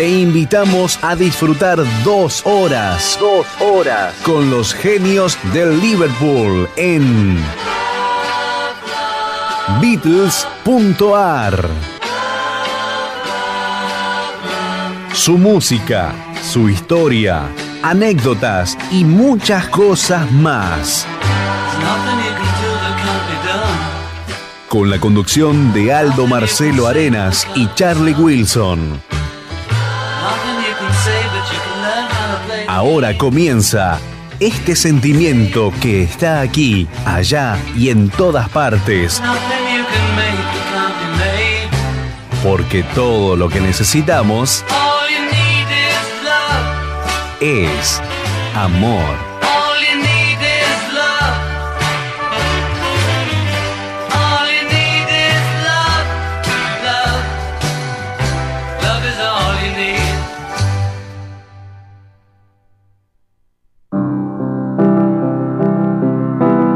te 0.00 0.08
invitamos 0.08 0.98
a 1.02 1.14
disfrutar 1.14 1.78
dos 2.04 2.40
horas, 2.46 3.18
dos 3.20 3.46
horas 3.60 4.14
con 4.22 4.48
los 4.48 4.72
genios 4.72 5.36
del 5.52 5.78
Liverpool 5.78 6.66
en 6.76 7.36
Beatles.ar. 9.78 11.68
Su 15.12 15.36
música, 15.36 16.14
su 16.50 16.70
historia, 16.70 17.42
anécdotas 17.82 18.78
y 18.90 19.04
muchas 19.04 19.68
cosas 19.68 20.32
más. 20.32 21.06
Con 24.66 24.88
la 24.88 24.98
conducción 24.98 25.74
de 25.74 25.92
Aldo 25.92 26.26
Marcelo 26.26 26.86
Arenas 26.86 27.46
y 27.54 27.68
Charlie 27.74 28.14
Wilson. 28.14 29.19
Ahora 32.80 33.18
comienza 33.18 34.00
este 34.38 34.74
sentimiento 34.74 35.70
que 35.82 36.02
está 36.02 36.40
aquí, 36.40 36.88
allá 37.04 37.58
y 37.76 37.90
en 37.90 38.08
todas 38.08 38.48
partes. 38.48 39.20
Porque 42.42 42.82
todo 42.82 43.36
lo 43.36 43.50
que 43.50 43.60
necesitamos 43.60 44.64
es 47.42 48.00
amor. 48.54 49.29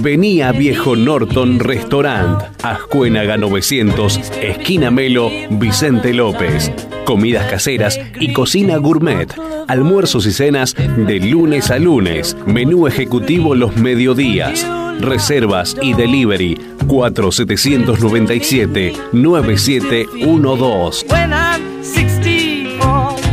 Vení 0.00 0.40
a 0.40 0.52
Viejo 0.52 0.96
Norton 0.96 1.58
Restaurant, 1.60 2.42
Ascuénaga 2.62 3.36
900, 3.36 4.18
esquina 4.40 4.90
Melo, 4.90 5.30
Vicente 5.50 6.14
López. 6.14 6.72
Comidas 7.04 7.50
caseras 7.50 8.00
y 8.18 8.32
cocina 8.32 8.78
gourmet. 8.78 9.28
Almuerzos 9.68 10.24
y 10.24 10.32
cenas 10.32 10.74
de 10.74 11.20
lunes 11.20 11.70
a 11.70 11.78
lunes. 11.78 12.34
Menú 12.46 12.86
ejecutivo 12.86 13.54
los 13.54 13.76
mediodías. 13.76 14.66
Reservas 15.00 15.74
y 15.80 15.94
delivery 15.94 16.58
4797 16.86 18.92
9712. 19.12 21.06
When 21.08 21.32
I'm 21.32 21.82
64. 21.82 23.24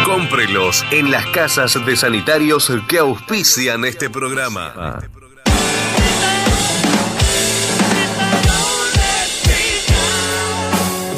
Cómprelos 0.06 0.86
en 0.92 1.12
las 1.12 1.26
casas 1.28 1.86
de 1.86 1.98
sanitarios 1.98 2.72
que 2.88 3.00
auspician 3.00 3.84
este 3.84 4.10
programa. 4.10 5.02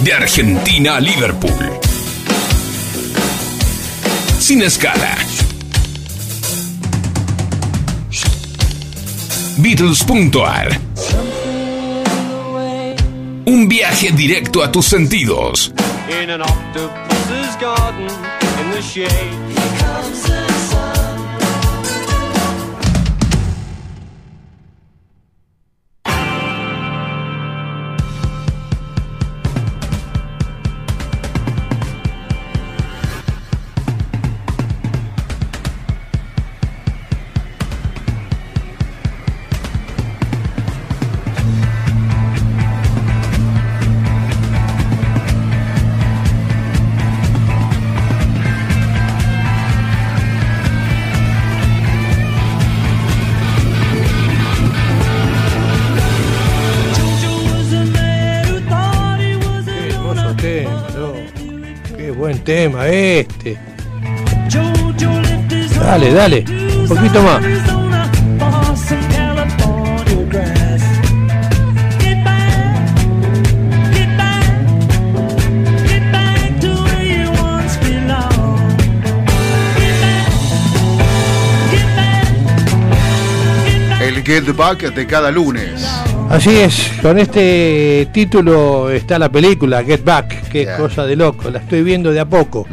De 0.04 0.14
Argentina 0.14 0.96
a 0.96 1.00
Liverpool. 1.00 1.89
Sin 4.50 4.64
escala. 4.64 5.16
Beatles.ar 9.58 10.80
Un 13.46 13.68
viaje 13.68 14.12
directo 14.12 14.64
a 14.64 14.72
tus 14.72 14.88
sentidos. 14.88 15.72
In 16.24 16.32
an 16.32 16.42
octopus's 16.42 17.56
garden 17.62 18.08
in 18.60 18.72
the 18.72 18.82
shade. 18.82 20.49
Tema 62.50 62.88
este. 62.88 63.60
Dale, 65.80 66.12
dale, 66.12 66.46
un 66.80 66.88
poquito 66.88 67.22
más. 67.22 67.44
El 84.02 84.24
Get 84.24 84.56
Back 84.56 84.92
de 84.96 85.06
cada 85.06 85.30
lunes. 85.30 86.09
Así 86.30 86.52
es, 86.52 86.92
con 87.02 87.18
este 87.18 88.08
título 88.14 88.90
está 88.92 89.18
la 89.18 89.30
película 89.32 89.84
Get 89.84 90.04
Back, 90.04 90.48
qué 90.50 90.64
Yeah. 90.64 90.78
cosa 90.78 91.06
de 91.06 91.16
loco, 91.16 91.50
la 91.50 91.58
estoy 91.60 91.82
viendo 91.82 92.12
de 92.12 92.20
a 92.20 92.26
poco. 92.26 92.68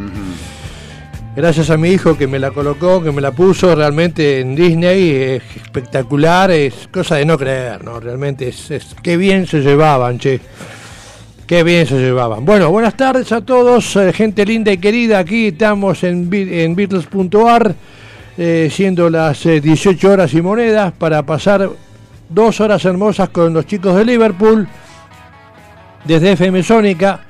Gracias 1.34 1.70
a 1.70 1.76
mi 1.78 1.88
hijo 1.88 2.16
que 2.18 2.26
me 2.26 2.38
la 2.38 2.50
colocó, 2.50 3.02
que 3.02 3.12
me 3.12 3.20
la 3.22 3.32
puso 3.32 3.74
realmente 3.74 4.40
en 4.40 4.54
Disney, 4.54 5.10
es 5.10 5.42
espectacular, 5.56 6.50
es 6.50 6.88
cosa 6.92 7.16
de 7.16 7.24
no 7.24 7.38
creer, 7.38 7.82
¿no? 7.82 7.98
Realmente 7.98 8.48
es, 8.48 8.70
es 8.70 8.94
qué 9.02 9.16
bien 9.16 9.46
se 9.46 9.60
llevaban, 9.60 10.18
che. 10.18 10.38
Qué 11.46 11.62
bien 11.62 11.86
se 11.86 11.94
llevaban. 11.98 12.44
Bueno, 12.44 12.70
buenas 12.70 12.96
tardes 12.96 13.30
a 13.32 13.40
todos, 13.40 13.94
eh, 13.96 14.12
gente 14.12 14.44
linda 14.44 14.72
y 14.72 14.78
querida. 14.78 15.20
Aquí 15.20 15.48
estamos 15.48 16.02
en, 16.04 16.28
en 16.32 16.74
Beatles.ar, 16.74 17.74
eh, 18.36 18.68
siendo 18.72 19.08
las 19.08 19.46
eh, 19.46 19.60
18 19.60 20.10
horas 20.10 20.34
y 20.34 20.42
monedas, 20.42 20.92
para 20.98 21.22
pasar 21.24 21.70
dos 22.28 22.60
horas 22.60 22.84
hermosas 22.84 23.30
con 23.30 23.52
los 23.52 23.66
chicos 23.66 23.96
de 23.96 24.04
Liverpool, 24.04 24.68
desde 26.04 26.32
FM 26.32 26.62
Sónica, 26.62 27.20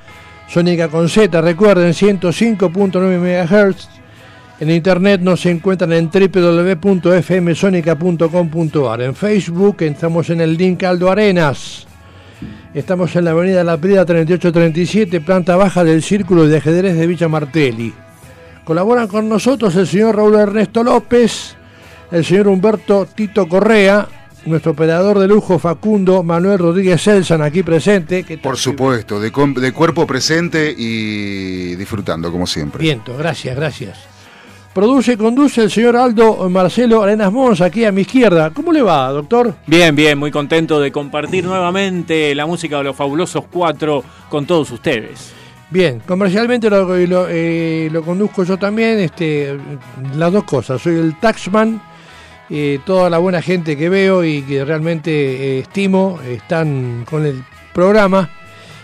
Sónica 0.47 0.87
con 0.87 1.09
Z, 1.09 1.41
recuerden, 1.41 1.93
105.9 1.93 3.19
MHz. 3.19 3.89
En 4.59 4.71
internet 4.71 5.21
nos 5.21 5.45
encuentran 5.45 5.93
en 5.93 6.09
www.fmsonica.com.ar. 6.09 9.01
En 9.01 9.13
Facebook 9.13 9.77
estamos 9.81 10.31
en 10.31 10.41
el 10.41 10.57
link 10.57 10.81
Aldo 10.83 11.11
Arenas. 11.11 11.85
Estamos 12.73 13.15
en 13.15 13.25
la 13.25 13.31
avenida 13.31 13.63
La 13.63 13.77
Prida 13.77 14.03
3837, 14.05 15.21
planta 15.21 15.55
baja 15.55 15.83
del 15.83 16.01
Círculo 16.01 16.47
de 16.47 16.57
Ajedrez 16.57 16.95
de 16.95 17.05
Villa 17.07 17.27
Martelli. 17.27 17.93
Colaboran 18.63 19.07
con 19.07 19.29
nosotros 19.29 19.75
el 19.75 19.85
señor 19.87 20.15
Raúl 20.15 20.35
Ernesto 20.35 20.83
López, 20.83 21.55
el 22.11 22.25
señor 22.25 22.47
Humberto 22.47 23.05
Tito 23.05 23.47
Correa, 23.47 24.07
nuestro 24.47 24.71
operador 24.71 25.19
de 25.19 25.27
lujo 25.27 25.59
Facundo 25.59 26.23
Manuel 26.23 26.59
Rodríguez 26.59 27.01
Selsan, 27.01 27.41
aquí 27.41 27.63
presente. 27.63 28.25
Por 28.41 28.57
supuesto, 28.57 29.19
de, 29.19 29.31
cuerpo 29.31 30.07
presente 30.07 30.73
y 30.75 31.75
disfrutando, 31.75 32.31
como 32.31 32.47
siempre. 32.47 32.81
Viento, 32.81 33.15
gracias, 33.17 33.55
gracias. 33.55 33.97
Produce 34.73 35.13
y 35.13 35.17
conduce 35.17 35.63
el 35.63 35.71
señor 35.71 35.97
Aldo 35.97 36.47
Marcelo 36.49 37.01
Arenas 37.01 37.31
Mons, 37.31 37.61
aquí 37.61 37.83
a 37.83 37.91
mi 37.91 38.01
izquierda. 38.01 38.51
¿Cómo 38.51 38.71
le 38.71 38.83
va, 38.83 39.09
doctor? 39.09 39.55
Bien, 39.65 39.95
bien, 39.95 40.19
muy 40.19 40.29
contento 40.29 40.79
de 40.79 40.91
compartir 40.91 41.43
nuevamente 41.45 42.35
la 42.35 42.45
música 42.45 42.77
de 42.77 42.83
los 42.83 42.95
fabulosos 42.95 43.45
cuatro 43.51 44.03
con 44.29 44.45
todos 44.45 44.69
ustedes. 44.71 45.33
Bien, 45.69 45.99
comercialmente 46.05 46.69
lo, 46.69 46.95
lo, 46.95 47.27
eh, 47.27 47.89
lo 47.91 48.03
conduzco 48.03 48.43
yo 48.43 48.57
también, 48.57 48.99
este, 48.99 49.57
las 50.15 50.31
dos 50.31 50.45
cosas. 50.45 50.81
Soy 50.81 50.95
el 50.95 51.19
taxman, 51.19 51.81
eh, 52.49 52.79
toda 52.85 53.09
la 53.09 53.17
buena 53.17 53.41
gente 53.41 53.75
que 53.75 53.89
veo 53.89 54.23
y 54.23 54.41
que 54.43 54.63
realmente 54.63 55.11
eh, 55.11 55.59
estimo 55.59 56.19
están 56.25 57.05
con 57.09 57.25
el 57.25 57.43
programa 57.73 58.29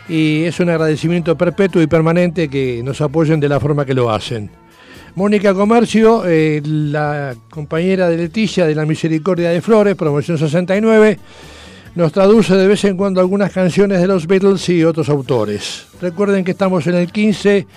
y 0.09 0.43
es 0.43 0.59
un 0.59 0.69
agradecimiento 0.69 1.37
perpetuo 1.37 1.81
y 1.81 1.87
permanente 1.87 2.49
que 2.49 2.81
nos 2.83 2.99
apoyen 3.01 3.39
de 3.39 3.49
la 3.49 3.59
forma 3.59 3.85
que 3.85 3.93
lo 3.93 4.11
hacen. 4.11 4.49
Mónica 5.15 5.53
Comercio, 5.53 6.23
eh, 6.25 6.61
la 6.65 7.35
compañera 7.49 8.09
de 8.09 8.17
Leticia 8.17 8.65
de 8.65 8.73
la 8.73 8.85
Misericordia 8.85 9.51
de 9.51 9.61
Flores, 9.61 9.95
promoción 9.95 10.37
69, 10.37 11.19
nos 11.95 12.11
traduce 12.11 12.55
de 12.55 12.67
vez 12.67 12.83
en 12.85 12.97
cuando 12.97 13.21
algunas 13.21 13.51
canciones 13.51 14.01
de 14.01 14.07
los 14.07 14.25
Beatles 14.25 14.67
y 14.69 14.83
otros 14.83 15.09
autores. 15.09 15.85
Recuerden 16.01 16.43
que 16.43 16.51
estamos 16.51 16.87
en 16.87 16.95
el 16.95 17.11
15 17.11 17.67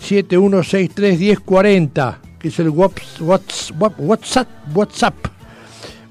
7163 0.00 1.18
1040, 1.18 2.18
que 2.40 2.48
es 2.48 2.58
el 2.58 2.70
Whats- 2.70 3.20
Whats- 3.20 3.72
Whats- 3.78 3.94
WhatsApp. 3.98 4.48
WhatsApp. 4.74 5.14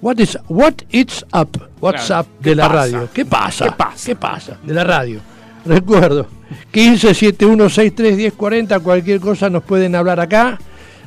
What 0.02 0.20
is 0.20 0.38
what 0.48 0.74
it's 0.92 1.26
up? 1.34 1.50
WhatsApp 1.82 2.26
¿qué 2.42 2.50
de 2.52 2.56
la 2.56 2.64
pasa? 2.68 2.76
radio. 2.76 3.10
¿Qué 3.14 3.26
pasa? 3.26 3.66
¿Qué 3.66 3.72
pasa? 3.72 4.06
¿Qué 4.06 4.16
pasa? 4.16 4.58
De 4.64 4.74
la 4.74 4.84
radio. 4.86 5.20
Recuerdo. 5.66 6.28
15 6.72 7.14
7163 7.14 8.16
1040, 8.16 8.80
cualquier 8.80 9.20
cosa 9.20 9.50
nos 9.50 9.62
pueden 9.64 9.96
hablar 9.96 10.20
acá, 10.22 10.58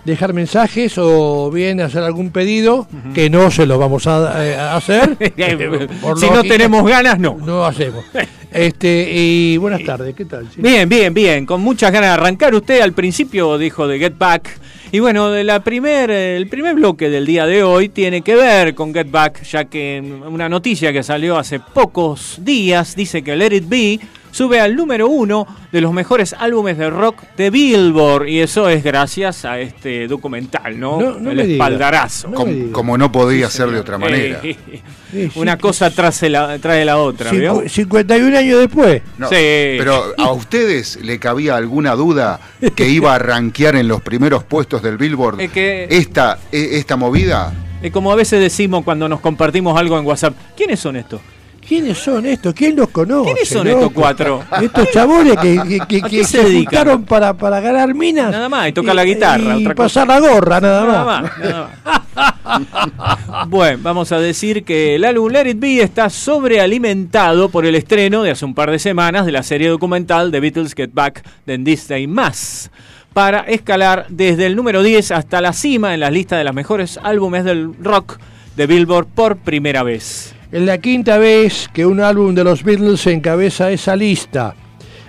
dejar 0.04 0.34
mensajes 0.34 0.94
o 0.98 1.50
bien 1.50 1.80
hacer 1.80 2.02
algún 2.02 2.30
pedido 2.30 2.86
que 3.14 3.30
no 3.30 3.50
se 3.50 3.64
lo 3.66 3.78
vamos 3.78 4.06
a, 4.06 4.46
eh, 4.46 4.54
a 4.56 4.76
hacer. 4.76 5.16
Por 6.02 6.18
si 6.20 6.28
no 6.28 6.42
tenemos 6.42 6.86
ganas, 6.88 7.18
no. 7.18 7.36
no 7.44 7.64
hacemos. 7.64 8.04
Este, 8.52 9.10
y 9.10 9.56
buenas 9.56 9.82
tardes, 9.82 10.14
¿qué 10.14 10.26
tal? 10.26 10.46
Bien, 10.58 10.86
bien, 10.86 11.14
bien. 11.14 11.46
Con 11.46 11.62
muchas 11.62 11.90
ganas 11.90 12.10
de 12.10 12.14
arrancar. 12.20 12.54
Usted 12.54 12.82
al 12.82 12.92
principio 12.92 13.56
dijo 13.56 13.88
de 13.88 13.98
Get 13.98 14.18
Back. 14.18 14.46
Y 14.94 15.00
bueno, 15.00 15.30
de 15.30 15.42
la 15.42 15.60
primer, 15.60 16.10
el 16.10 16.48
primer 16.48 16.74
bloque 16.74 17.08
del 17.08 17.24
día 17.24 17.46
de 17.46 17.62
hoy 17.62 17.88
tiene 17.88 18.20
que 18.20 18.34
ver 18.34 18.74
con 18.74 18.92
Get 18.92 19.10
Back, 19.10 19.42
ya 19.42 19.64
que 19.64 20.02
una 20.26 20.50
noticia 20.50 20.92
que 20.92 21.02
salió 21.02 21.38
hace 21.38 21.60
pocos 21.60 22.36
días 22.42 22.94
dice 22.94 23.22
que 23.22 23.34
Let 23.34 23.56
It 23.56 23.68
Be 23.70 24.00
sube 24.32 24.58
al 24.58 24.74
número 24.74 25.06
uno 25.06 25.46
de 25.70 25.80
los 25.80 25.92
mejores 25.92 26.34
álbumes 26.36 26.76
de 26.76 26.90
rock 26.90 27.22
de 27.36 27.50
Billboard. 27.50 28.26
Y 28.26 28.40
eso 28.40 28.68
es 28.68 28.82
gracias 28.82 29.44
a 29.44 29.60
este 29.60 30.08
documental, 30.08 30.80
¿no? 30.80 31.00
No, 31.00 31.20
no 31.20 31.30
el 31.30 31.36
me 31.36 31.42
diga. 31.46 31.64
espaldarazo. 31.64 32.28
No 32.28 32.72
como 32.72 32.98
no 32.98 33.12
podía 33.12 33.48
ser 33.48 33.68
de 33.70 33.78
otra 33.78 33.96
manera. 33.98 34.40
Eh, 34.42 35.30
una 35.36 35.56
cosa 35.58 35.90
trae 35.90 36.30
la, 36.30 36.58
trae 36.58 36.84
la 36.84 36.96
otra, 36.98 37.30
¿vio? 37.30 37.62
Cincu- 37.62 37.68
51 37.68 38.36
años 38.38 38.58
después. 38.58 39.02
No, 39.18 39.28
Sí. 39.28 39.34
Pero 39.78 40.14
a 40.18 40.32
ustedes 40.32 40.96
le 41.02 41.18
cabía 41.18 41.54
alguna 41.56 41.94
duda 41.94 42.40
que 42.74 42.88
iba 42.88 43.14
a 43.14 43.18
rankear 43.18 43.76
en 43.76 43.86
los 43.88 44.00
primeros 44.00 44.42
puestos 44.44 44.82
del 44.82 44.96
Billboard 44.96 45.40
Es 45.40 45.52
que- 45.52 45.86
esta, 45.90 46.38
e- 46.50 46.78
esta 46.78 46.96
movida. 46.96 47.52
Es 47.82 47.92
como 47.92 48.10
a 48.10 48.14
veces 48.14 48.40
decimos 48.40 48.84
cuando 48.84 49.08
nos 49.08 49.20
compartimos 49.20 49.78
algo 49.78 49.98
en 49.98 50.06
WhatsApp. 50.06 50.34
¿Quiénes 50.56 50.80
son 50.80 50.96
estos? 50.96 51.20
¿Quiénes 51.66 51.96
son 51.98 52.26
estos? 52.26 52.52
¿Quién 52.54 52.74
los 52.76 52.88
conoce? 52.88 53.32
¿Quiénes 53.32 53.48
son 53.48 53.66
loco? 53.66 53.78
estos 53.80 53.92
cuatro? 53.92 54.42
Estos 54.60 54.90
chabones 54.90 55.36
que, 55.38 55.60
que, 55.68 55.68
que- 55.68 55.82
¿A 55.82 55.86
que 55.86 56.00
qué 56.02 56.24
se 56.24 56.38
se 56.38 56.44
dedican? 56.44 56.64
juntaron 56.64 57.04
para, 57.04 57.34
para 57.34 57.60
ganar 57.60 57.94
minas. 57.94 58.30
Nada 58.32 58.48
más, 58.48 58.68
y 58.68 58.72
tocar 58.72 58.94
la 58.94 59.04
guitarra, 59.04 59.56
Y 59.58 59.62
otra 59.62 59.74
pasar 59.74 60.08
la 60.08 60.18
gorra, 60.20 60.60
nada, 60.60 60.84
Nada 60.86 61.04
más. 61.04 61.22
más, 61.22 61.38
nada 61.38 61.70
más. 61.84 63.46
bueno, 63.48 63.78
vamos 63.82 64.12
a 64.12 64.18
decir 64.18 64.64
que 64.64 64.96
el 64.96 65.04
álbum 65.04 65.30
Let 65.32 65.48
It 65.50 65.58
Be 65.60 65.80
está 65.82 66.10
sobrealimentado 66.10 67.48
por 67.48 67.64
el 67.64 67.74
estreno 67.74 68.22
de 68.22 68.32
hace 68.32 68.44
un 68.44 68.54
par 68.54 68.70
de 68.70 68.78
semanas 68.78 69.24
de 69.24 69.32
la 69.32 69.42
serie 69.42 69.68
documental 69.68 70.30
The 70.30 70.40
Beatles 70.40 70.74
Get 70.74 70.90
Back 70.92 71.22
de 71.46 71.58
Disney 71.58 72.06
Más 72.06 72.70
para 73.12 73.40
escalar 73.40 74.06
desde 74.08 74.46
el 74.46 74.56
número 74.56 74.82
10 74.82 75.10
hasta 75.12 75.40
la 75.40 75.52
cima 75.52 75.94
en 75.94 76.00
las 76.00 76.12
listas 76.12 76.38
de 76.38 76.44
los 76.44 76.54
mejores 76.54 76.98
álbumes 77.02 77.44
del 77.44 77.72
rock 77.82 78.18
de 78.56 78.66
Billboard 78.66 79.06
por 79.06 79.36
primera 79.36 79.82
vez. 79.82 80.34
Es 80.52 80.60
la 80.60 80.76
quinta 80.76 81.16
vez 81.16 81.70
que 81.72 81.86
un 81.86 81.98
álbum 81.98 82.34
de 82.34 82.44
los 82.44 82.62
Beatles 82.62 83.06
encabeza 83.06 83.70
esa 83.70 83.96
lista. 83.96 84.54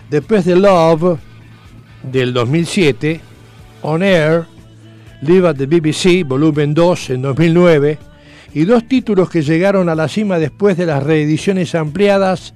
Después 0.09 0.45
de 0.45 0.55
Love, 0.55 1.19
del 2.01 2.33
2007, 2.33 3.19
On 3.81 4.01
Air, 4.01 4.45
Live 5.21 5.49
at 5.49 5.57
the 5.57 5.65
BBC, 5.65 6.25
volumen 6.25 6.73
2, 6.73 7.09
en 7.09 7.23
2009, 7.23 7.97
y 8.53 8.63
dos 8.63 8.87
títulos 8.87 9.29
que 9.29 9.41
llegaron 9.41 9.89
a 9.89 9.95
la 9.95 10.07
cima 10.07 10.39
después 10.39 10.77
de 10.77 10.85
las 10.85 11.03
reediciones 11.03 11.75
ampliadas 11.75 12.53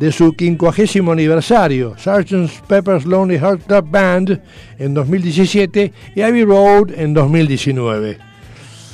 de 0.00 0.10
su 0.10 0.32
quincuagésimo 0.32 1.12
aniversario, 1.12 1.96
Sgt. 1.98 2.66
Pepper's 2.66 3.04
Lonely 3.04 3.36
Heart 3.36 3.66
Club 3.66 3.90
Band 3.90 4.40
en 4.78 4.94
2017 4.94 5.92
y 6.16 6.22
Abbey 6.22 6.44
Road 6.44 6.92
en 6.96 7.12
2019. 7.12 8.31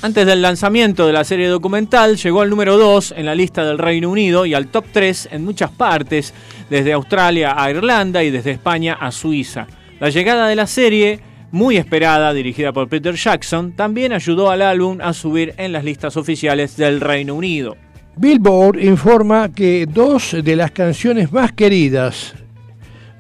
Antes 0.01 0.27
del 0.27 0.43
lanzamiento 0.43 1.09
de 1.09 1.13
la 1.13 1.25
serie 1.25 1.49
documental, 1.49 2.17
llegó 2.17 2.43
al 2.43 2.51
número 2.51 2.79
2 2.79 3.15
en 3.17 3.27
la 3.27 3.35
lista 3.35 3.65
del 3.65 3.79
Reino 3.79 4.09
Unido 4.09 4.47
y 4.47 4.55
al 4.55 4.69
top 4.69 4.85
3 4.93 5.31
en 5.33 5.45
muchas 5.45 5.73
partes, 5.73 6.33
desde 6.71 6.93
Australia 6.93 7.61
a 7.61 7.69
Irlanda 7.69 8.23
y 8.23 8.31
desde 8.31 8.53
España 8.53 8.97
a 9.01 9.11
Suiza. 9.11 9.67
La 9.99 10.11
llegada 10.11 10.47
de 10.47 10.55
la 10.55 10.69
serie, 10.69 11.19
muy 11.51 11.79
esperada, 11.79 12.33
dirigida 12.33 12.73
por 12.73 12.89
Peter 12.89 13.17
Jackson, 13.17 13.73
también 13.73 14.13
ayudó 14.13 14.53
al 14.53 14.63
álbum 14.63 14.99
a 15.01 15.13
subir 15.13 15.55
en 15.57 15.73
las 15.73 15.83
listas 15.83 16.17
oficiales 16.17 16.77
del 16.77 17.01
Reino 17.01 17.35
Unido. 17.35 17.77
Billboard 18.17 18.79
informa 18.79 19.49
que 19.53 19.85
dos 19.85 20.37
de 20.45 20.55
las 20.55 20.71
canciones 20.71 21.33
más 21.33 21.51
queridas 21.51 22.35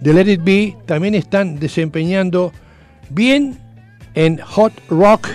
de 0.00 0.14
Let 0.14 0.32
It 0.32 0.44
Be 0.44 0.76
también 0.86 1.16
están 1.16 1.58
desempeñando 1.58 2.52
bien 3.10 3.58
en 4.14 4.38
Hot 4.38 4.72
Rock 4.88 5.26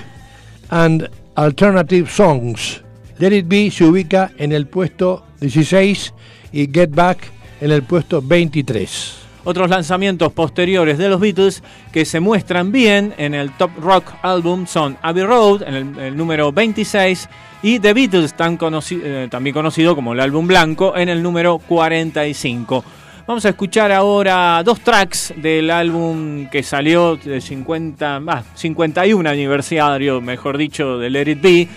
and 0.69 1.09
Alternative 1.35 2.09
Songs. 2.09 2.81
Let 3.17 3.35
It 3.35 3.47
Be 3.47 3.71
se 3.71 3.85
ubica 3.85 4.31
en 4.37 4.51
el 4.51 4.67
puesto 4.67 5.25
16 5.39 6.13
y 6.51 6.67
Get 6.71 6.91
Back 6.93 7.31
en 7.61 7.71
el 7.71 7.83
puesto 7.83 8.21
23. 8.21 9.23
Otros 9.45 9.69
lanzamientos 9.69 10.31
posteriores 10.31 10.97
de 10.97 11.09
los 11.09 11.19
Beatles 11.19 11.63
que 11.91 12.05
se 12.05 12.19
muestran 12.21 12.71
bien 12.71 13.13
en 13.17 13.33
el 13.33 13.51
Top 13.51 13.71
Rock 13.81 14.05
Album 14.21 14.67
son 14.67 14.97
Abbey 15.01 15.23
Road, 15.23 15.63
en 15.63 15.99
el, 15.99 16.15
número 16.15 16.53
26, 16.53 17.27
y 17.61 17.79
The 17.79 17.93
Beatles, 17.93 18.33
eh, 18.39 19.27
también 19.29 19.53
conocido 19.53 19.95
como 19.95 20.13
el 20.13 20.21
álbum 20.21 20.47
blanco, 20.47 20.95
en 20.95 21.09
el 21.09 21.21
número 21.21 21.57
45. 21.57 22.85
Vamos 23.25 23.45
a 23.45 23.49
escuchar 23.49 23.89
ahora 23.93 24.61
dos 24.65 24.81
tracks 24.81 25.33
del 25.37 25.71
álbum 25.71 26.49
que 26.49 26.61
salió 26.61 27.15
de 27.15 27.39
50, 27.39 28.21
ah, 28.27 28.43
51 28.53 29.29
aniversario, 29.29 30.19
mejor 30.19 30.57
dicho, 30.57 30.97
de 30.97 31.09
Let 31.09 31.31
It 31.31 31.41
Be, 31.41 31.67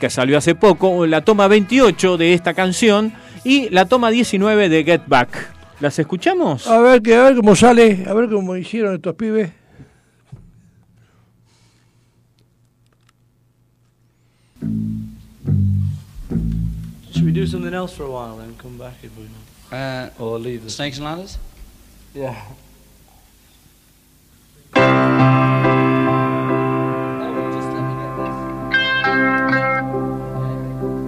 que 0.00 0.10
salió 0.10 0.36
hace 0.36 0.56
poco, 0.56 1.06
la 1.06 1.20
toma 1.20 1.46
28 1.46 2.16
de 2.16 2.34
esta 2.34 2.54
canción 2.54 3.12
y 3.44 3.68
la 3.70 3.84
toma 3.84 4.10
19 4.10 4.68
de 4.68 4.82
Get 4.82 5.02
Back. 5.06 5.54
¿Las 5.78 5.96
escuchamos? 6.00 6.66
A 6.66 6.80
ver, 6.80 7.00
que, 7.02 7.14
a 7.14 7.22
ver 7.22 7.36
cómo 7.36 7.54
sale, 7.54 8.04
a 8.08 8.12
ver 8.12 8.28
cómo 8.28 8.56
hicieron 8.56 8.96
estos 8.96 9.14
pibes. 9.14 9.52
Should 17.12 17.24
we 17.24 17.30
do 17.30 17.46
something 17.46 17.72
else 17.72 17.94
for 17.94 18.06
a 18.06 18.10
while 18.10 18.36
then 18.36 18.56
come 18.60 18.76
back 18.76 18.94
if 19.04 19.16
we 19.16 19.22
want? 19.22 19.45
Uh, 19.76 20.08
Or 20.18 20.38
leave 20.38 20.70
snakes 20.70 20.96
and 20.96 21.04
ladders? 21.04 21.36
Yeah. 22.14 22.34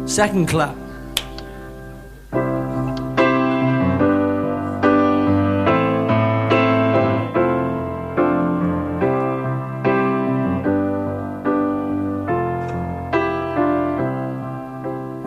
Second 0.06 0.48
clap. 0.48 0.87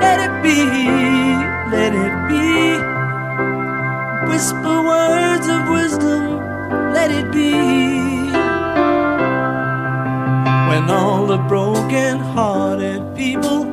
let 0.00 0.18
it 0.26 0.34
be, 0.42 0.60
let 1.74 1.92
it 1.94 2.14
be. 2.28 2.48
Whisper 4.30 4.82
words 4.90 5.46
of 5.48 5.68
wisdom, 5.68 6.24
let 6.92 7.10
it 7.10 7.30
be. 7.32 7.52
When 10.68 10.90
all 10.90 11.26
the 11.26 11.38
broken 11.48 12.18
hearted 12.18 13.02
people 13.16 13.67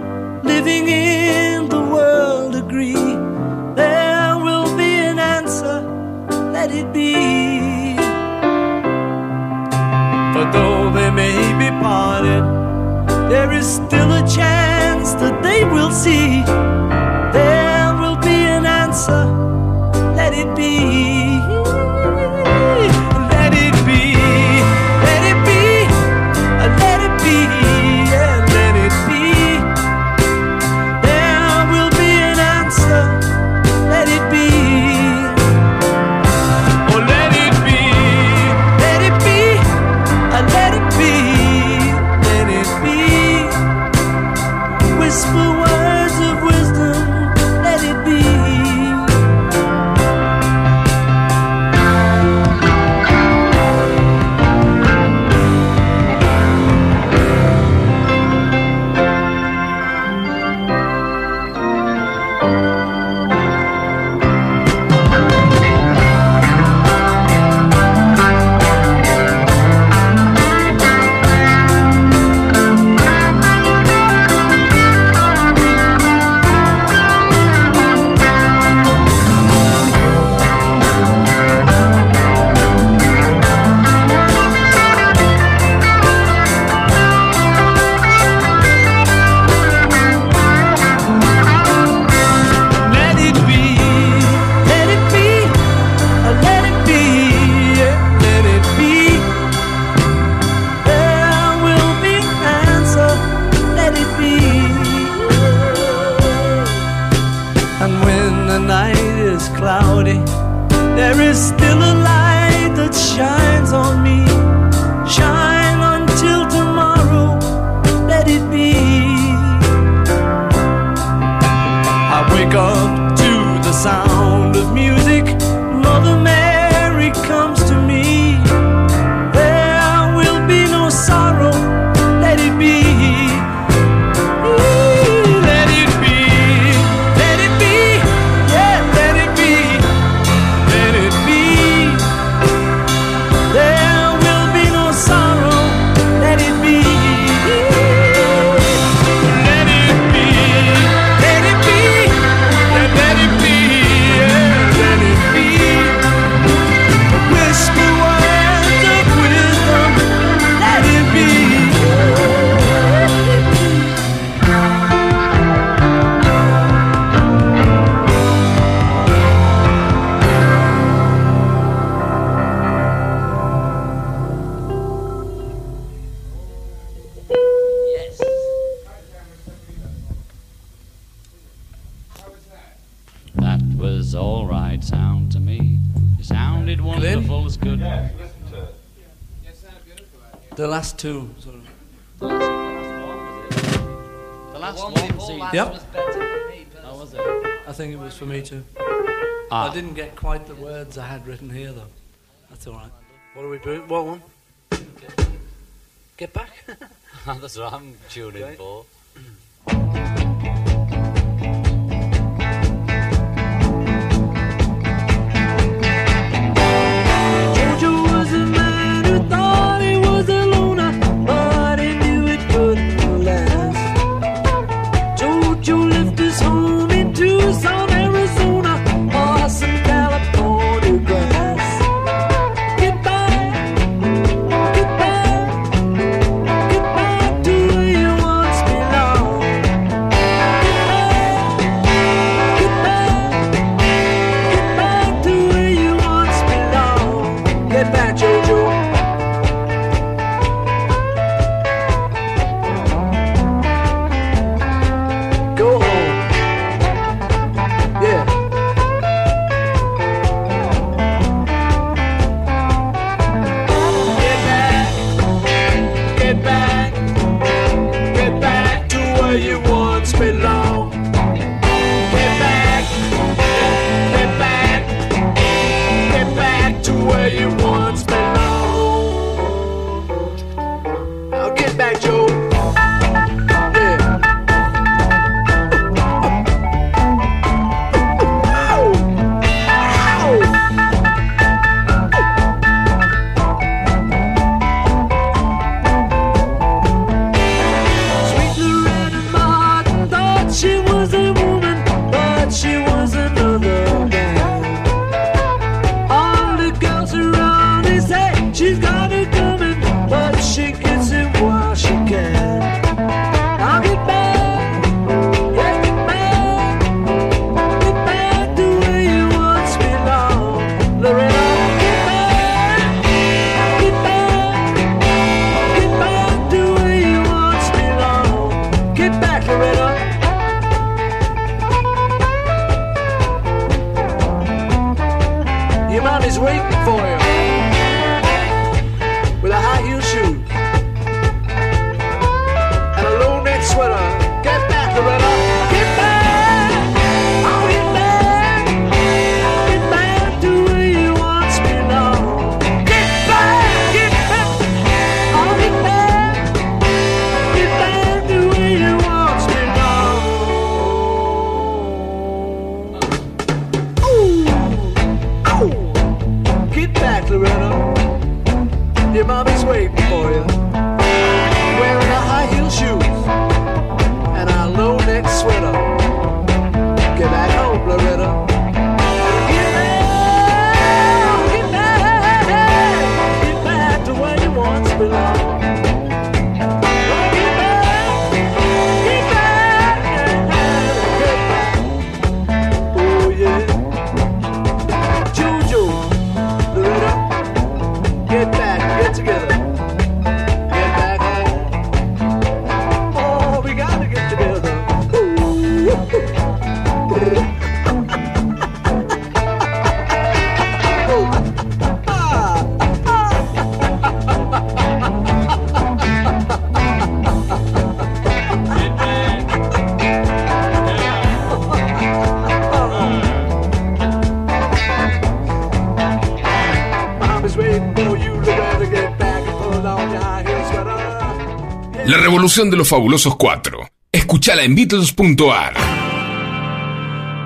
La 432.08 432.20
revolución 432.20 432.70
de 432.70 432.78
los 432.78 432.88
fabulosos 432.88 433.36
cuatro. 433.36 433.80
Escuchala 434.12 434.64
en 434.64 434.76
Beatles.ar. 434.76 435.74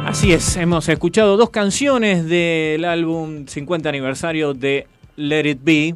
Así 0.06 0.34
es, 0.34 0.58
hemos 0.58 0.90
escuchado 0.90 1.38
dos 1.38 1.50
canciones 1.50 2.26
del 2.26 2.84
álbum 2.84 3.48
50 3.48 3.88
aniversario 3.88 4.54
de 4.54 4.86
Let 5.16 5.50
It 5.50 5.60
Be 5.64 5.96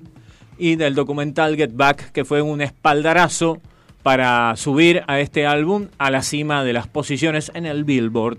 y 0.58 0.78
del 0.78 0.96
documental 0.96 1.58
Get 1.58 1.72
Back, 1.74 2.14
que 2.14 2.24
fue 2.24 2.42
un 2.42 2.62
espaldarazo 2.62 3.60
para 4.02 4.56
subir 4.56 5.04
a 5.08 5.20
este 5.20 5.46
álbum 5.46 5.90
a 5.98 6.10
la 6.10 6.22
cima 6.22 6.64
de 6.64 6.72
las 6.72 6.88
posiciones 6.88 7.52
en 7.54 7.66
el 7.66 7.84
Billboard. 7.84 8.38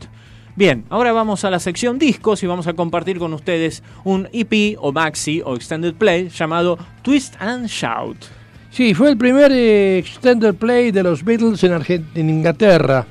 Bien, 0.57 0.87
ahora 0.89 1.13
vamos 1.13 1.45
a 1.45 1.51
la 1.51 1.59
sección 1.59 1.99
discos 1.99 2.43
y 2.43 2.47
vamos 2.47 2.67
a 2.67 2.73
compartir 2.73 3.19
con 3.19 3.35
ustedes 3.35 3.83
un 4.05 4.31
EP 4.33 4.79
o 4.81 4.91
maxi 4.91 5.43
o 5.45 5.55
extended 5.55 5.93
play 5.93 6.31
llamado 6.31 6.79
Twist 7.03 7.35
and 7.41 7.67
Shout. 7.67 8.44
Sí, 8.75 8.93
fue 8.93 9.09
el 9.09 9.17
primer 9.17 9.51
eh, 9.53 9.99
extended 9.99 10.57
play 10.57 10.91
de 10.91 11.05
los 11.05 11.25
Beatles 11.25 11.63
en, 11.63 11.75
Argent 11.75 12.17
en 12.17 12.29
Inglaterra. 12.29 13.07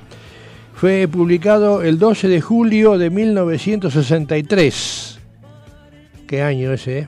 Fue 0.76 1.08
publicado 1.08 1.84
el 1.84 1.97
12 1.97 2.28
de 2.28 2.41
julio 2.41 2.97
de 2.97 3.10
1963. 3.10 5.19
Qué 6.28 6.41
año 6.41 6.73
ese, 6.73 6.99
eh? 6.99 7.08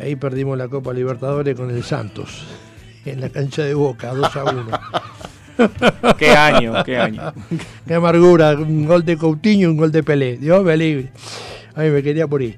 Ahí 0.00 0.14
perdimos 0.14 0.56
la 0.56 0.68
Copa 0.68 0.92
Libertadores 0.92 1.56
con 1.56 1.70
el 1.70 1.82
Santos, 1.82 2.46
en 3.04 3.20
la 3.20 3.28
cancha 3.28 3.64
de 3.64 3.74
Boca, 3.74 4.14
2 4.14 4.36
a 4.36 4.44
1. 4.44 4.66
qué 6.18 6.30
año, 6.30 6.84
qué 6.84 6.96
año. 6.96 7.34
Qué 7.88 7.94
amargura, 7.94 8.52
un 8.52 8.86
gol 8.86 9.04
de 9.04 9.16
Coutinho, 9.16 9.68
un 9.68 9.78
gol 9.78 9.90
de 9.90 10.04
Pelé. 10.04 10.36
Dios 10.36 10.62
me 10.62 10.76
libre. 10.76 11.10
A 11.74 11.80
me 11.80 12.04
quería 12.04 12.28
por 12.28 12.40
ir. 12.40 12.56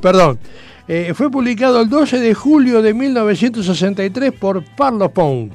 Perdón. 0.00 0.38
Eh, 0.86 1.12
fue 1.14 1.30
publicado 1.30 1.80
el 1.80 1.88
12 1.88 2.20
de 2.20 2.34
julio 2.34 2.82
de 2.82 2.92
1963 2.92 4.32
por 4.32 4.62
Parlophone. 4.76 5.50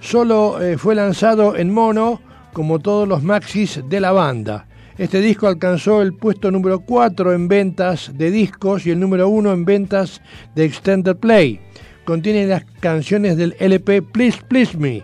Solo 0.00 0.62
eh, 0.62 0.78
fue 0.78 0.94
lanzado 0.94 1.56
en 1.56 1.70
mono, 1.70 2.22
como 2.54 2.78
todos 2.78 3.06
los 3.06 3.22
maxis 3.22 3.82
de 3.86 4.00
la 4.00 4.12
banda. 4.12 4.66
Este 4.96 5.20
disco 5.20 5.46
alcanzó 5.46 6.00
el 6.00 6.14
puesto 6.14 6.50
número 6.50 6.80
4 6.80 7.34
en 7.34 7.48
ventas 7.48 8.12
de 8.14 8.30
discos 8.30 8.86
y 8.86 8.90
el 8.90 9.00
número 9.00 9.28
1 9.28 9.52
en 9.52 9.64
ventas 9.66 10.22
de 10.54 10.64
Extended 10.64 11.16
Play. 11.16 11.60
Contiene 12.04 12.46
las 12.46 12.64
canciones 12.80 13.36
del 13.36 13.54
LP 13.58 14.00
Please 14.00 14.38
Please 14.48 14.76
Me. 14.78 15.02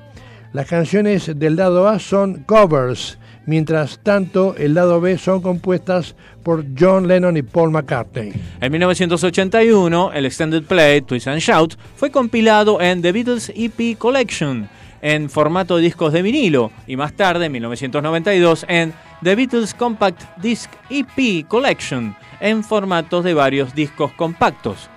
Las 0.55 0.67
canciones 0.67 1.31
del 1.39 1.57
lado 1.57 1.89
A 1.89 1.99
son 1.99 2.43
covers 2.45 3.19
Mientras 3.49 3.99
tanto, 4.03 4.55
el 4.59 4.75
lado 4.75 5.01
B 5.01 5.17
son 5.17 5.41
compuestas 5.41 6.15
por 6.43 6.67
John 6.79 7.09
Lennon 7.09 7.35
y 7.39 7.41
Paul 7.41 7.71
McCartney. 7.71 8.31
En 8.61 8.71
1981, 8.71 10.11
el 10.13 10.27
extended 10.27 10.65
play 10.65 11.01
Twist 11.01 11.29
and 11.29 11.41
Shout 11.41 11.79
fue 11.97 12.11
compilado 12.11 12.79
en 12.79 13.01
The 13.01 13.11
Beatles 13.11 13.51
EP 13.57 13.97
Collection 13.97 14.69
en 15.01 15.31
formato 15.31 15.77
de 15.77 15.83
discos 15.85 16.13
de 16.13 16.21
vinilo 16.21 16.73
y 16.87 16.97
más 16.97 17.15
tarde, 17.15 17.47
en 17.47 17.53
1992, 17.53 18.67
en 18.69 18.93
The 19.23 19.35
Beatles 19.35 19.73
Compact 19.73 20.25
Disc 20.43 20.71
EP 20.91 21.49
Collection 21.49 22.15
en 22.41 22.63
formatos 22.63 23.25
de 23.25 23.33
varios 23.33 23.75
discos 23.75 24.13
compactos. 24.13 24.91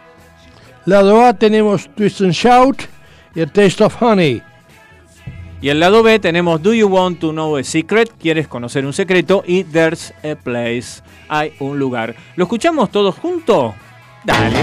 Lado 0.83 1.23
A 1.23 1.33
tenemos 1.33 1.89
Twist 1.95 2.19
and 2.19 2.33
Shout 2.33 2.81
y 3.33 3.39
A 3.39 3.47
Taste 3.47 3.81
of 3.81 3.95
Honey. 4.03 4.43
Y 5.61 5.69
el 5.69 5.79
lado 5.79 6.01
B 6.01 6.17
tenemos 6.17 6.63
Do 6.63 6.73
You 6.73 6.87
Want 6.87 7.19
to 7.19 7.31
Know 7.31 7.55
a 7.55 7.63
Secret? 7.63 8.11
¿Quieres 8.19 8.47
conocer 8.47 8.83
un 8.83 8.93
secreto? 8.93 9.43
Y 9.45 9.63
There's 9.63 10.11
a 10.23 10.35
Place. 10.35 11.03
Hay 11.29 11.53
un 11.59 11.77
lugar. 11.77 12.15
¿Lo 12.35 12.45
escuchamos 12.45 12.89
todos 12.89 13.13
juntos? 13.15 13.75
Dale. 14.23 14.57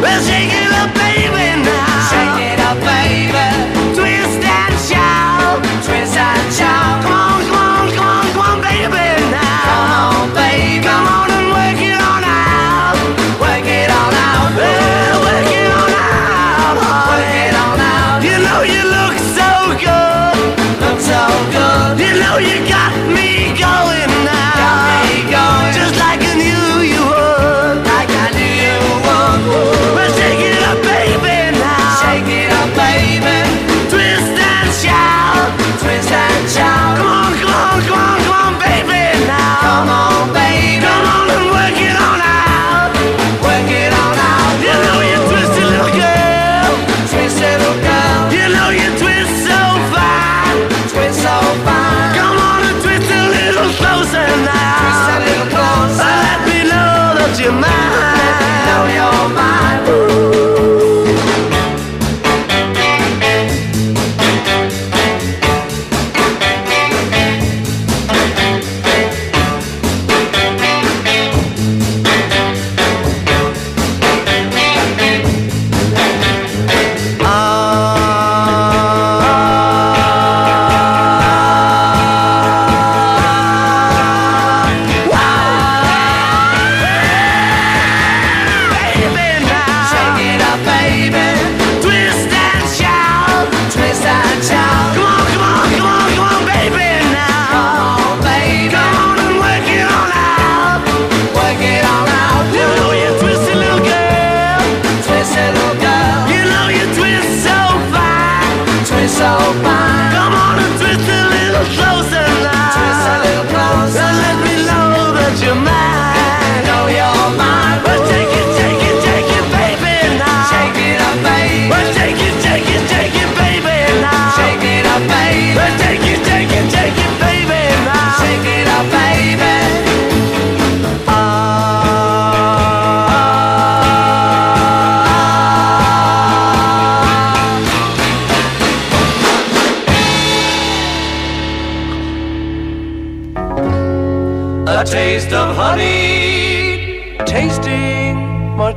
We'll 0.00 0.57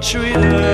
treat 0.01 0.35
her 0.35 0.70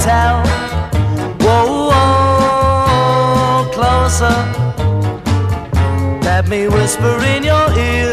tell. 0.00 0.42
Whoa, 1.44 1.90
whoa, 1.90 3.70
closer. 3.72 4.36
Let 6.22 6.48
me 6.48 6.68
whisper 6.68 7.22
in 7.24 7.42
your 7.44 7.70
ear. 7.78 8.09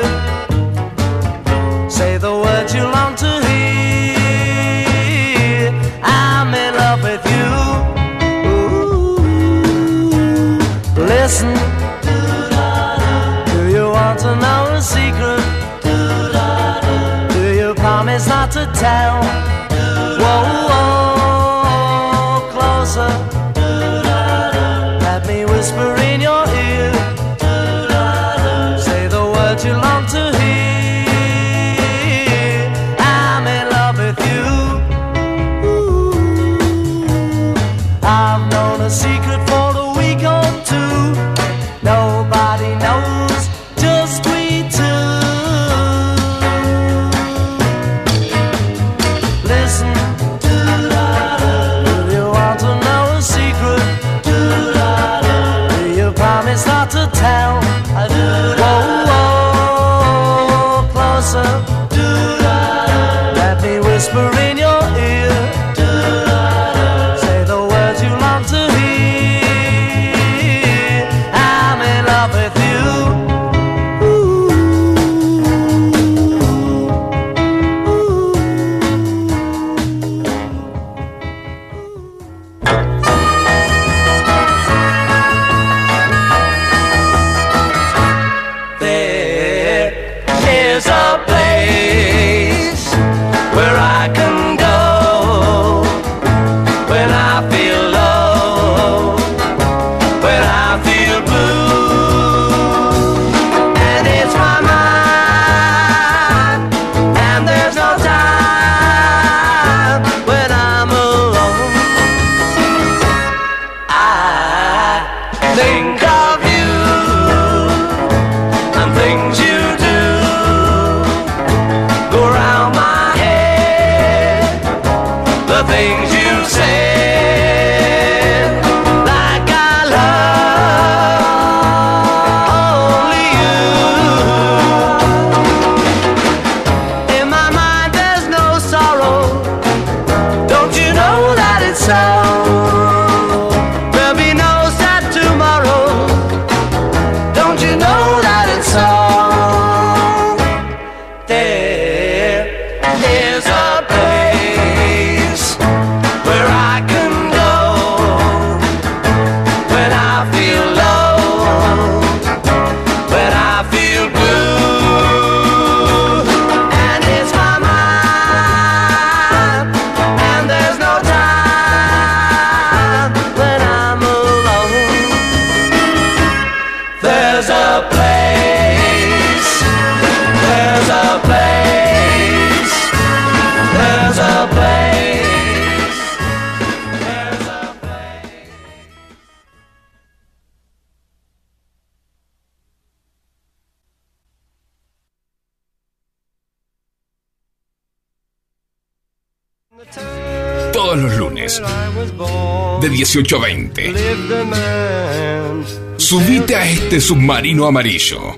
submarino 207.07 207.65
amarillo. 207.65 208.35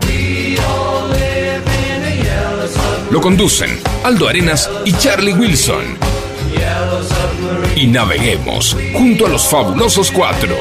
Lo 3.10 3.20
conducen 3.20 3.80
Aldo 4.04 4.30
Arenas 4.30 4.70
y 4.86 4.94
Charlie 4.94 5.34
Wilson. 5.34 5.98
Y 7.76 7.88
naveguemos 7.88 8.78
junto 8.94 9.26
a 9.26 9.30
los 9.30 9.48
fabulosos 9.48 10.12
cuatro. 10.12 10.56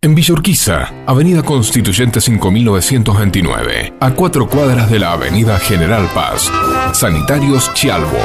En 0.00 0.14
Villurquiza, 0.14 0.92
Avenida 1.08 1.42
Constituyente 1.42 2.20
5929, 2.20 3.94
a 3.98 4.12
cuatro 4.12 4.48
cuadras 4.48 4.88
de 4.88 5.00
la 5.00 5.10
Avenida 5.10 5.58
General 5.58 6.08
Paz. 6.14 6.48
Sanitarios 6.92 7.74
Chialvo, 7.74 8.16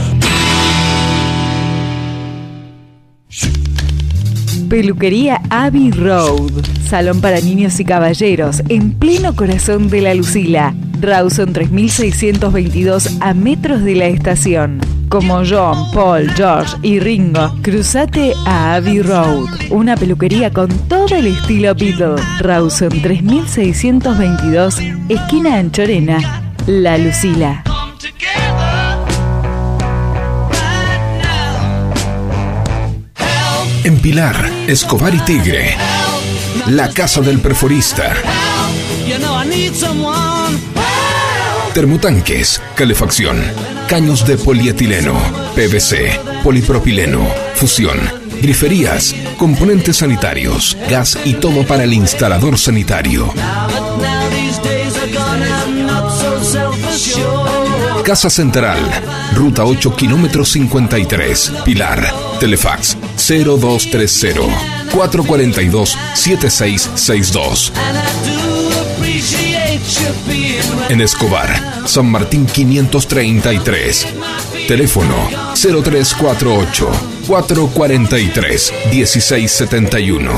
Peluquería 4.74 5.40
Abbey 5.52 5.92
Road. 5.92 6.66
Salón 6.90 7.22
para 7.22 7.40
niños 7.40 7.80
y 7.80 7.86
caballeros 7.86 8.64
en 8.70 8.94
pleno 8.94 9.36
corazón 9.36 9.88
de 9.88 10.02
la 10.02 10.16
Lucila. 10.16 10.74
Rawson 11.00 11.54
3622 11.54 13.18
a 13.22 13.36
metros 13.36 13.84
de 13.84 13.94
la 13.94 14.08
estación. 14.08 14.80
Como 15.10 15.44
John, 15.48 15.92
Paul, 15.94 16.28
George 16.32 16.76
y 16.82 17.00
Ringo, 17.00 17.54
cruzate 17.62 18.34
a 18.48 18.74
Abbey 18.74 19.04
Road. 19.04 19.46
Una 19.70 19.96
peluquería 19.96 20.50
con 20.50 20.70
todo 20.88 21.16
el 21.18 21.28
estilo 21.28 21.76
Beatle. 21.76 22.16
Rawson 22.40 23.00
3622, 23.00 24.80
esquina 25.08 25.58
Anchorena, 25.58 26.42
La 26.66 26.98
Lucila. 26.98 27.64
En 33.84 34.00
Pilar, 34.00 34.50
Escobar 34.68 35.14
y 35.14 35.20
Tigre. 35.20 35.76
La 36.68 36.90
Casa 36.90 37.20
del 37.20 37.40
Perforista. 37.40 38.14
Termotanques, 41.74 42.62
calefacción, 42.76 43.44
caños 43.90 44.26
de 44.26 44.38
polietileno, 44.38 45.20
PVC, 45.56 46.18
polipropileno, 46.44 47.28
fusión, 47.56 48.00
griferías, 48.42 49.14
componentes 49.38 49.98
sanitarios, 49.98 50.78
gas 50.90 51.18
y 51.26 51.34
todo 51.34 51.68
para 51.68 51.84
el 51.84 51.92
instalador 51.92 52.58
sanitario. 52.58 53.34
Casa 58.06 58.30
Central, 58.30 58.80
Ruta 59.36 59.66
8, 59.66 59.96
kilómetro 59.98 60.46
53, 60.46 61.54
Pilar, 61.66 62.14
Telefax 62.40 62.98
0230 63.24 64.48
442 64.92 65.98
7662. 66.16 67.72
And 67.76 67.98
I 67.98 68.02
do 68.26 68.70
appreciate 68.82 69.82
you 70.00 70.14
being 70.28 70.54
En 70.90 71.02
Escobar, 71.02 71.88
San 71.88 72.12
Martín 72.12 72.46
533. 72.46 74.08
Teléfono 74.68 75.16
0348 75.56 76.90
443 77.26 78.74
1671. 78.92 80.32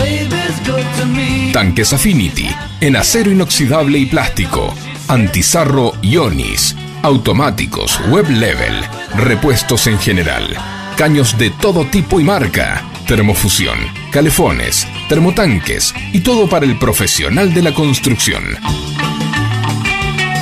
Tanques 1.53 1.93
Affinity, 1.93 2.49
en 2.81 2.97
acero 2.97 3.31
inoxidable 3.31 3.99
y 3.99 4.07
plástico, 4.07 4.75
antizarro 5.09 5.93
Ionis, 6.03 6.77
automáticos, 7.03 8.01
web 8.09 8.29
level, 8.29 8.75
repuestos 9.17 9.87
en 9.87 9.99
general, 9.99 10.57
caños 10.97 11.37
de 11.39 11.51
todo 11.51 11.85
tipo 11.87 12.21
y 12.21 12.25
marca, 12.25 12.83
termofusión, 13.07 13.79
calefones, 14.11 14.87
termotanques 15.09 15.95
y 16.13 16.21
todo 16.21 16.49
para 16.49 16.67
el 16.67 16.79
profesional 16.79 17.53
de 17.55 17.63
la 17.63 17.75
construcción. 17.75 18.45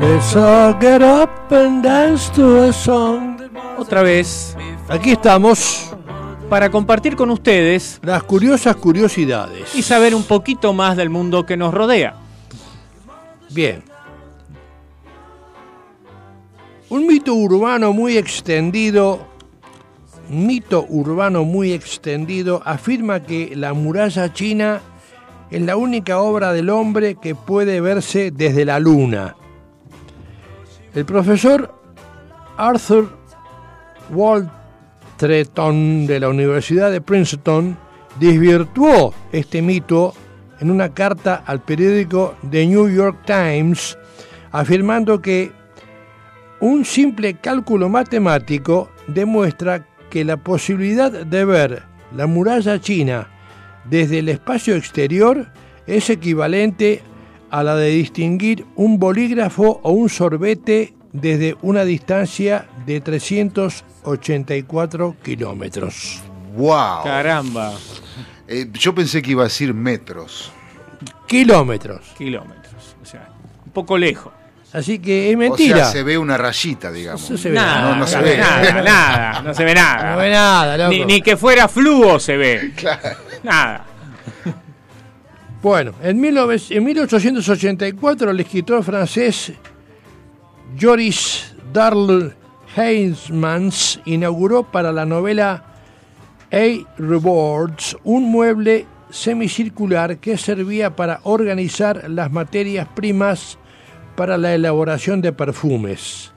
Let's 0.00 0.34
all 0.34 0.72
get 0.80 1.02
up 1.02 1.52
and 1.52 1.82
dance 1.82 2.30
to 2.30 2.62
a 2.62 2.72
song. 2.72 3.35
Otra 3.78 4.02
vez. 4.02 4.56
Aquí 4.88 5.12
estamos. 5.12 5.92
Para 6.48 6.70
compartir 6.70 7.16
con 7.16 7.30
ustedes. 7.30 8.00
Las 8.02 8.22
curiosas 8.22 8.76
curiosidades. 8.76 9.74
Y 9.74 9.82
saber 9.82 10.14
un 10.14 10.22
poquito 10.22 10.72
más 10.72 10.96
del 10.96 11.10
mundo 11.10 11.44
que 11.44 11.56
nos 11.56 11.74
rodea. 11.74 12.16
Bien. 13.50 13.82
Un 16.88 17.06
mito 17.06 17.34
urbano 17.34 17.92
muy 17.92 18.16
extendido, 18.16 19.26
mito 20.28 20.86
urbano 20.88 21.42
muy 21.42 21.72
extendido, 21.72 22.62
afirma 22.64 23.24
que 23.24 23.56
la 23.56 23.72
muralla 23.72 24.32
china 24.32 24.80
es 25.50 25.62
la 25.62 25.76
única 25.76 26.20
obra 26.20 26.52
del 26.52 26.70
hombre 26.70 27.16
que 27.16 27.34
puede 27.34 27.80
verse 27.80 28.30
desde 28.30 28.64
la 28.64 28.78
luna. 28.78 29.34
El 30.94 31.04
profesor 31.04 31.74
Arthur 32.56 33.16
Waltreton 34.10 36.06
de 36.06 36.20
la 36.20 36.28
Universidad 36.28 36.90
de 36.90 37.00
Princeton 37.00 37.76
desvirtuó 38.18 39.14
este 39.32 39.62
mito 39.62 40.14
en 40.60 40.70
una 40.70 40.94
carta 40.94 41.42
al 41.46 41.60
periódico 41.60 42.34
The 42.50 42.66
New 42.66 42.88
York 42.88 43.24
Times, 43.26 43.98
afirmando 44.52 45.20
que 45.20 45.52
un 46.60 46.84
simple 46.84 47.34
cálculo 47.34 47.88
matemático 47.88 48.90
demuestra 49.06 49.86
que 50.08 50.24
la 50.24 50.38
posibilidad 50.38 51.10
de 51.12 51.44
ver 51.44 51.82
la 52.14 52.26
muralla 52.26 52.80
china 52.80 53.28
desde 53.84 54.20
el 54.20 54.28
espacio 54.28 54.74
exterior 54.74 55.46
es 55.86 56.08
equivalente 56.10 57.02
a 57.50 57.62
la 57.62 57.76
de 57.76 57.90
distinguir 57.90 58.64
un 58.74 58.98
bolígrafo 58.98 59.80
o 59.82 59.92
un 59.92 60.08
sorbete 60.08 60.94
desde 61.20 61.56
una 61.62 61.84
distancia 61.84 62.66
de 62.86 63.00
384 63.00 65.16
kilómetros. 65.22 66.20
¡Wow! 66.56 67.04
Caramba. 67.04 67.72
Eh, 68.48 68.68
yo 68.72 68.94
pensé 68.94 69.20
que 69.22 69.32
iba 69.32 69.42
a 69.42 69.46
decir 69.46 69.74
metros. 69.74 70.52
Kilómetros. 71.26 72.00
Kilómetros. 72.16 72.96
O 73.02 73.06
sea, 73.06 73.28
un 73.64 73.72
poco 73.72 73.98
lejos. 73.98 74.32
Así 74.72 74.98
que 74.98 75.30
es 75.30 75.36
mentira. 75.36 75.76
O 75.76 75.78
sea, 75.78 75.86
se 75.86 76.02
ve 76.02 76.18
una 76.18 76.36
rayita, 76.36 76.90
digamos. 76.92 77.30
No 77.30 77.36
se 77.38 77.48
ve 77.48 77.54
Nada, 77.54 77.82
No, 77.82 77.88
no 77.90 77.96
no 77.96 78.06
se 78.06 78.12
se 78.12 78.18
ve. 78.22 78.30
ve 78.30 78.36
nada, 78.38 78.82
nada, 78.82 79.42
no 79.42 79.54
se 79.54 79.64
ve 79.64 79.74
nada. 79.74 80.12
No 80.12 80.18
ve 80.18 80.30
nada, 80.30 80.76
loco. 80.76 80.90
Ni, 80.90 81.04
ni 81.04 81.22
que 81.22 81.36
fuera 81.36 81.68
fluo 81.68 82.18
se 82.20 82.36
ve. 82.36 82.72
Nada. 83.42 83.84
Bueno, 85.62 85.92
en, 86.02 86.20
19 86.20 86.60
en 86.70 86.84
1884 86.84 88.30
el 88.30 88.40
escritor 88.40 88.84
francés 88.84 89.52
Joris 90.78 91.54
Darl 91.72 92.34
Heinzmans 92.76 94.00
inauguró 94.04 94.64
para 94.64 94.92
la 94.92 95.06
novela 95.06 95.64
A 96.52 96.98
Rewards 96.98 97.96
un 98.04 98.30
mueble 98.30 98.86
semicircular 99.08 100.18
que 100.18 100.36
servía 100.36 100.94
para 100.94 101.20
organizar 101.22 102.10
las 102.10 102.30
materias 102.30 102.88
primas 102.94 103.58
para 104.16 104.36
la 104.36 104.54
elaboración 104.54 105.22
de 105.22 105.32
perfumes. 105.32 106.32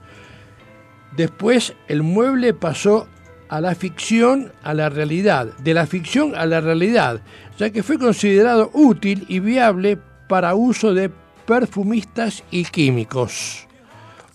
Después 1.16 1.74
el 1.88 2.02
mueble 2.02 2.54
pasó 2.54 3.08
a 3.48 3.60
la 3.60 3.74
ficción 3.74 4.52
a 4.62 4.72
la 4.72 4.88
realidad, 4.88 5.48
de 5.58 5.74
la 5.74 5.86
ficción 5.86 6.34
a 6.34 6.46
la 6.46 6.60
realidad, 6.60 7.20
ya 7.58 7.70
que 7.70 7.82
fue 7.82 7.98
considerado 7.98 8.70
útil 8.72 9.26
y 9.28 9.40
viable 9.40 9.98
para 10.28 10.54
uso 10.54 10.94
de 10.94 11.10
perfumistas 11.46 12.44
y 12.50 12.64
químicos. 12.64 13.66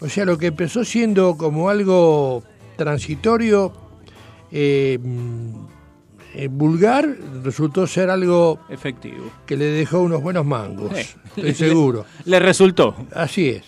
O 0.06 0.10
sea, 0.10 0.24
lo 0.24 0.38
que 0.38 0.48
empezó 0.48 0.86
siendo 0.86 1.36
como 1.36 1.68
algo 1.68 2.44
transitorio, 2.78 3.74
eh, 4.52 5.00
eh, 6.36 6.48
vulgar, 6.48 7.08
resultó 7.44 7.88
ser 7.88 8.12
algo 8.12 8.60
Efectivo. 8.70 9.32
que 9.48 9.58
le 9.58 9.66
dejó 9.66 10.02
unos 10.02 10.22
buenos 10.22 10.46
mangos, 10.46 10.94
Eh, 10.94 11.08
estoy 11.36 11.54
seguro. 11.56 12.06
Le 12.26 12.40
resultó. 12.40 12.96
Así 13.16 13.50
es. 13.50 13.64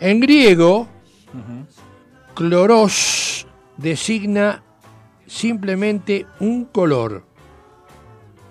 En 0.00 0.18
griego, 0.18 0.88
cloros 2.34 3.46
designa 3.76 4.62
simplemente 5.26 6.26
un 6.40 6.64
color, 6.64 7.22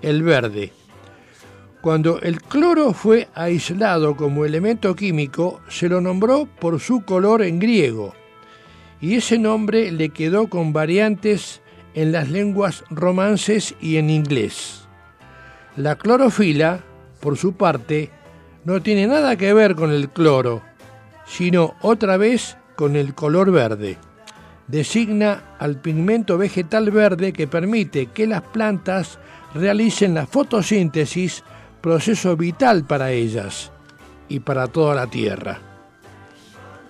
el 0.02 0.24
verde. 0.24 0.72
Cuando 1.86 2.20
el 2.20 2.42
cloro 2.42 2.94
fue 2.94 3.28
aislado 3.36 4.16
como 4.18 4.44
elemento 4.44 4.96
químico, 4.96 5.62
se 5.70 5.88
lo 5.88 6.02
nombró 6.02 6.48
por 6.60 6.80
su 6.80 7.06
color 7.06 7.44
en 7.44 7.60
griego, 7.60 8.16
y 9.00 9.14
ese 9.14 9.38
nombre 9.38 9.92
le 9.92 10.10
quedó 10.10 10.48
con 10.48 10.74
variantes 10.74 11.62
en 11.94 12.12
las 12.12 12.32
lenguas 12.32 12.84
romances 12.90 13.76
y 13.80 13.98
en 13.98 14.10
inglés. 14.10 14.88
La 15.78 15.96
clorofila, 15.96 16.80
por 17.20 17.38
su 17.38 17.54
parte, 17.54 18.10
no 18.64 18.82
tiene 18.82 19.06
nada 19.06 19.36
que 19.36 19.54
ver 19.54 19.76
con 19.76 19.92
el 19.92 20.10
cloro, 20.10 20.64
sino 21.28 21.76
otra 21.82 22.18
vez 22.18 22.58
con 22.76 22.96
el 22.96 23.14
color 23.14 23.52
verde. 23.52 24.00
Designa 24.68 25.56
al 25.60 25.80
pigmento 25.82 26.40
vegetal 26.40 26.90
verde 26.90 27.32
que 27.32 27.46
permite 27.46 28.08
que 28.08 28.26
las 28.26 28.42
plantas 28.42 29.20
realicen 29.54 30.16
la 30.16 30.26
fotosíntesis, 30.26 31.44
proceso 31.90 32.36
vital 32.36 32.84
para 32.84 33.12
ellas 33.12 33.72
y 34.28 34.40
para 34.40 34.66
toda 34.66 34.96
la 34.96 35.06
tierra. 35.06 35.60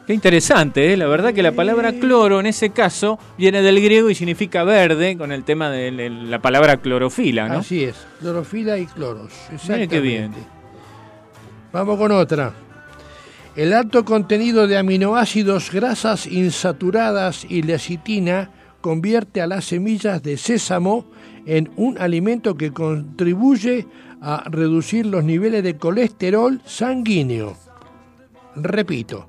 Qué 0.08 0.14
interesante, 0.14 0.94
¿eh? 0.94 0.96
la 0.96 1.06
verdad 1.08 1.34
que 1.34 1.44
la 1.44 1.52
palabra 1.52 1.92
cloro 1.92 2.40
en 2.40 2.46
ese 2.46 2.70
caso 2.70 3.20
viene 3.38 3.62
del 3.62 3.82
griego 3.82 4.10
y 4.10 4.16
significa 4.16 4.64
verde 4.64 5.18
con 5.18 5.34
el 5.34 5.44
tema 5.44 5.70
de 5.70 5.92
la- 5.92 6.08
la 6.10 6.40
palabra 6.42 6.78
clorofila, 6.78 7.50
¿no? 7.50 7.58
Así 7.58 7.84
es, 7.84 7.96
clorofila 8.22 8.78
y 8.78 8.86
cloros. 8.86 9.34
Exactamente. 9.52 9.90
qué 9.90 10.00
bien. 10.00 10.32
Vamos 11.74 11.98
con 11.98 12.14
otra. 12.14 12.54
El 13.58 13.74
alto 13.74 14.06
contenido 14.06 14.66
de 14.66 14.78
aminoácidos, 14.78 15.72
grasas 15.74 16.26
insaturadas 16.26 17.46
y 17.50 17.64
lecitina 17.64 18.50
convierte 18.80 19.42
a 19.42 19.48
las 19.48 19.66
semillas 19.66 20.24
de 20.24 20.38
sésamo 20.38 21.06
en 21.46 21.70
un 21.76 21.98
alimento 21.98 22.56
que 22.56 22.72
contribuye 22.72 23.88
a 24.22 24.44
reducir 24.50 25.06
los 25.06 25.24
niveles 25.24 25.64
de 25.64 25.78
colesterol 25.78 26.62
sanguíneo. 26.66 27.56
Repito, 28.56 29.28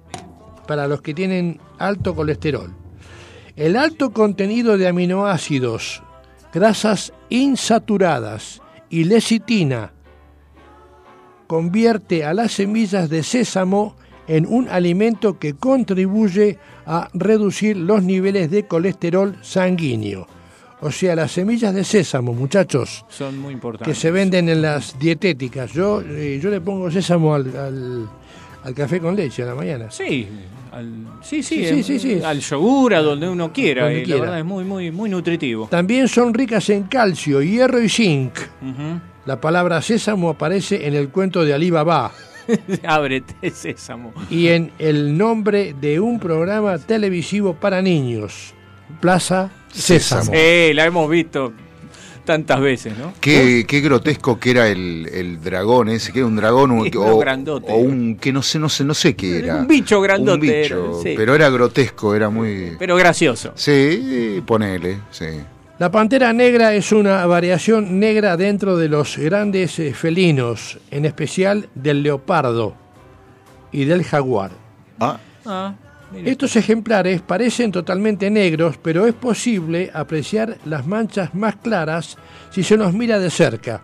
para 0.66 0.86
los 0.86 1.02
que 1.02 1.14
tienen 1.14 1.60
alto 1.78 2.14
colesterol. 2.14 2.72
El 3.56 3.76
alto 3.76 4.12
contenido 4.12 4.76
de 4.76 4.88
aminoácidos, 4.88 6.02
grasas 6.52 7.12
insaturadas 7.28 8.60
y 8.90 9.04
lecitina 9.04 9.92
convierte 11.46 12.24
a 12.24 12.34
las 12.34 12.52
semillas 12.52 13.08
de 13.08 13.22
sésamo 13.22 13.96
en 14.28 14.46
un 14.46 14.68
alimento 14.68 15.38
que 15.38 15.54
contribuye 15.54 16.58
a 16.84 17.08
reducir 17.14 17.76
los 17.76 18.02
niveles 18.02 18.50
de 18.50 18.66
colesterol 18.66 19.36
sanguíneo. 19.42 20.26
O 20.80 20.90
sea, 20.90 21.16
las 21.16 21.32
semillas 21.32 21.74
de 21.74 21.84
sésamo, 21.84 22.34
muchachos, 22.34 23.04
Son 23.08 23.38
muy 23.38 23.48
que 23.48 23.54
importantes. 23.54 23.98
se 23.98 24.10
venden 24.10 24.48
en 24.50 24.60
las 24.60 24.98
dietéticas. 24.98 25.72
Yo, 25.72 26.02
eh, 26.02 26.38
yo 26.42 26.50
le 26.50 26.60
pongo 26.60 26.90
sésamo 26.90 27.34
al, 27.34 27.56
al- 27.56 28.08
al 28.62 28.74
café 28.74 29.00
con 29.00 29.16
leche 29.16 29.42
a 29.42 29.46
la 29.46 29.54
mañana. 29.54 29.90
Sí, 29.90 30.28
al, 30.72 31.06
sí, 31.22 31.42
sí, 31.42 31.64
Sí, 31.66 31.82
sí, 31.82 31.98
sí, 31.98 32.16
sí. 32.18 32.22
al 32.22 32.40
yogur, 32.40 32.92
a 32.94 33.00
donde 33.00 33.26
uno 33.28 33.52
quiera. 33.52 33.84
Donde 33.84 34.00
y 34.00 34.04
quiera. 34.04 34.18
La 34.18 34.24
verdad 34.24 34.38
es 34.40 34.44
muy, 34.44 34.64
muy, 34.64 34.90
muy 34.90 35.08
nutritivo. 35.08 35.66
También 35.70 36.08
son 36.08 36.34
ricas 36.34 36.68
en 36.68 36.82
calcio, 36.84 37.40
hierro 37.40 37.80
y 37.80 37.88
zinc. 37.88 38.34
La 39.24 39.40
palabra 39.40 39.80
sésamo 39.80 40.28
aparece 40.30 40.86
en 40.86 40.94
el 40.94 41.08
cuento 41.08 41.42
de 41.44 41.54
Ali 41.54 41.70
Baba 41.70 42.12
Ábrete, 42.86 43.50
sésamo. 43.50 44.12
y 44.30 44.48
en 44.48 44.70
el 44.78 45.16
nombre 45.16 45.74
de 45.80 45.98
un 46.00 46.20
programa 46.20 46.78
televisivo 46.78 47.54
para 47.54 47.80
niños, 47.82 48.52
Plaza 49.00 49.50
Sésamo. 49.80 50.32
Sí, 50.32 50.72
la 50.74 50.84
hemos 50.86 51.08
visto 51.10 51.52
tantas 52.24 52.60
veces, 52.60 52.98
¿no? 52.98 53.12
Qué, 53.20 53.64
qué 53.68 53.80
grotesco 53.80 54.38
que 54.40 54.50
era 54.50 54.66
el, 54.68 55.08
el 55.12 55.40
dragón 55.40 55.88
ese, 55.88 56.12
que 56.12 56.18
era 56.20 56.26
un 56.26 56.34
dragón 56.36 56.72
uno 56.72 56.90
o- 57.00 57.18
grandote. 57.18 57.70
o 57.72 57.76
un 57.76 58.16
que 58.16 58.32
no 58.32 58.42
sé, 58.42 58.58
no 58.58 58.68
sé, 58.68 58.82
no 58.84 58.94
sé 58.94 59.14
qué 59.14 59.38
era. 59.38 59.56
Un 59.56 59.68
bicho 59.68 60.00
grandote 60.00 60.34
Un 60.34 60.40
bicho, 60.40 60.90
era, 60.94 61.02
sí. 61.02 61.14
pero 61.16 61.34
era 61.36 61.48
grotesco, 61.50 62.14
era 62.16 62.28
muy. 62.28 62.72
Pero 62.78 62.96
gracioso. 62.96 63.52
Sí, 63.54 64.42
ponele, 64.44 64.98
sí. 65.10 65.26
La 65.78 65.90
pantera 65.90 66.32
negra 66.32 66.72
es 66.74 66.90
una 66.90 67.26
variación 67.26 68.00
negra 68.00 68.36
dentro 68.38 68.76
de 68.78 68.88
los 68.88 69.18
grandes 69.18 69.78
eh, 69.78 69.92
felinos, 69.92 70.78
en 70.90 71.04
especial 71.04 71.68
del 71.74 72.02
leopardo 72.02 72.74
y 73.70 73.84
del 73.84 74.02
jaguar. 74.02 74.52
Ah, 74.98 75.20
Ah. 75.44 75.74
Estos 76.14 76.54
ejemplares 76.56 77.20
parecen 77.20 77.72
totalmente 77.72 78.30
negros, 78.30 78.78
pero 78.80 79.06
es 79.06 79.14
posible 79.14 79.90
apreciar 79.92 80.56
las 80.64 80.86
manchas 80.86 81.34
más 81.34 81.56
claras 81.56 82.16
si 82.50 82.62
se 82.62 82.76
los 82.76 82.94
mira 82.94 83.18
de 83.18 83.30
cerca. 83.30 83.82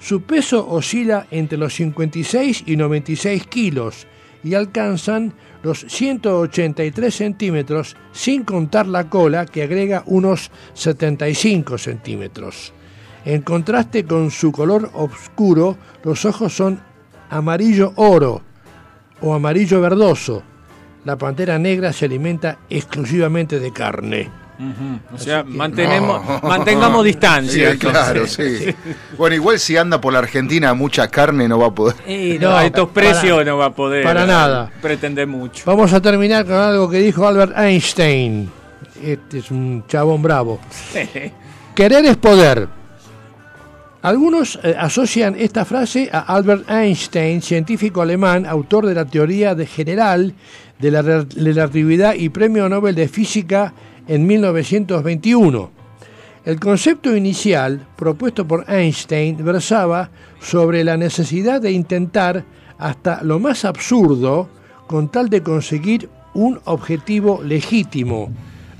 Su 0.00 0.22
peso 0.22 0.66
oscila 0.68 1.26
entre 1.30 1.58
los 1.58 1.74
56 1.74 2.64
y 2.66 2.76
96 2.76 3.46
kilos 3.46 4.06
y 4.42 4.54
alcanzan 4.54 5.34
los 5.62 5.80
183 5.88 7.14
centímetros 7.14 7.96
sin 8.12 8.44
contar 8.44 8.86
la 8.86 9.10
cola 9.10 9.44
que 9.44 9.62
agrega 9.62 10.04
unos 10.06 10.50
75 10.74 11.76
centímetros. 11.76 12.72
En 13.24 13.42
contraste 13.42 14.04
con 14.04 14.30
su 14.30 14.52
color 14.52 14.90
oscuro, 14.94 15.76
los 16.04 16.24
ojos 16.24 16.54
son 16.54 16.80
amarillo 17.28 17.92
oro 17.96 18.42
o 19.20 19.34
amarillo 19.34 19.80
verdoso. 19.80 20.42
La 21.04 21.16
pantera 21.16 21.58
negra 21.58 21.92
se 21.92 22.04
alimenta 22.04 22.58
exclusivamente 22.68 23.58
de 23.60 23.72
carne. 23.72 24.30
O 25.14 25.18
sea, 25.18 25.44
mantenemos, 25.44 26.20
mantengamos 26.42 27.04
distancia. 27.04 27.72
Sí, 27.72 27.78
claro, 27.78 28.26
sí. 28.26 28.74
Bueno, 29.16 29.36
igual 29.36 29.60
si 29.60 29.76
anda 29.76 30.00
por 30.00 30.12
la 30.12 30.18
Argentina 30.18 30.74
mucha 30.74 31.06
carne 31.08 31.46
no 31.48 31.60
va 31.60 31.68
a 31.68 31.70
poder. 31.74 31.94
Y 32.08 32.38
No, 32.40 32.50
no, 32.50 32.56
a 32.56 32.66
estos 32.66 32.88
para- 32.88 33.10
precios 33.12 33.46
no 33.46 33.56
va 33.56 33.66
a 33.66 33.70
poder 33.74 34.02
para 34.02 34.24
eh, 34.24 34.26
nada. 34.26 34.70
pretender 34.82 35.28
mucho. 35.28 35.62
Vamos 35.64 35.92
a 35.92 36.00
terminar 36.02 36.44
con 36.44 36.54
algo 36.56 36.90
que 36.90 36.98
dijo 36.98 37.26
Albert 37.26 37.56
Einstein. 37.56 38.50
Este 39.00 39.38
es 39.38 39.50
un 39.52 39.84
chabón 39.86 40.20
bravo. 40.22 40.58
Querer 41.76 42.04
es 42.06 42.16
poder. 42.16 42.68
Algunos 44.02 44.58
eh, 44.62 44.74
asocian 44.78 45.34
esta 45.38 45.64
frase 45.64 46.08
a 46.12 46.20
Albert 46.20 46.68
Einstein, 46.70 47.42
científico 47.42 48.00
alemán, 48.02 48.46
autor 48.46 48.86
de 48.86 48.94
la 48.94 49.04
teoría 49.04 49.54
de 49.54 49.66
general 49.66 50.34
de 50.78 50.90
la 50.90 51.02
re- 51.02 51.24
relatividad 51.36 52.14
y 52.14 52.28
premio 52.28 52.68
Nobel 52.68 52.94
de 52.94 53.08
Física 53.08 53.72
en 54.06 54.26
1921. 54.26 55.70
El 56.44 56.60
concepto 56.60 57.14
inicial, 57.14 57.86
propuesto 57.96 58.46
por 58.46 58.64
Einstein, 58.70 59.44
versaba 59.44 60.10
sobre 60.40 60.84
la 60.84 60.96
necesidad 60.96 61.60
de 61.60 61.72
intentar 61.72 62.44
hasta 62.78 63.22
lo 63.22 63.38
más 63.38 63.64
absurdo 63.64 64.48
con 64.86 65.10
tal 65.10 65.28
de 65.28 65.42
conseguir 65.42 66.08
un 66.32 66.60
objetivo 66.64 67.42
legítimo, 67.42 68.30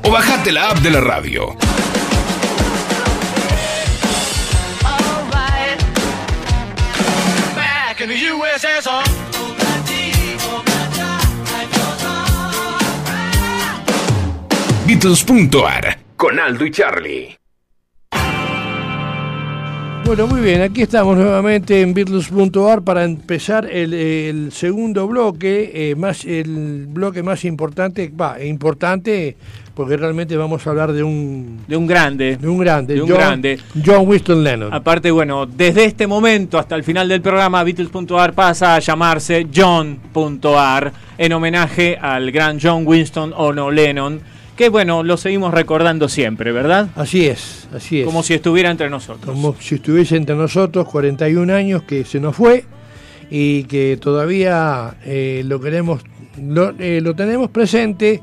O 0.03 0.11
bajate 0.11 0.51
la 0.51 0.69
app 0.69 0.79
de 0.79 0.89
la 0.89 1.01
radio. 1.01 1.55
Beatles.ar 14.85 15.97
con 16.17 16.39
Aldo 16.39 16.65
y 16.65 16.71
Charlie. 16.71 17.42
Bueno, 20.05 20.27
muy 20.27 20.41
bien, 20.41 20.61
aquí 20.61 20.81
estamos 20.81 21.17
nuevamente 21.17 21.81
en 21.81 21.93
Beatles.ar 21.93 22.81
para 22.81 23.03
empezar 23.05 23.65
el, 23.71 23.93
el 23.93 24.51
segundo 24.51 25.07
bloque, 25.07 25.71
eh, 25.73 25.95
más 25.95 26.25
el 26.25 26.87
bloque 26.87 27.23
más 27.23 27.45
importante, 27.45 28.11
va, 28.15 28.43
importante 28.43 29.37
porque 29.73 29.97
realmente 29.97 30.37
vamos 30.37 30.65
a 30.65 30.69
hablar 30.69 30.91
de 30.93 31.03
un, 31.03 31.61
De 31.67 31.75
un 31.75 31.87
grande. 31.87 32.37
de 32.37 32.47
un 32.47 32.59
grande, 32.59 32.93
De 32.95 33.01
un 33.01 33.09
John, 33.09 33.17
grande. 33.17 33.59
John 33.83 34.07
Winston 34.07 34.43
Lennon. 34.43 34.73
Aparte, 34.73 35.09
bueno, 35.09 35.45
desde 35.45 35.85
este 35.85 36.05
momento 36.05 36.59
hasta 36.59 36.75
el 36.75 36.83
final 36.83 37.07
del 37.07 37.21
programa, 37.21 37.63
Beatles.ar 37.63 38.33
pasa 38.33 38.75
a 38.75 38.79
llamarse 38.79 39.47
John.ar 39.53 40.91
en 41.17 41.33
homenaje 41.33 41.97
al 41.99 42.31
gran 42.31 42.59
John 42.61 42.85
Winston 42.85 43.33
o 43.35 43.51
no 43.51 43.71
Lennon, 43.71 44.21
que 44.55 44.69
bueno, 44.69 45.03
lo 45.03 45.17
seguimos 45.17 45.53
recordando 45.53 46.07
siempre, 46.09 46.51
¿verdad? 46.51 46.89
Así 46.95 47.25
es, 47.25 47.67
así 47.73 47.99
es. 48.01 48.05
Como 48.05 48.23
si 48.23 48.33
estuviera 48.35 48.69
entre 48.69 48.89
nosotros. 48.89 49.25
Como 49.35 49.55
si 49.59 49.75
estuviese 49.75 50.15
entre 50.15 50.35
nosotros 50.35 50.87
41 50.87 51.53
años 51.53 51.83
que 51.83 52.05
se 52.05 52.19
nos 52.19 52.35
fue 52.35 52.65
y 53.29 53.63
que 53.63 53.97
todavía 53.99 54.95
eh, 55.05 55.41
lo 55.45 55.59
queremos, 55.59 56.01
lo, 56.39 56.73
eh, 56.79 57.01
lo 57.01 57.15
tenemos 57.15 57.49
presente 57.49 58.21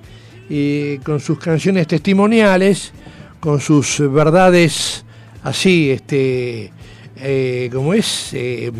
con 1.05 1.20
sus 1.20 1.39
canciones 1.39 1.87
testimoniales, 1.87 2.93
con 3.39 3.61
sus 3.61 4.01
verdades 4.12 5.05
así, 5.45 5.91
este, 5.91 6.72
eh, 7.16 7.70
como 7.72 7.95
es, 7.95 8.31
eh, 8.35 8.72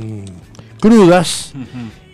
crudas. 0.81 1.53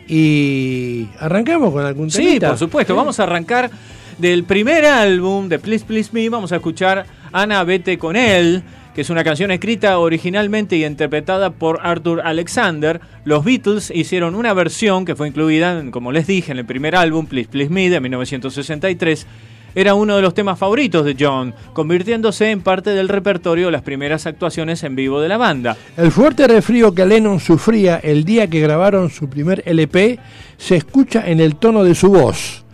Y 0.09 1.09
arrancamos 1.18 1.72
con 1.72 1.84
algún 1.84 2.11
Sí, 2.11 2.18
temita? 2.24 2.51
por 2.51 2.59
supuesto. 2.59 2.95
Vamos 2.95 3.18
a 3.18 3.24
arrancar 3.24 3.70
del 4.18 4.44
primer 4.44 4.84
álbum 4.84 5.48
de 5.48 5.58
Please 5.58 5.84
Please 5.84 6.10
Me. 6.12 6.28
Vamos 6.28 6.52
a 6.52 6.56
escuchar 6.56 7.06
Ana 7.32 7.62
Vete 7.64 7.98
con 7.98 8.16
él, 8.16 8.62
que 8.94 9.02
es 9.02 9.10
una 9.10 9.24
canción 9.24 9.50
escrita 9.50 9.98
originalmente 9.98 10.76
y 10.76 10.84
interpretada 10.84 11.50
por 11.50 11.80
Arthur 11.82 12.22
Alexander. 12.24 13.00
Los 13.24 13.44
Beatles 13.44 13.92
hicieron 13.94 14.34
una 14.34 14.54
versión 14.54 15.04
que 15.04 15.16
fue 15.16 15.28
incluida, 15.28 15.82
como 15.90 16.12
les 16.12 16.26
dije, 16.26 16.52
en 16.52 16.58
el 16.58 16.64
primer 16.64 16.96
álbum 16.96 17.26
Please 17.26 17.48
Please 17.48 17.70
Me 17.70 17.90
de 17.90 18.00
1963. 18.00 19.26
Era 19.74 19.92
uno 19.92 20.16
de 20.16 20.22
los 20.22 20.32
temas 20.32 20.58
favoritos 20.58 21.04
de 21.04 21.14
John, 21.20 21.54
convirtiéndose 21.74 22.50
en 22.50 22.62
parte 22.62 22.90
del 22.90 23.10
repertorio 23.10 23.66
de 23.66 23.72
las 23.72 23.82
primeras 23.82 24.24
actuaciones 24.24 24.82
en 24.84 24.96
vivo 24.96 25.20
de 25.20 25.28
la 25.28 25.36
banda. 25.36 25.76
El 25.98 26.10
fuerte 26.10 26.48
resfrío 26.48 26.94
que 26.94 27.04
Lennon 27.04 27.40
sufría 27.40 27.96
el 27.98 28.24
día 28.24 28.48
que 28.48 28.60
grabaron 28.60 29.10
su 29.10 29.28
primer 29.28 29.62
LP 29.66 30.18
se 30.56 30.76
escucha 30.76 31.28
en 31.30 31.40
el 31.40 31.56
tono 31.56 31.84
de 31.84 31.94
su 31.94 32.08
voz, 32.08 32.64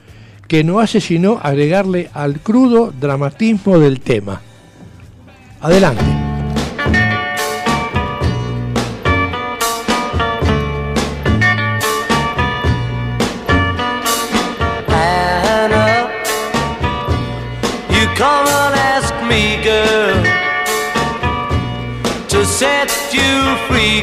que 0.52 0.64
no 0.64 0.80
hace 0.80 1.00
sino 1.00 1.40
agregarle 1.42 2.10
al 2.12 2.40
crudo 2.40 2.92
dramatismo 2.92 3.78
del 3.78 4.00
tema. 4.00 4.42
Adelante. 5.62 6.04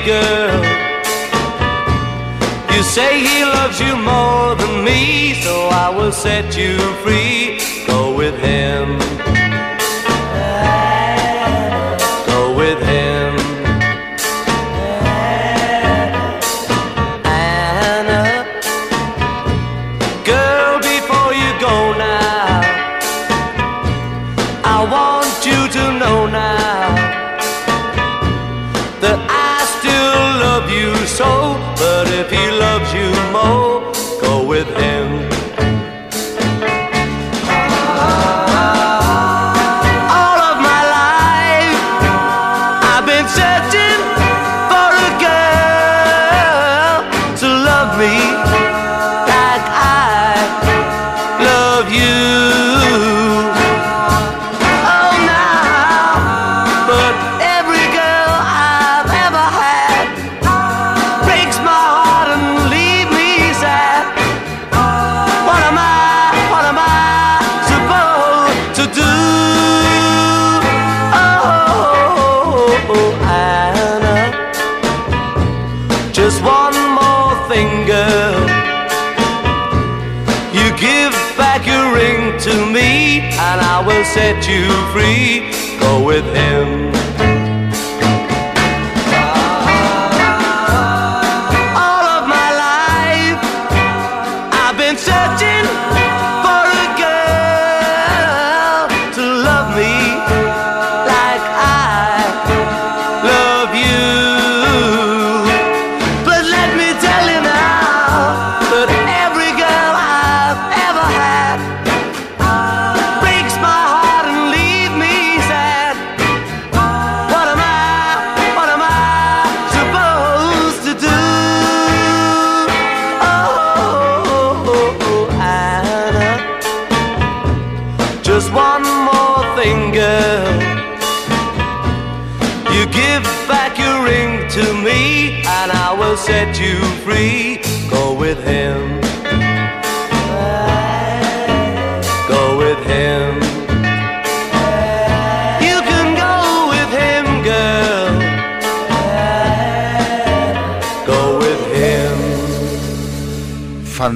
Girl. 0.05 0.68
You 2.79 2.85
say 2.85 3.19
he 3.19 3.43
loves 3.43 3.77
you 3.81 3.93
more 3.97 4.55
than 4.55 4.85
me, 4.85 5.33
so 5.43 5.67
I 5.67 5.89
will 5.89 6.13
set 6.13 6.55
you 6.55 6.77
free. 7.03 7.59
Go 7.85 8.15
with 8.15 8.39
him. 8.39 9.18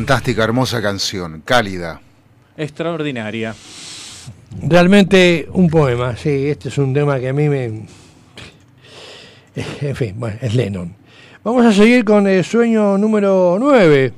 Fantástica, 0.03 0.43
hermosa 0.43 0.81
canción, 0.81 1.41
cálida. 1.45 2.01
Extraordinaria. 2.57 3.55
Realmente 4.61 5.47
un 5.53 5.69
poema, 5.69 6.17
sí, 6.17 6.47
este 6.49 6.67
es 6.67 6.77
un 6.77 6.93
tema 6.93 7.21
que 7.21 7.29
a 7.29 7.33
mí 7.33 7.47
me... 7.47 7.85
En 9.55 9.95
fin, 9.95 10.15
bueno, 10.17 10.35
es 10.41 10.55
Lennon. 10.55 10.93
Vamos 11.41 11.65
a 11.65 11.71
seguir 11.71 12.03
con 12.03 12.27
el 12.27 12.43
sueño 12.43 12.97
número 12.97 13.55
9, 13.57 14.11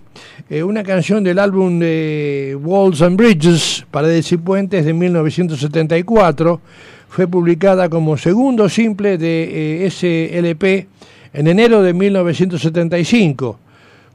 eh, 0.50 0.64
una 0.64 0.82
canción 0.82 1.24
del 1.24 1.38
álbum 1.38 1.78
de 1.78 2.58
Walls 2.60 3.04
and 3.04 3.16
Bridges, 3.16 3.86
Paredes 3.92 4.32
y 4.32 4.38
Puentes 4.38 4.86
de 4.86 4.92
1974. 4.92 6.62
Fue 7.10 7.28
publicada 7.28 7.90
como 7.90 8.18
segundo 8.18 8.68
simple 8.70 9.20
de 9.20 9.44
eh, 9.44 9.86
ese 9.86 10.36
LP 10.36 10.88
en 11.32 11.46
enero 11.46 11.84
de 11.84 11.94
1975. 11.94 13.60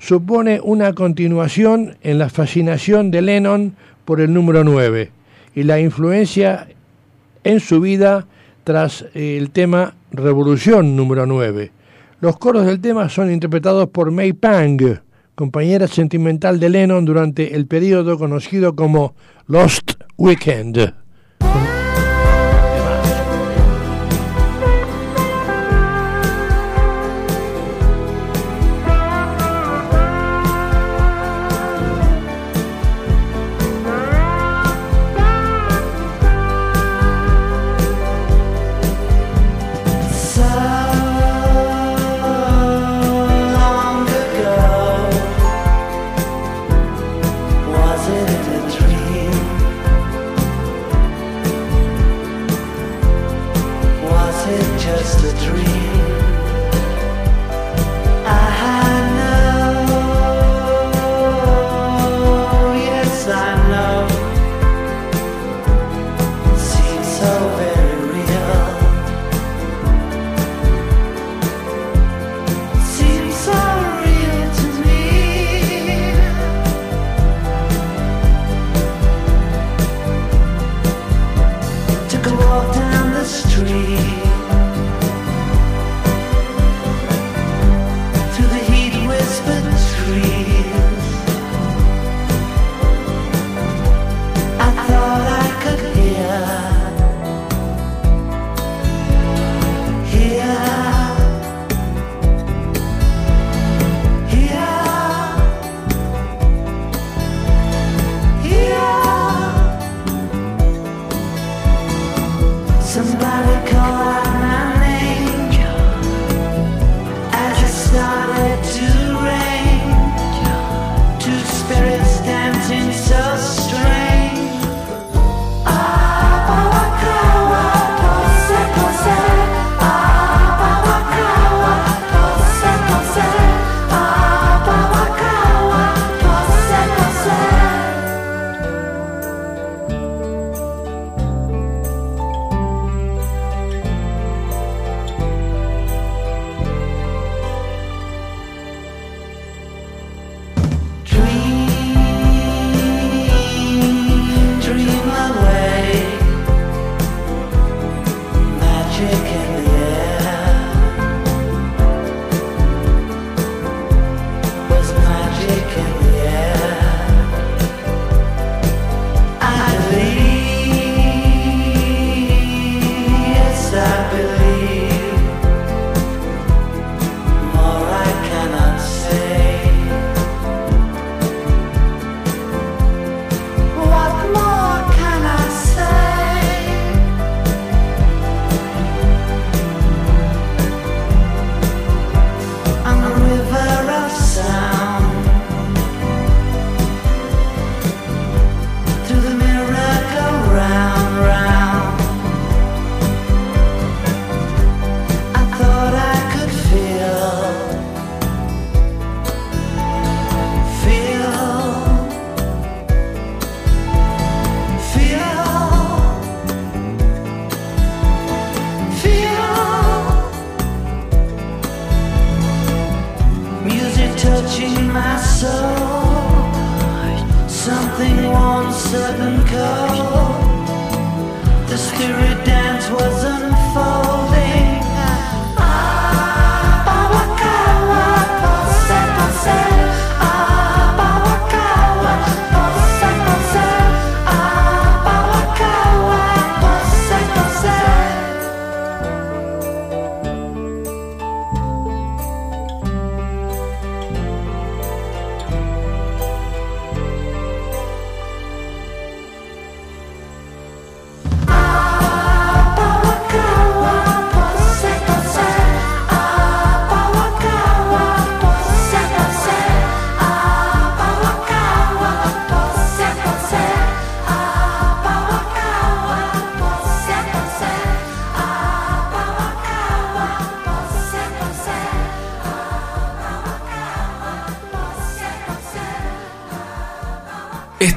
Supone 0.00 0.60
una 0.64 0.94
continuación 0.94 1.98
en 2.00 2.18
la 2.18 2.30
fascinación 2.30 3.10
de 3.10 3.20
Lennon 3.20 3.76
por 4.06 4.22
el 4.22 4.32
número 4.32 4.64
9 4.64 5.10
y 5.54 5.62
la 5.62 5.78
influencia 5.78 6.68
en 7.44 7.60
su 7.60 7.82
vida 7.82 8.26
tras 8.64 9.04
el 9.12 9.50
tema 9.50 9.94
Revolución 10.10 10.96
número 10.96 11.26
9. 11.26 11.70
Los 12.22 12.38
coros 12.38 12.64
del 12.64 12.80
tema 12.80 13.10
son 13.10 13.30
interpretados 13.30 13.90
por 13.90 14.10
May 14.10 14.32
Pang, 14.32 14.80
compañera 15.34 15.86
sentimental 15.86 16.58
de 16.58 16.70
Lennon 16.70 17.04
durante 17.04 17.54
el 17.54 17.66
periodo 17.66 18.18
conocido 18.18 18.74
como 18.74 19.14
Lost 19.48 19.92
Weekend. 20.16 20.94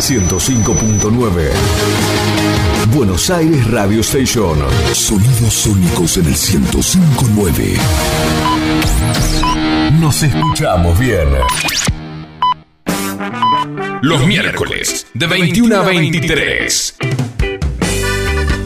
105.9. 0.00 1.50
Buenos 2.94 3.28
Aires 3.28 3.70
Radio 3.70 4.00
Station. 4.00 4.58
Sonidos 4.94 5.52
sónicos 5.52 6.16
en 6.16 6.24
el 6.24 6.34
105.9. 6.34 7.78
Nos 10.00 10.22
escuchamos 10.22 10.98
bien. 10.98 11.28
Los 14.00 14.26
miércoles, 14.26 15.06
de 15.12 15.26
21 15.26 15.76
a 15.76 15.82
23. 15.82 16.96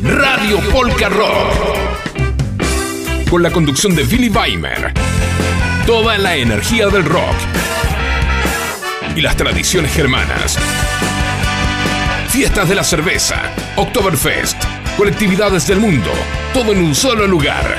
Radio 0.03 0.61
Polka 0.71 1.09
Rock. 1.09 1.53
Con 3.29 3.43
la 3.43 3.51
conducción 3.51 3.97
de 3.97 4.05
Billy 4.05 4.29
Weimer. 4.29 4.93
Toda 5.85 6.17
la 6.17 6.37
energía 6.37 6.87
del 6.87 7.05
rock. 7.05 7.35
Y 9.17 9.21
las 9.21 9.37
tradiciones 9.37 9.93
germanas. 9.93 10.59
Fiestas 12.35 12.69
de 12.69 12.75
la 12.75 12.83
cerveza, 12.83 13.55
Oktoberfest, 13.77 14.61
colectividades 14.97 15.69
del 15.69 15.79
mundo, 15.79 16.11
todo 16.53 16.73
en 16.73 16.79
un 16.79 16.93
solo 16.93 17.29
lugar. 17.29 17.77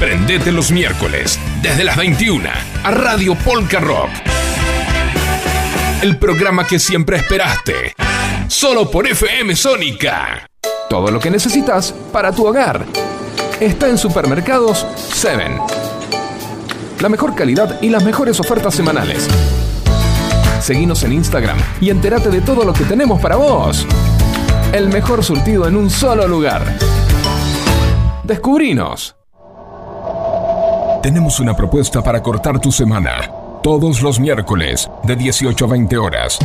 Prendete 0.00 0.52
los 0.52 0.70
miércoles, 0.70 1.38
desde 1.60 1.84
las 1.84 1.98
21, 1.98 2.48
a 2.82 2.90
Radio 2.92 3.34
Polka 3.34 3.78
Rock. 3.78 4.08
El 6.00 6.16
programa 6.16 6.66
que 6.66 6.78
siempre 6.78 7.18
esperaste. 7.18 7.94
Solo 8.48 8.90
por 8.90 9.06
FM 9.06 9.54
Sónica. 9.54 10.48
Todo 10.88 11.10
lo 11.10 11.20
que 11.20 11.30
necesitas 11.30 11.92
para 12.10 12.32
tu 12.32 12.46
hogar. 12.46 12.86
Está 13.60 13.90
en 13.90 13.98
Supermercados 13.98 14.86
7. 15.12 15.58
La 17.00 17.10
mejor 17.10 17.34
calidad 17.34 17.82
y 17.82 17.90
las 17.90 18.02
mejores 18.02 18.40
ofertas 18.40 18.74
semanales. 18.74 19.28
Seguinos 20.72 21.02
en 21.02 21.12
Instagram 21.12 21.58
y 21.82 21.90
entérate 21.90 22.30
de 22.30 22.40
todo 22.40 22.64
lo 22.64 22.72
que 22.72 22.84
tenemos 22.84 23.20
para 23.20 23.36
vos. 23.36 23.86
El 24.72 24.88
mejor 24.88 25.22
surtido 25.22 25.68
en 25.68 25.76
un 25.76 25.90
solo 25.90 26.26
lugar. 26.26 26.62
Descubrinos. 28.24 29.14
Tenemos 31.02 31.38
una 31.40 31.54
propuesta 31.54 32.00
para 32.00 32.22
cortar 32.22 32.58
tu 32.58 32.72
semana. 32.72 33.30
Todos 33.62 34.00
los 34.00 34.18
miércoles, 34.18 34.90
de 35.02 35.14
18 35.14 35.62
a 35.62 35.68
20 35.68 35.98
horas. 35.98 36.38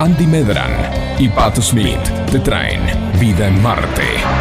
Andy 0.00 0.26
Medran 0.26 0.72
y 1.18 1.28
Pat 1.28 1.60
Smith 1.60 2.00
te 2.30 2.38
traen 2.38 2.80
Vida 3.20 3.48
en 3.48 3.62
Marte. 3.62 4.31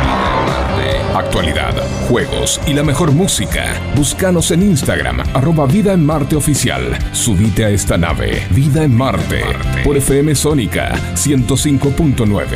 Actualidad, 1.14 1.74
juegos 2.08 2.62
y 2.66 2.74
la 2.74 2.84
mejor 2.84 3.12
música. 3.12 3.74
Búscanos 3.98 4.50
en 4.52 4.64
Instagram, 4.64 5.20
arroba 5.34 5.66
Vida 5.66 5.92
en 5.92 6.06
Marte 6.06 6.38
Oficial. 6.38 6.98
Subite 7.12 7.66
a 7.66 7.70
esta 7.70 7.98
nave, 7.98 8.48
Vida 8.52 8.86
en 8.86 8.96
Marte, 8.96 9.44
por 9.84 9.98
FM 9.98 10.34
Sónica 10.36 10.94
105.9. 11.16 12.50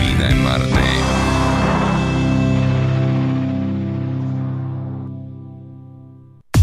Vida 0.00 0.30
en 0.30 0.42
Marte. 0.42 0.66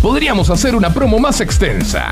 Podríamos 0.01 0.49
hacer 0.49 0.75
una 0.75 0.93
promo 0.93 1.19
más 1.19 1.39
extensa, 1.39 2.11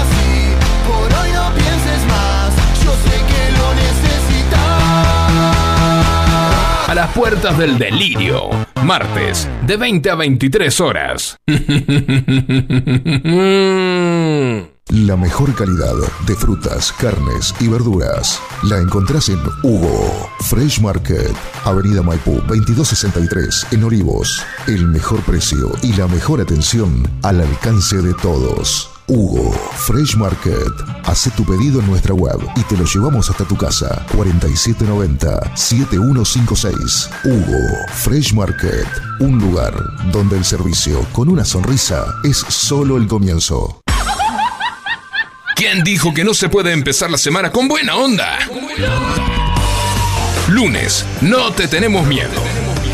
A 6.87 6.93
las 6.93 7.11
puertas 7.13 7.57
del 7.57 7.77
delirio, 7.77 8.49
martes, 8.83 9.47
de 9.65 9.77
20 9.77 10.09
a 10.09 10.15
23 10.15 10.81
horas. 10.81 11.37
La 14.91 15.15
mejor 15.15 15.55
calidad 15.55 15.95
de 16.27 16.35
frutas, 16.35 16.91
carnes 16.91 17.55
y 17.61 17.69
verduras 17.69 18.41
la 18.63 18.77
encontrás 18.77 19.29
en 19.29 19.39
Hugo 19.63 20.29
Fresh 20.41 20.81
Market, 20.81 21.33
Avenida 21.63 22.01
Maipú 22.01 22.33
2263 22.41 23.67
en 23.71 23.85
Olivos. 23.85 24.43
El 24.67 24.87
mejor 24.87 25.21
precio 25.21 25.71
y 25.81 25.93
la 25.93 26.07
mejor 26.07 26.41
atención 26.41 27.09
al 27.23 27.39
alcance 27.39 28.01
de 28.01 28.13
todos. 28.15 28.89
Hugo 29.11 29.51
Fresh 29.75 30.15
Market. 30.15 30.71
Hace 31.03 31.29
tu 31.31 31.43
pedido 31.43 31.81
en 31.81 31.87
nuestra 31.87 32.13
web 32.13 32.39
y 32.55 32.63
te 32.63 32.77
lo 32.77 32.85
llevamos 32.85 33.29
hasta 33.29 33.43
tu 33.43 33.57
casa. 33.57 34.05
4790-7156. 34.13 37.09
Hugo 37.25 37.59
Fresh 37.93 38.33
Market. 38.33 38.87
Un 39.19 39.37
lugar 39.37 39.73
donde 40.13 40.37
el 40.37 40.45
servicio 40.45 41.05
con 41.11 41.27
una 41.27 41.43
sonrisa 41.43 42.05
es 42.23 42.37
solo 42.37 42.95
el 42.95 43.07
comienzo. 43.07 43.81
¿Quién 45.57 45.83
dijo 45.83 46.13
que 46.13 46.23
no 46.23 46.33
se 46.33 46.47
puede 46.47 46.71
empezar 46.71 47.11
la 47.11 47.17
semana 47.17 47.51
con 47.51 47.67
buena 47.67 47.97
onda? 47.97 48.39
Lunes, 50.47 51.05
no 51.19 51.51
te 51.51 51.67
tenemos 51.67 52.07
miedo. 52.07 52.39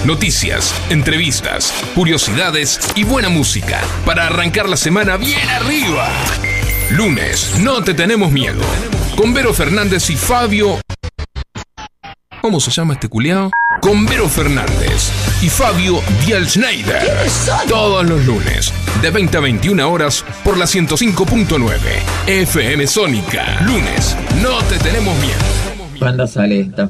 Noticias, 0.07 0.73
entrevistas, 0.89 1.73
curiosidades 1.93 2.79
y 2.95 3.03
buena 3.03 3.27
música 3.27 3.81
para 4.05 4.27
arrancar 4.27 4.69
la 4.69 4.77
semana 4.77 5.17
bien 5.17 5.49
arriba. 5.49 6.07
Lunes, 6.91 7.55
no 7.59 7.83
te 7.83 7.93
tenemos 7.93 8.31
miedo. 8.31 8.61
Con 9.17 9.33
Vero 9.33 9.53
Fernández 9.53 10.09
y 10.09 10.15
Fabio 10.15 10.79
¿Cómo 12.41 12.61
se 12.61 12.71
llama 12.71 12.93
este 12.93 13.09
culiao? 13.09 13.51
Con 13.81 14.05
Vero 14.05 14.29
Fernández 14.29 15.11
y 15.41 15.49
Fabio 15.49 15.99
Diel 16.25 16.47
Schneider. 16.47 17.01
Todos 17.67 18.07
los 18.07 18.25
lunes, 18.25 18.73
de 19.01 19.09
20 19.09 19.35
a 19.35 19.41
21 19.41 19.91
horas, 19.91 20.23
por 20.45 20.57
la 20.57 20.63
105.9 20.63 21.77
FM 22.27 22.87
Sónica. 22.87 23.59
Lunes, 23.65 24.15
no 24.41 24.63
te 24.69 24.77
tenemos 24.79 25.19
miedo. 25.19 25.99
¿Cuándo 25.99 26.25
sale 26.25 26.61
esta? 26.61 26.89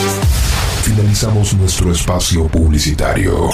Finalizamos 0.93 1.53
nuestro 1.53 1.89
espacio 1.89 2.49
publicitario. 2.49 3.49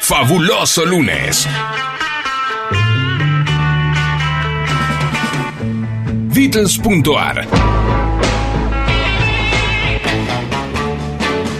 Fabuloso 0.00 0.86
lunes. 0.86 1.46
Beatles.ar 6.34 7.46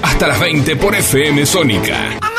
Hasta 0.03 0.27
las 0.29 0.41
20 0.41 0.77
por 0.77 0.95
FM 0.95 1.45
Sónica. 1.45 2.32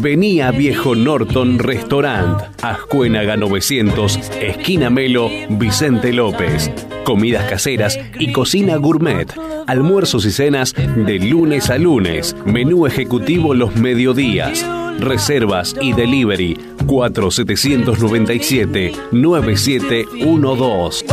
Vení 0.00 0.40
a 0.40 0.50
Viejo 0.50 0.94
Norton 0.94 1.58
Restaurant, 1.58 2.42
Ascuénaga 2.62 3.36
900, 3.36 4.16
esquina 4.40 4.90
Melo, 4.90 5.30
Vicente 5.48 6.12
López. 6.12 6.70
Comidas 7.04 7.48
caseras 7.48 7.98
y 8.18 8.32
cocina 8.32 8.76
gourmet. 8.76 9.32
Almuerzos 9.66 10.26
y 10.26 10.32
cenas 10.32 10.74
de 10.74 11.18
lunes 11.18 11.70
a 11.70 11.78
lunes. 11.78 12.36
Menú 12.44 12.86
ejecutivo 12.86 13.54
los 13.54 13.74
mediodías. 13.76 14.66
Reservas 14.98 15.74
y 15.80 15.92
delivery 15.92 16.58
4797 16.86 18.92
9712. 19.12 21.06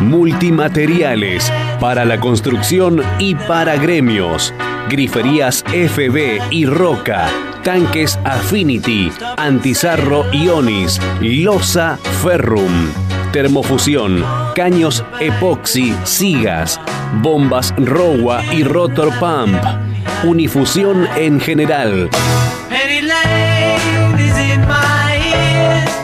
Multimateriales 0.00 1.52
para 1.80 2.04
la 2.04 2.20
construcción 2.20 3.02
y 3.18 3.34
para 3.34 3.74
gremios. 3.76 4.54
Griferías 4.88 5.64
FB 5.64 6.40
y 6.50 6.66
Roca. 6.66 7.26
Tanques 7.64 8.16
Affinity, 8.24 9.10
Antizarro 9.36 10.24
Ionis, 10.32 11.00
Losa 11.20 11.98
Ferrum. 12.22 12.88
Termofusión, 13.32 14.24
caños 14.56 15.04
epoxi, 15.20 15.94
sigas, 16.04 16.80
bombas 17.22 17.74
Rowa 17.76 18.42
y 18.52 18.64
Rotor 18.64 19.10
Pump 19.20 19.89
Unifusión 20.24 21.06
en 21.16 21.40
general. 21.40 22.10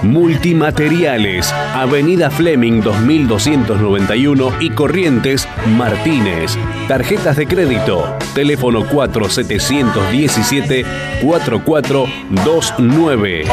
Multimateriales, 0.02 1.52
Avenida 1.74 2.30
Fleming 2.30 2.80
2291 2.80 4.52
y 4.60 4.70
Corrientes 4.70 5.46
Martínez. 5.76 6.56
Tarjetas 6.88 7.36
de 7.36 7.46
crédito, 7.46 8.16
teléfono 8.34 8.88
4717 8.88 10.86
4429. 11.22 13.44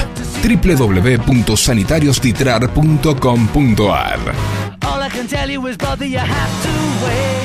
wait. 7.04 7.36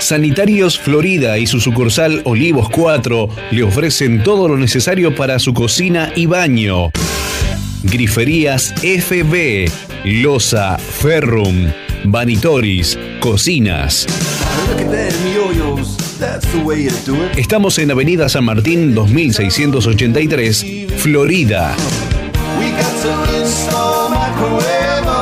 Sanitarios 0.00 0.78
Florida 0.78 1.38
y 1.38 1.46
su 1.46 1.60
sucursal 1.60 2.22
Olivos 2.24 2.68
4 2.70 3.28
le 3.52 3.62
ofrecen 3.62 4.22
todo 4.22 4.48
lo 4.48 4.56
necesario 4.58 5.14
para 5.14 5.38
su 5.38 5.54
cocina 5.54 6.12
y 6.14 6.26
baño. 6.26 6.90
Griferías 7.84 8.74
FB, 8.82 9.70
Losa, 10.04 10.76
Ferrum, 10.78 11.70
Vanitoris, 12.04 12.98
Cocinas. 13.20 14.06
Estamos 17.36 17.78
en 17.78 17.90
Avenida 17.90 18.28
San 18.28 18.44
Martín 18.44 18.94
2683, 18.94 20.64
Florida. 20.98 21.74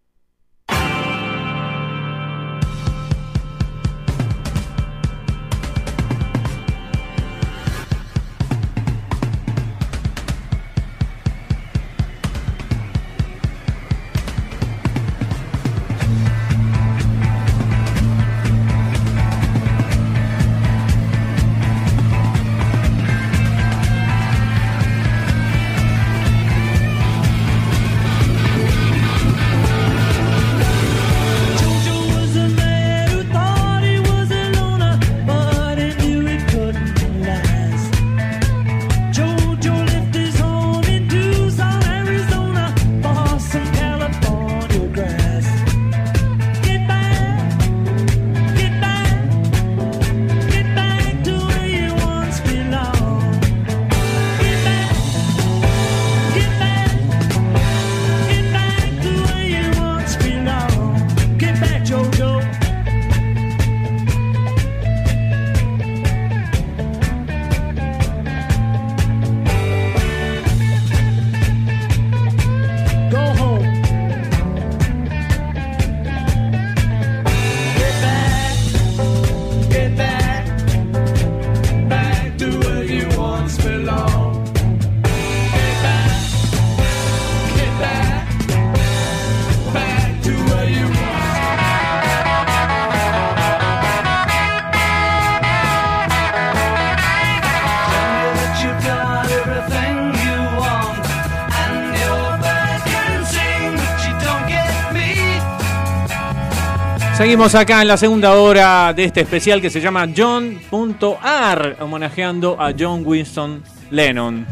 Seguimos 107.18 107.56
acá 107.56 107.82
en 107.82 107.88
la 107.88 107.96
segunda 107.96 108.34
hora 108.34 108.92
de 108.94 109.02
este 109.02 109.22
especial 109.22 109.60
que 109.60 109.70
se 109.70 109.80
llama 109.80 110.06
John.ar, 110.16 111.76
homenajeando 111.80 112.60
a 112.62 112.72
John 112.78 113.02
Winston 113.04 113.60
Lennon. 113.90 114.46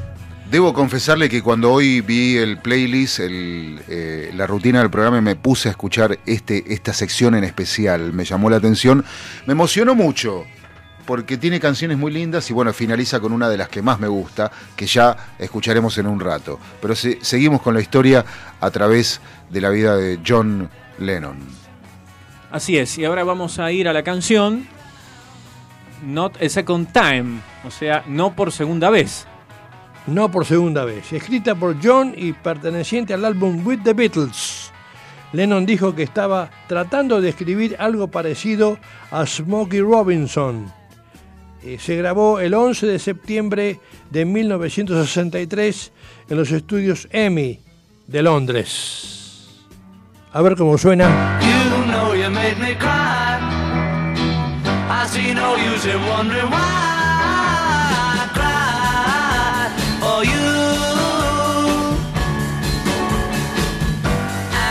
Debo 0.51 0.75
confesarle 0.75 1.29
que 1.29 1.43
cuando 1.43 1.71
hoy 1.73 2.01
vi 2.01 2.37
el 2.37 2.59
playlist, 2.59 3.21
eh, 3.23 4.33
la 4.35 4.47
rutina 4.49 4.81
del 4.81 4.91
programa, 4.91 5.21
me 5.21 5.37
puse 5.37 5.69
a 5.69 5.71
escuchar 5.71 6.19
este, 6.27 6.64
esta 6.73 6.93
sección 6.93 7.37
en 7.37 7.45
especial. 7.45 8.12
Me 8.12 8.25
llamó 8.25 8.51
la 8.51 8.57
atención. 8.57 9.05
Me 9.47 9.53
emocionó 9.53 9.95
mucho, 9.95 10.45
porque 11.05 11.37
tiene 11.37 11.61
canciones 11.61 11.97
muy 11.99 12.11
lindas 12.12 12.51
y 12.51 12.53
bueno, 12.53 12.73
finaliza 12.73 13.21
con 13.21 13.33
una 13.33 13.49
de 13.49 13.59
las 13.59 13.69
que 13.69 13.81
más 13.81 14.01
me 14.01 14.09
gusta, 14.09 14.51
que 14.75 14.87
ya 14.87 15.17
escucharemos 15.39 15.99
en 15.99 16.09
un 16.09 16.19
rato. 16.19 16.59
Pero 16.83 16.97
se- 16.97 17.19
seguimos 17.23 17.62
con 17.62 17.75
la 17.75 17.81
historia 17.81 18.25
a 18.61 18.71
través 18.71 19.21
de 19.51 19.61
la 19.61 19.71
vida 19.71 19.97
de 19.97 20.19
John 20.27 20.69
Lennon. 20.99 21.66
Así 22.51 22.79
es, 22.79 22.97
y 22.99 23.05
ahora 23.05 23.25
vamos 23.25 23.59
a 23.59 23.73
ir 23.73 23.89
a 23.89 23.93
la 23.93 24.03
canción 24.03 24.67
Not 26.05 26.41
a 26.41 26.49
Second 26.49 26.93
Time, 26.93 27.41
o 27.65 27.71
sea, 27.71 28.05
no 28.07 28.35
por 28.35 28.53
segunda 28.53 28.91
vez. 28.91 29.27
No 30.07 30.31
por 30.31 30.45
segunda 30.45 30.85
vez. 30.85 31.13
Escrita 31.13 31.57
por 31.57 31.77
John 31.83 32.15
y 32.17 32.33
perteneciente 32.33 33.13
al 33.13 33.25
álbum 33.25 33.67
With 33.67 33.81
the 33.83 33.93
Beatles. 33.93 34.71
Lennon 35.33 35.67
dijo 35.67 35.95
que 35.95 36.05
estaba 36.05 36.49
tratando 36.69 37.21
de 37.21 37.31
escribir 37.31 37.77
algo 37.79 38.09
parecido 38.09 38.79
a 39.11 39.27
Smokey 39.27 39.81
Robinson. 39.81 40.73
Eh, 41.65 41.79
se 41.81 41.97
grabó 41.97 42.39
el 42.39 42.55
11 42.55 42.87
de 42.87 42.99
septiembre 43.01 43.81
de 44.11 44.25
1963 44.25 45.93
en 46.29 46.37
los 46.37 46.53
estudios 46.53 47.09
EMI 47.11 47.59
de 48.07 48.23
Londres. 48.23 49.49
A 50.33 50.43
ver 50.43 50.55
cómo 50.55 50.79
suena. 50.79 51.41
you 52.27 52.33
made 52.33 52.59
me 52.59 52.74
cry. 52.74 53.39
I 55.01 55.07
see 55.07 55.33
no 55.33 55.55
use 55.55 55.87
in 55.87 56.01
wondering 56.07 56.51
why 56.51 56.72
I 58.18 58.27
cried 58.39 59.72
for 60.03 60.21
you. 60.33 60.49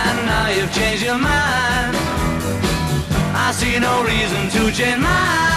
And 0.04 0.18
now 0.32 0.48
you've 0.56 0.74
changed 0.74 1.04
your 1.04 1.18
mind. 1.18 1.96
I 3.46 3.52
see 3.54 3.80
no 3.80 4.04
reason 4.04 4.50
to 4.56 4.72
change 4.76 5.02
mine. 5.02 5.55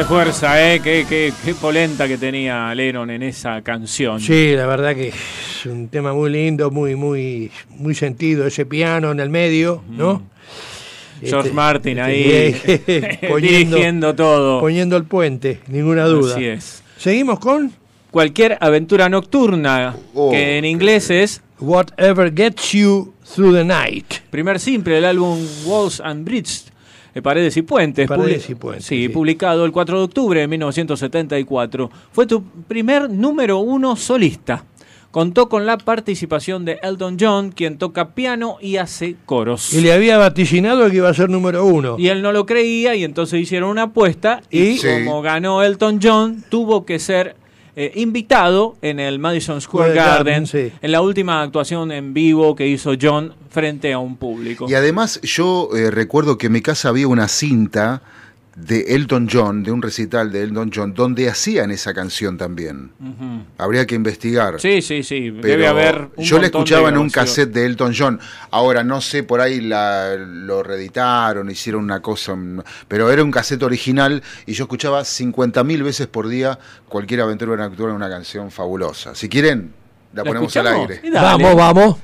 Qué 0.00 0.06
fuerza, 0.06 0.72
¿eh? 0.72 0.80
Qué, 0.80 1.04
qué, 1.06 1.30
qué 1.44 1.52
polenta 1.52 2.08
que 2.08 2.16
tenía 2.16 2.74
Lennon 2.74 3.10
en 3.10 3.22
esa 3.22 3.60
canción. 3.60 4.18
Sí, 4.18 4.54
la 4.56 4.64
verdad 4.64 4.94
que 4.94 5.08
es 5.08 5.66
un 5.66 5.88
tema 5.88 6.14
muy 6.14 6.30
lindo, 6.30 6.70
muy, 6.70 6.96
muy, 6.96 7.50
muy 7.68 7.94
sentido, 7.94 8.46
ese 8.46 8.64
piano 8.64 9.12
en 9.12 9.20
el 9.20 9.28
medio, 9.28 9.84
¿no? 9.90 10.22
George 11.20 11.48
Este, 11.48 11.52
Martin 11.52 11.98
este, 11.98 13.20
ahí 13.20 13.28
dirigiendo 13.42 14.14
todo. 14.14 14.60
Poniendo 14.60 14.96
el 14.96 15.04
puente, 15.04 15.60
ninguna 15.68 16.06
duda. 16.06 16.34
Así 16.34 16.46
es. 16.46 16.82
Seguimos 16.96 17.38
con 17.38 17.70
Cualquier 18.10 18.56
aventura 18.58 19.10
nocturna, 19.10 19.94
Oh, 20.14 20.30
que 20.30 20.56
en 20.56 20.64
inglés 20.64 21.10
es 21.10 21.42
Whatever 21.60 22.32
Gets 22.34 22.72
You 22.72 23.12
Through 23.34 23.54
the 23.54 23.64
Night. 23.66 24.06
primer 24.30 24.58
simple 24.60 24.94
del 24.94 25.04
álbum 25.04 25.38
Walls 25.66 26.00
and 26.00 26.24
Bridges, 26.24 26.69
Paredes 27.22 27.56
y 27.56 27.62
Puentes. 27.62 28.06
Paredes 28.08 28.48
y 28.50 28.54
Puentes, 28.54 28.84
Sí, 28.86 29.02
sí. 29.04 29.08
publicado 29.08 29.64
el 29.64 29.72
4 29.72 29.98
de 29.98 30.04
octubre 30.04 30.40
de 30.40 30.46
1974. 30.48 31.90
Fue 32.12 32.26
tu 32.26 32.42
primer 32.68 33.10
número 33.10 33.58
uno 33.58 33.96
solista. 33.96 34.64
Contó 35.10 35.48
con 35.48 35.66
la 35.66 35.76
participación 35.76 36.64
de 36.64 36.78
Elton 36.84 37.16
John, 37.18 37.50
quien 37.50 37.78
toca 37.78 38.10
piano 38.10 38.58
y 38.60 38.76
hace 38.76 39.16
coros. 39.26 39.72
Y 39.74 39.80
le 39.80 39.92
había 39.92 40.18
vaticinado 40.18 40.88
que 40.88 40.96
iba 40.98 41.08
a 41.08 41.14
ser 41.14 41.28
número 41.30 41.64
uno. 41.66 41.96
Y 41.98 42.06
él 42.08 42.22
no 42.22 42.30
lo 42.30 42.46
creía 42.46 42.94
y 42.94 43.02
entonces 43.02 43.40
hicieron 43.40 43.70
una 43.70 43.82
apuesta 43.84 44.40
y, 44.50 44.60
Y- 44.60 44.78
como 44.78 45.20
ganó 45.20 45.64
Elton 45.64 45.98
John, 46.00 46.44
tuvo 46.48 46.84
que 46.86 47.00
ser 47.00 47.34
eh, 47.82 47.92
invitado 47.94 48.76
en 48.82 49.00
el 49.00 49.18
Madison 49.18 49.58
Square 49.58 49.94
Garden, 49.94 50.44
Garden 50.44 50.46
sí. 50.46 50.70
en 50.82 50.92
la 50.92 51.00
última 51.00 51.40
actuación 51.40 51.90
en 51.92 52.12
vivo 52.12 52.54
que 52.54 52.66
hizo 52.66 52.92
John 53.00 53.32
frente 53.48 53.94
a 53.94 53.98
un 53.98 54.18
público. 54.18 54.66
Y 54.68 54.74
además 54.74 55.18
yo 55.22 55.70
eh, 55.74 55.90
recuerdo 55.90 56.36
que 56.36 56.48
en 56.48 56.52
mi 56.52 56.60
casa 56.60 56.90
había 56.90 57.08
una 57.08 57.26
cinta 57.26 58.02
de 58.56 58.94
Elton 58.94 59.28
John, 59.30 59.62
de 59.62 59.70
un 59.70 59.80
recital 59.80 60.32
de 60.32 60.42
Elton 60.42 60.70
John, 60.74 60.92
donde 60.92 61.28
hacían 61.28 61.70
esa 61.70 61.94
canción 61.94 62.36
también. 62.36 62.90
Habría 63.58 63.86
que 63.86 63.94
investigar. 63.94 64.60
Sí, 64.60 64.82
sí, 64.82 65.02
sí, 65.02 65.30
Pero 65.30 65.48
debe 65.48 65.66
haber 65.66 66.08
un 66.16 66.24
yo 66.24 66.38
la 66.38 66.46
escuchaba 66.46 66.88
en 66.88 66.98
un 66.98 67.10
cassette 67.10 67.52
de 67.52 67.64
Elton 67.66 67.94
John. 67.96 68.20
Ahora 68.50 68.82
no 68.82 69.00
sé, 69.00 69.22
por 69.22 69.40
ahí 69.40 69.60
la, 69.60 70.16
lo 70.16 70.62
reeditaron, 70.62 71.50
hicieron 71.50 71.84
una 71.84 72.00
cosa, 72.00 72.36
pero 72.88 73.10
era 73.10 73.22
un 73.22 73.30
cassette 73.30 73.62
original 73.62 74.22
y 74.46 74.52
yo 74.52 74.64
escuchaba 74.64 75.02
50.000 75.02 75.82
veces 75.82 76.06
por 76.06 76.28
día 76.28 76.58
cualquier 76.88 77.20
aventura 77.22 77.56
nocturna, 77.56 77.94
una 77.94 78.10
canción 78.10 78.50
fabulosa. 78.50 79.14
Si 79.14 79.28
quieren, 79.28 79.72
la, 80.12 80.22
¿La 80.22 80.28
ponemos 80.28 80.56
al 80.56 80.66
aire. 80.66 81.00
Vamos, 81.12 81.54
vamos. 81.54 81.96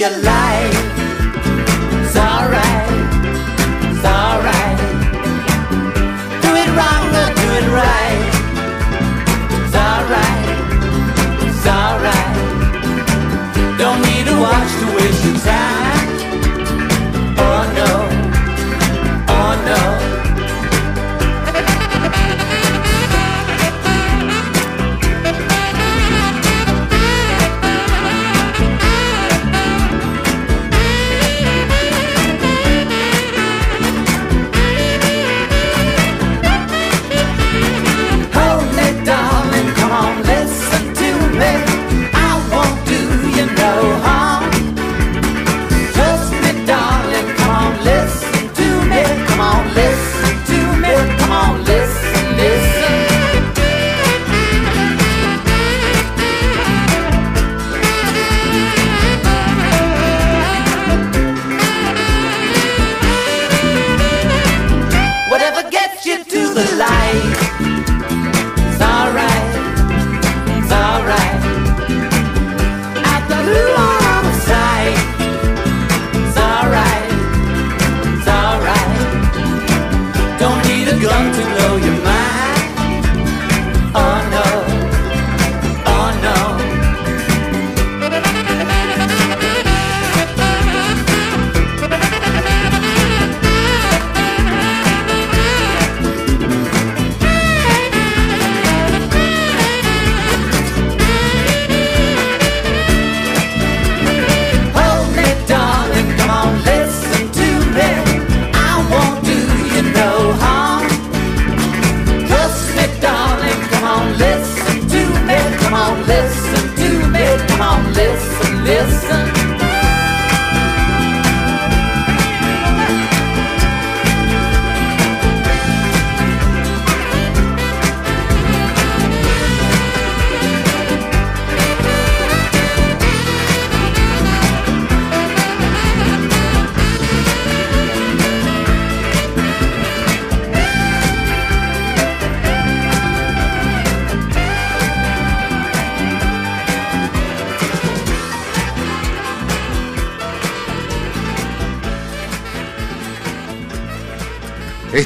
Your 0.00 0.08
life. 0.22 0.79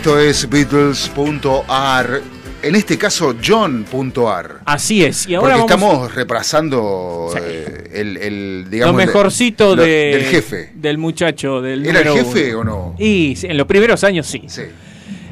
Esto 0.05 0.19
es 0.21 0.51
Beatles.ar. 0.51 2.21
En 2.63 2.75
este 2.75 2.99
caso, 2.99 3.35
John.ar. 3.43 4.61
Así 4.67 5.03
es. 5.03 5.27
Y 5.27 5.35
ahora 5.35 5.57
Porque 5.57 5.73
vamos 5.73 5.93
estamos 5.95 6.15
repasando 6.15 7.35
eh, 7.41 7.89
el, 7.95 8.17
el, 8.19 8.63
lo 8.65 8.69
digamos, 8.69 9.01
el- 9.01 9.07
mejorcito 9.07 9.75
lo- 9.75 9.83
de- 9.83 9.89
del 9.89 10.25
jefe. 10.25 10.73
Del 10.75 10.99
muchacho, 10.99 11.63
del 11.63 11.87
¿Era 11.87 12.01
el 12.01 12.09
jefe 12.11 12.55
uno. 12.55 12.61
o 12.61 12.65
no? 12.91 12.97
Y 12.99 13.35
en 13.47 13.57
los 13.57 13.67
primeros 13.67 14.05
años 14.05 14.27
sí. 14.27 14.43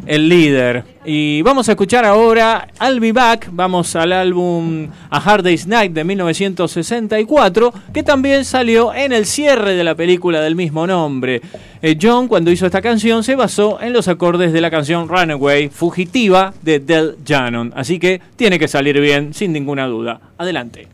El 0.06 0.28
líder. 0.28 0.84
Y 1.04 1.42
vamos 1.42 1.68
a 1.68 1.72
escuchar 1.72 2.04
ahora 2.04 2.68
I'll 2.80 2.98
Be 2.98 3.12
Back. 3.12 3.48
Vamos 3.52 3.94
al 3.94 4.12
álbum 4.12 4.88
A 5.10 5.18
Hard 5.18 5.44
Day's 5.44 5.66
Night 5.66 5.92
de 5.92 6.04
1964, 6.04 7.72
que 7.92 8.02
también 8.02 8.44
salió 8.44 8.92
en 8.94 9.12
el 9.12 9.26
cierre 9.26 9.74
de 9.74 9.84
la 9.84 9.94
película 9.94 10.40
del 10.40 10.56
mismo 10.56 10.86
nombre. 10.86 11.40
Eh, 11.80 11.96
John, 12.00 12.28
cuando 12.28 12.50
hizo 12.50 12.66
esta 12.66 12.82
canción, 12.82 13.22
se 13.22 13.36
basó 13.36 13.80
en 13.80 13.92
los 13.92 14.08
acordes 14.08 14.52
de 14.52 14.60
la 14.60 14.70
canción 14.70 15.08
Runaway, 15.08 15.68
Fugitiva, 15.68 16.52
de 16.62 16.80
Del 16.80 17.16
Shannon. 17.24 17.72
Así 17.76 17.98
que 17.98 18.20
tiene 18.36 18.58
que 18.58 18.68
salir 18.68 19.00
bien, 19.00 19.34
sin 19.34 19.52
ninguna 19.52 19.86
duda. 19.86 20.20
Adelante. 20.38 20.88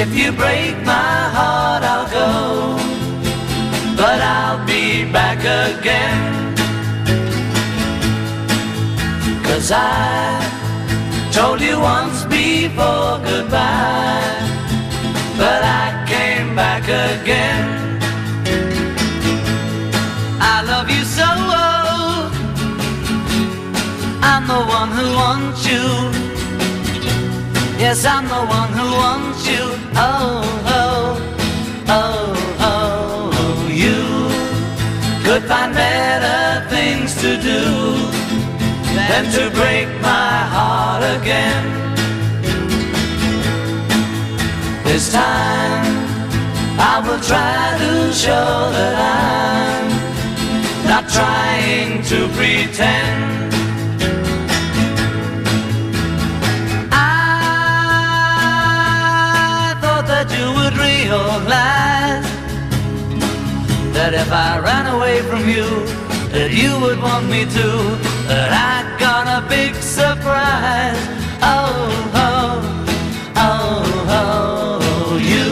If 0.00 0.14
you 0.14 0.30
break 0.30 0.76
my 0.84 1.16
heart, 1.36 1.82
I'll 1.82 2.08
go. 2.18 2.30
But 3.96 4.20
I'll 4.20 4.64
be 4.64 5.10
back 5.10 5.40
again. 5.40 6.54
Cause 9.42 9.72
I 9.72 10.38
told 11.32 11.60
you 11.60 11.80
once 11.80 12.24
before 12.26 13.18
goodbye. 13.28 14.38
But 15.36 15.62
I 15.82 15.86
came 16.06 16.54
back 16.54 16.84
again. 16.84 17.66
I 20.40 20.62
love 20.70 20.88
you 20.88 21.02
so. 21.02 21.26
Oh. 21.26 22.30
I'm 24.22 24.46
the 24.46 24.62
one 24.78 24.90
who 24.96 25.06
wants 25.16 25.66
you. 25.66 26.17
Yes, 27.78 28.04
I'm 28.04 28.26
the 28.26 28.44
one 28.58 28.72
who 28.72 28.90
wants 28.90 29.46
you. 29.46 29.62
Oh, 29.94 30.42
oh, 30.66 31.14
oh, 31.86 32.34
oh, 32.58 33.30
oh. 33.38 33.68
you 33.70 34.02
could 35.24 35.44
find 35.44 35.72
better 35.72 36.68
things 36.68 37.14
to 37.22 37.36
do 37.40 37.62
than 38.98 39.24
to 39.30 39.50
break 39.54 39.86
my 40.02 40.34
heart 40.54 41.04
again. 41.20 41.66
This 44.82 45.12
time 45.12 45.86
I 46.80 46.98
will 47.06 47.22
try 47.22 47.78
to 47.78 48.12
show 48.12 48.72
that 48.74 48.94
I'm 49.22 49.86
not 50.88 51.08
trying 51.08 52.02
to 52.10 52.26
pretend. 52.36 53.57
That 64.08 64.14
if 64.14 64.32
I 64.32 64.58
ran 64.58 64.86
away 64.94 65.20
from 65.22 65.48
you, 65.48 65.68
that 66.32 66.50
you 66.50 66.78
would 66.80 67.00
want 67.02 67.28
me 67.28 67.44
to. 67.44 67.68
That 68.30 68.50
I 68.72 68.98
got 68.98 69.24
a 69.26 69.46
big 69.48 69.74
surprise. 69.74 71.00
Oh, 71.42 71.88
oh, 72.14 72.54
oh, 73.36 73.82
oh, 74.20 75.18
you 75.34 75.50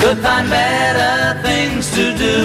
could 0.00 0.18
find 0.18 0.50
better 0.50 1.40
things 1.40 1.90
to 1.96 2.04
do 2.16 2.38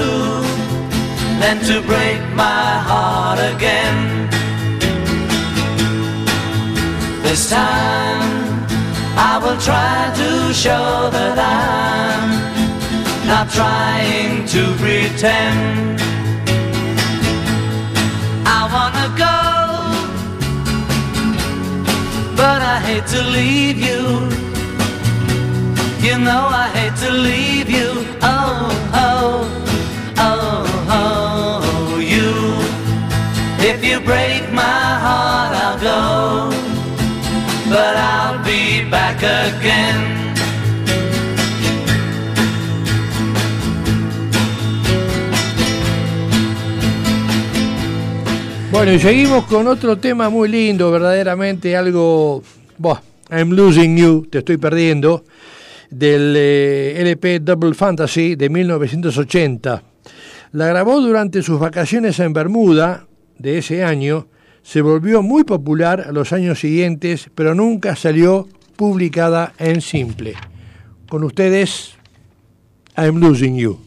than 1.41 1.57
to 1.69 1.81
break 1.81 2.21
my 2.33 2.79
heart 2.89 3.39
again. 3.55 4.29
This 7.23 7.49
time 7.49 8.46
I 9.19 9.39
will 9.39 9.57
try 9.59 10.13
to 10.15 10.53
show 10.53 11.09
that 11.09 11.37
I'm 11.39 12.29
not 13.27 13.49
trying 13.49 14.45
to 14.53 14.61
pretend. 14.77 15.99
I 18.45 18.61
wanna 18.73 19.07
go, 19.25 19.37
but 22.35 22.61
I 22.61 22.79
hate 22.87 23.07
to 23.15 23.21
leave 23.23 23.79
you. 23.79 24.03
You 26.07 26.19
know 26.19 26.43
I 26.63 26.69
hate 26.77 26.97
to 27.05 27.11
leave 27.11 27.69
you. 27.71 27.89
Oh, 28.21 28.69
oh, 28.93 29.35
oh, 30.19 30.63
oh, 31.01 31.97
you. 31.97 32.33
If 33.67 33.83
you 33.83 33.99
break 33.99 34.53
my 34.53 34.89
heart, 35.05 35.55
I'll 35.55 35.79
go 35.79 36.57
but 37.69 37.97
I'll 37.97 38.36
back 38.89 39.23
again. 39.23 40.17
Bueno, 48.71 48.93
y 48.93 48.99
seguimos 48.99 49.45
con 49.45 49.67
otro 49.67 49.97
tema 49.97 50.29
muy 50.29 50.49
lindo, 50.49 50.91
verdaderamente 50.91 51.75
algo. 51.75 52.43
Buah, 52.77 53.01
I'm 53.31 53.51
losing 53.51 53.97
you, 53.97 54.27
te 54.29 54.39
estoy 54.39 54.57
perdiendo, 54.57 55.23
del 55.89 56.35
eh, 56.37 57.01
LP 57.01 57.39
Double 57.39 57.73
Fantasy 57.73 58.35
de 58.35 58.49
1980. 58.49 59.83
La 60.51 60.67
grabó 60.67 61.01
durante 61.01 61.41
sus 61.41 61.59
vacaciones 61.59 62.19
en 62.19 62.33
Bermuda 62.33 63.07
de 63.39 63.57
ese 63.57 63.83
año, 63.83 64.27
se 64.61 64.81
volvió 64.81 65.21
muy 65.21 65.43
popular 65.43 66.03
a 66.07 66.11
los 66.11 66.33
años 66.33 66.59
siguientes, 66.59 67.29
pero 67.33 67.55
nunca 67.55 67.95
salió 67.95 68.47
publicada 68.77 69.53
en 69.57 69.81
simple. 69.81 70.35
Con 71.09 71.23
ustedes, 71.23 71.95
I'm 72.95 73.19
losing 73.19 73.57
you. 73.57 73.86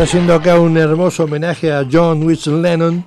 Estamos 0.00 0.14
haciendo 0.14 0.34
acá 0.34 0.58
un 0.58 0.78
hermoso 0.78 1.24
homenaje 1.24 1.70
a 1.70 1.84
John 1.92 2.22
Wilson 2.22 2.62
Lennon 2.62 3.04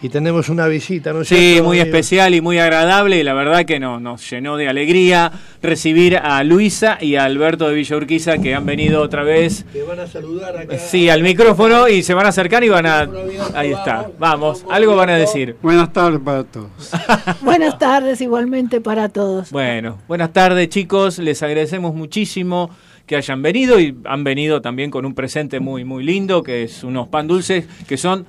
y 0.00 0.08
tenemos 0.10 0.48
una 0.48 0.68
visita, 0.68 1.12
¿no 1.12 1.22
es 1.22 1.28
Sí, 1.28 1.34
cierto, 1.34 1.64
muy 1.64 1.80
amigo? 1.80 1.96
especial 1.96 2.34
y 2.36 2.40
muy 2.40 2.56
agradable 2.60 3.18
y 3.18 3.24
la 3.24 3.34
verdad 3.34 3.64
que 3.64 3.80
no, 3.80 3.98
nos 3.98 4.30
llenó 4.30 4.56
de 4.56 4.68
alegría 4.68 5.32
recibir 5.60 6.16
a 6.16 6.44
Luisa 6.44 6.98
y 7.00 7.16
a 7.16 7.24
Alberto 7.24 7.68
de 7.68 7.74
Villa 7.74 7.96
Urquiza 7.96 8.38
que 8.38 8.54
han 8.54 8.64
venido 8.64 9.02
otra 9.02 9.24
vez. 9.24 9.64
Te 9.72 9.82
van 9.82 9.98
a 9.98 10.06
saludar 10.06 10.56
acá. 10.56 10.78
Sí, 10.78 11.08
al 11.10 11.24
micrófono 11.24 11.88
y 11.88 12.04
se 12.04 12.14
van 12.14 12.26
a 12.26 12.28
acercar 12.28 12.62
y 12.62 12.68
van 12.68 12.86
a... 12.86 13.08
Ahí 13.52 13.72
está, 13.72 14.08
vamos, 14.16 14.64
algo 14.70 14.94
van 14.94 15.10
a 15.10 15.16
decir. 15.16 15.56
Buenas 15.60 15.92
tardes 15.92 16.20
para 16.24 16.44
todos. 16.44 16.70
Buenas 17.42 17.76
tardes 17.76 18.20
igualmente 18.20 18.80
para 18.80 19.08
todos. 19.08 19.50
Bueno, 19.50 19.98
buenas 20.06 20.32
tardes 20.32 20.68
chicos, 20.68 21.18
les 21.18 21.42
agradecemos 21.42 21.92
muchísimo 21.92 22.70
que 23.10 23.16
hayan 23.16 23.42
venido 23.42 23.80
y 23.80 23.92
han 24.04 24.22
venido 24.22 24.62
también 24.62 24.88
con 24.92 25.04
un 25.04 25.16
presente 25.16 25.58
muy 25.58 25.82
muy 25.82 26.04
lindo 26.04 26.44
que 26.44 26.62
es 26.62 26.84
unos 26.84 27.08
pan 27.08 27.26
dulces 27.26 27.64
que 27.88 27.96
son 27.96 28.24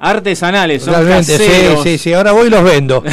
artesanales, 0.00 0.82
son 0.82 0.92
Realmente, 0.94 1.38
sí, 1.38 1.44
caseros. 1.46 1.82
sí, 1.84 1.98
sí, 1.98 2.12
ahora 2.12 2.32
voy 2.32 2.48
y 2.48 2.50
los 2.50 2.64
vendo. 2.64 3.04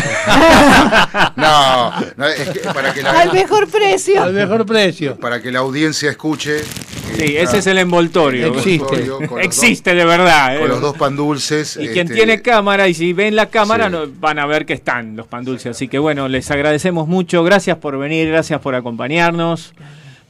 No, 1.35 1.91
no, 2.17 2.25
es 2.27 2.49
que 2.49 2.59
para 2.73 2.93
que 2.93 3.01
la, 3.03 3.11
Al 3.21 3.33
mejor 3.33 3.67
precio. 3.69 4.21
Al 4.23 4.33
mejor 4.33 4.65
precio. 4.65 5.15
para 5.17 5.41
que 5.41 5.51
la 5.51 5.59
audiencia 5.59 6.09
escuche. 6.09 6.63
Sí, 6.63 7.37
ese 7.37 7.59
es 7.59 7.67
el 7.67 7.77
envoltorio. 7.77 8.47
Existe. 8.47 9.07
Con 9.27 9.39
Existe 9.41 9.93
de 9.93 10.05
verdad. 10.05 10.55
Con 10.57 10.65
eh. 10.65 10.69
los 10.69 10.81
dos 10.81 10.97
pan 10.97 11.15
dulces. 11.15 11.77
Y 11.77 11.87
quien 11.89 12.07
este, 12.07 12.15
tiene 12.15 12.41
cámara, 12.41 12.87
y 12.87 12.93
si 12.93 13.13
ven 13.13 13.35
la 13.35 13.45
cámara, 13.47 13.85
Sí. 13.85 13.91
no- 13.91 14.07
van 14.19 14.39
a 14.39 14.45
ver 14.45 14.65
que 14.65 14.73
están 14.73 15.15
los 15.15 15.27
pan 15.27 15.43
dulces. 15.45 15.75
Así 15.75 15.87
que 15.87 15.99
bueno, 15.99 16.27
les 16.27 16.49
agradecemos 16.51 17.07
mucho. 17.07 17.43
Gracias 17.43 17.77
por 17.77 17.97
venir, 17.99 18.27
gracias 18.29 18.59
por 18.59 18.73
acompañarnos, 18.75 19.73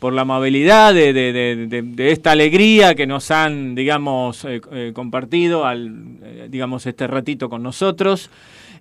por 0.01 0.13
la 0.13 0.23
amabilidad 0.23 0.95
de, 0.95 1.13
de- 1.13 1.31
de- 1.31 1.67
de- 1.67 1.81
de 1.83 2.11
esta 2.11 2.31
alegría 2.31 2.95
que 2.95 3.05
nos 3.05 3.29
han, 3.29 3.75
digamos, 3.75 4.43
eh, 4.45 4.59
eh, 4.71 4.91
compartido, 4.95 5.63
al, 5.63 6.17
eh, 6.23 6.47
digamos, 6.49 6.87
este 6.87 7.05
ratito 7.05 7.51
con 7.51 7.61
nosotros. 7.61 8.31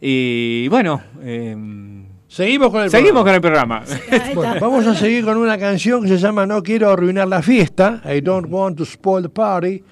Y 0.01 0.67
bueno, 0.69 1.03
eh, 1.23 1.55
Seguimos 2.27 2.71
con 2.71 2.85
el 2.85 2.91
seguimos 2.91 3.23
programa. 3.23 3.85
con 3.85 3.91
el 3.91 3.91
programa. 4.01 4.33
Bueno, 4.35 4.55
vamos 4.63 4.87
a 4.87 4.95
seguir 4.95 5.23
con 5.25 5.37
una 5.37 5.59
canción 5.59 6.03
que 6.05 6.09
se 6.09 6.17
llama 6.17 6.47
No 6.47 6.63
quiero 6.63 6.89
arruinar 6.89 7.29
la 7.29 7.43
fiesta, 7.43 8.01
I 8.11 8.23
don't 8.23 8.47
want 8.51 8.79
to 8.79 8.87
spoil 8.87 9.23
the 9.23 9.29
party, 9.29 9.83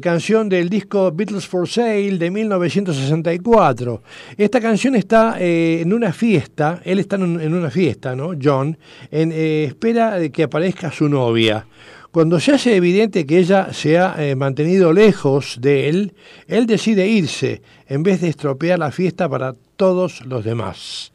canción 0.00 0.48
del 0.48 0.68
disco 0.68 1.12
Beatles 1.12 1.46
for 1.46 1.68
Sale 1.68 2.18
de 2.18 2.30
1964. 2.30 4.02
Esta 4.36 4.60
canción 4.60 4.94
está 4.96 5.36
eh, 5.38 5.80
en 5.82 5.92
una 5.92 6.12
fiesta, 6.12 6.80
él 6.84 6.98
está 6.98 7.16
en, 7.16 7.22
un- 7.24 7.40
en 7.40 7.54
una 7.54 7.70
fiesta, 7.70 8.14
¿no? 8.16 8.32
John, 8.40 8.76
en 9.10 9.32
eh, 9.32 9.64
espera 9.64 10.18
de 10.18 10.30
que 10.30 10.44
aparezca 10.44 10.90
su 10.90 11.08
novia. 11.08 11.66
Cuando 12.10 12.38
se 12.38 12.52
hace 12.52 12.76
evidente 12.76 13.26
que 13.26 13.38
ella 13.38 13.72
se 13.72 13.98
ha 13.98 14.14
eh, 14.18 14.36
mantenido 14.36 14.92
lejos 14.92 15.58
de 15.60 15.88
él, 15.88 16.12
él 16.46 16.66
decide 16.66 17.08
irse 17.08 17.60
en 17.88 18.02
vez 18.04 18.20
de 18.20 18.28
estropear 18.28 18.78
la 18.78 18.92
fiesta 18.92 19.28
para 19.28 19.54
todos 19.76 20.24
los 20.24 20.44
demás. 20.44 21.12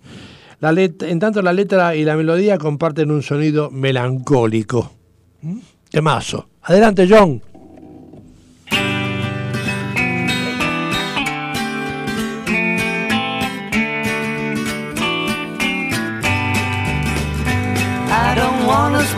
La 0.59 0.71
en 0.71 1.19
tanto 1.19 1.41
la 1.41 1.53
letra 1.53 1.95
y 1.95 2.03
la 2.03 2.17
melodía 2.17 2.57
comparten 2.57 3.11
un 3.11 3.23
sonido 3.23 3.69
melancólico. 3.71 4.91
¿Mm? 5.41 5.59
Temazo. 5.89 6.49
Adelante, 6.63 7.07
John. 7.09 7.41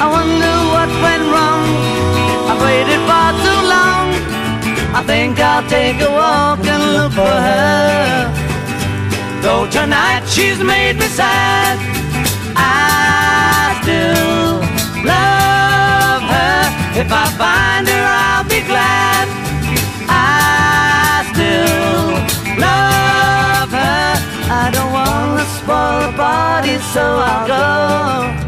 I 0.00 0.06
wonder 0.06 0.54
what 0.74 0.90
went 1.02 1.24
wrong. 1.34 1.66
I've 2.50 2.60
waited 2.62 3.02
far 3.10 3.32
too 3.44 3.60
long. 3.74 4.06
I 4.94 5.02
think 5.04 5.40
I'll 5.40 5.66
take 5.68 6.00
a 6.00 6.10
walk 6.10 6.62
and 6.64 6.82
look 6.94 7.12
for 7.18 7.36
her. 7.48 8.30
Though 9.42 9.66
tonight 9.66 10.22
she's 10.28 10.62
made 10.62 10.96
me 11.02 11.08
sad, 11.10 11.78
I 12.54 13.74
still 13.82 14.62
love 15.02 16.22
her. 16.30 16.60
If 17.02 17.10
I 17.10 17.26
find 17.42 17.88
her, 17.88 18.06
I'll 18.22 18.46
be 18.46 18.62
glad. 18.70 19.26
I 20.06 21.26
still 21.34 22.06
love 22.54 23.70
her. 23.74 24.06
I 24.62 24.70
don't 24.70 24.92
wanna 24.92 25.44
spoil 25.58 26.06
the 26.06 26.12
party, 26.16 26.78
so 26.94 27.02
I'll 27.02 27.46
go. 27.48 28.47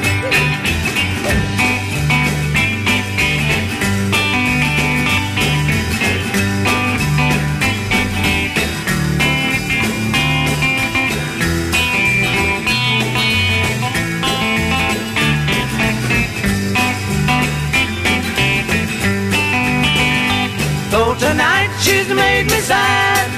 She's 22.11 22.17
made 22.17 22.45
me 22.45 22.59
sad, 22.59 23.29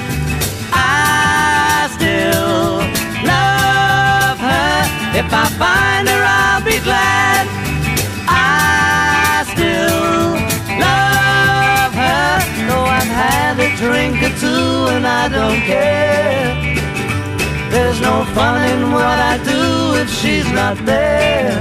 I 0.72 1.88
still 1.94 2.78
love 3.32 4.38
her. 4.38 5.18
If 5.20 5.28
I 5.32 5.46
find 5.62 6.08
her, 6.08 6.22
I'll 6.24 6.64
be 6.64 6.78
glad. 6.80 7.46
I 8.26 9.44
still 9.52 10.34
love 10.86 11.92
her. 12.02 12.30
Though 12.68 12.88
I've 12.98 13.12
had 13.22 13.54
a 13.60 13.70
drink 13.76 14.16
or 14.22 14.34
two 14.42 14.94
and 14.94 15.06
I 15.06 15.28
don't 15.28 15.60
care. 15.72 16.54
There's 17.70 18.00
no 18.00 18.24
fun 18.34 18.58
in 18.72 18.92
what 18.92 19.18
I 19.32 19.38
do 19.52 20.00
if 20.02 20.08
she's 20.10 20.50
not 20.52 20.76
there. 20.84 21.52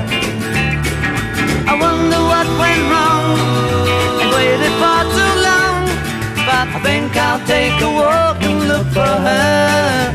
I 1.67 1.73
wonder 1.79 2.21
what 2.31 2.47
went 2.61 2.83
wrong. 2.91 3.37
I 4.21 4.25
waited 4.35 4.73
I 6.65 6.79
think 6.79 7.15
I'll 7.17 7.43
take 7.45 7.81
a 7.81 7.89
walk 7.89 8.41
and 8.41 8.67
look 8.67 8.87
for 8.93 9.01
her. 9.01 10.13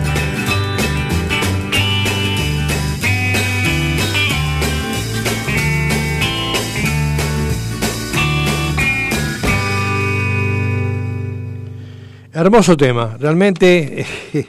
Hermoso 12.33 12.77
tema, 12.77 13.17
realmente 13.19 14.07
eh, 14.33 14.47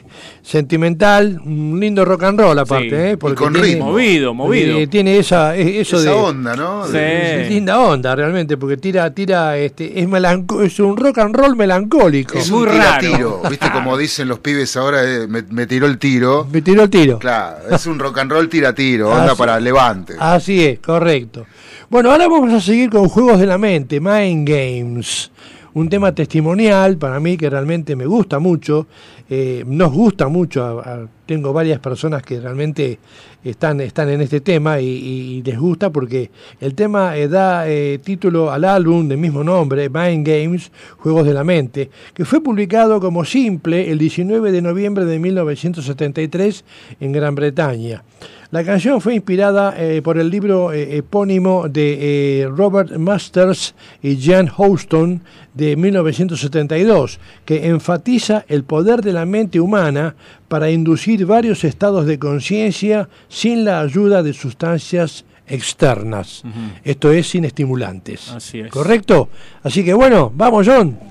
sentimental, 0.50 1.40
un 1.44 1.78
lindo 1.78 2.04
rock 2.04 2.24
and 2.24 2.40
roll 2.40 2.58
aparte, 2.58 2.88
Sí, 2.90 2.94
¿eh? 2.96 3.10
y 3.12 3.16
Porque 3.16 3.36
con 3.36 3.52
tiene- 3.52 3.68
ritmo. 3.68 3.86
Movido, 3.92 4.34
movido. 4.34 4.78
eh, 4.78 4.86
tiene 4.88 5.16
esa, 5.18 5.54
eso 5.56 5.96
Esa 5.96 6.10
de 6.10 6.16
onda, 6.16 6.56
¿no? 6.56 6.86
Sí. 6.86 6.96
Es 6.98 7.48
linda 7.48 7.78
onda 7.78 8.14
realmente, 8.16 8.56
porque 8.56 8.76
tira, 8.76 9.12
tira, 9.14 9.56
este, 9.56 10.00
es 10.00 10.08
melanco- 10.08 10.62
es 10.62 10.78
un 10.80 10.96
rock 10.96 11.18
and 11.18 11.36
roll 11.36 11.54
melancólico. 11.56 12.36
Es 12.38 12.50
un 12.50 12.68
tiro, 13.00 13.42
¿viste? 13.48 13.70
Como 13.70 13.96
dicen 13.96 14.26
los 14.28 14.40
pibes 14.40 14.76
ahora, 14.76 15.02
eh, 15.04 15.26
me, 15.28 15.42
me 15.42 15.66
tiró 15.66 15.86
el 15.86 15.98
tiro. 15.98 16.46
Me 16.52 16.62
tiró 16.62 16.82
el 16.82 16.90
tiro. 16.90 17.18
Claro, 17.18 17.56
es 17.70 17.86
un 17.86 17.98
rock 17.98 18.18
and 18.18 18.32
roll 18.32 18.48
tira-tiro, 18.48 19.08
onda 19.10 19.26
Así- 19.32 19.38
para 19.38 19.60
levante. 19.60 20.14
Así 20.18 20.64
es, 20.64 20.78
correcto. 20.80 21.46
Bueno, 21.88 22.10
ahora 22.10 22.28
vamos 22.28 22.52
a 22.52 22.60
seguir 22.60 22.90
con 22.90 23.08
Juegos 23.08 23.38
de 23.38 23.46
la 23.46 23.56
Mente, 23.58 24.00
Mind 24.00 24.48
Games. 24.48 25.30
un 25.72 25.88
tema 25.88 26.12
testimonial 26.12 26.96
para 26.96 27.20
mí 27.20 27.36
que 27.36 27.48
realmente 27.48 27.94
me 27.94 28.04
gusta 28.04 28.40
mucho, 28.40 28.88
eh, 29.30 29.62
nos 29.66 29.92
gusta 29.92 30.28
mucho, 30.28 30.80
a- 30.80 31.08
tengo 31.24 31.52
varias 31.52 31.78
personas 31.78 32.22
que 32.24 32.40
realmente 32.40 32.98
están, 33.44 33.80
están 33.80 34.08
en 34.10 34.20
este 34.20 34.40
tema 34.40 34.80
y, 34.80 34.86
y 34.88 35.42
les 35.44 35.56
gusta 35.58 35.90
porque 35.90 36.28
el 36.60 36.74
tema 36.74 37.16
eh, 37.16 37.28
da 37.28 37.68
eh, 37.68 38.00
título 38.02 38.50
al 38.50 38.64
álbum 38.64 39.06
del 39.06 39.18
mismo 39.18 39.44
nombre, 39.44 39.88
Mind 39.88 40.26
Games, 40.26 40.72
Juegos 40.98 41.24
de 41.26 41.32
la 41.34 41.44
Mente, 41.44 41.88
que 42.12 42.24
fue 42.24 42.42
publicado 42.42 42.98
como 43.00 43.24
simple 43.24 43.90
el 43.92 43.98
19 43.98 44.50
de 44.50 44.60
noviembre 44.60 45.04
de 45.04 45.18
1973 45.20 46.64
en 47.00 47.12
Gran 47.12 47.34
Bretaña. 47.36 48.02
La 48.50 48.64
canción 48.64 49.00
fue 49.00 49.14
inspirada 49.14 49.74
eh, 49.76 50.02
por 50.02 50.18
el 50.18 50.28
libro 50.28 50.72
eh, 50.72 50.96
epónimo 50.96 51.68
de 51.68 52.40
eh, 52.42 52.48
Robert 52.48 52.90
Masters 52.96 53.76
y 54.02 54.20
Jan 54.20 54.48
Houston 54.48 55.22
de 55.54 55.76
1972, 55.76 57.20
que 57.44 57.68
enfatiza 57.68 58.44
el 58.48 58.64
poder 58.64 59.02
de 59.02 59.12
la 59.12 59.24
mente 59.24 59.60
humana 59.60 60.16
para 60.48 60.68
inducir 60.68 61.26
varios 61.26 61.62
estados 61.62 62.06
de 62.06 62.18
conciencia 62.18 63.08
sin 63.28 63.64
la 63.64 63.80
ayuda 63.80 64.24
de 64.24 64.32
sustancias 64.32 65.24
externas. 65.46 66.42
Esto 66.82 67.12
es 67.12 67.28
sin 67.28 67.44
estimulantes. 67.44 68.30
Así 68.30 68.60
es. 68.60 68.70
¿Correcto? 68.70 69.28
Así 69.62 69.84
que 69.84 69.94
bueno, 69.94 70.32
vamos 70.34 70.66
John. 70.66 71.09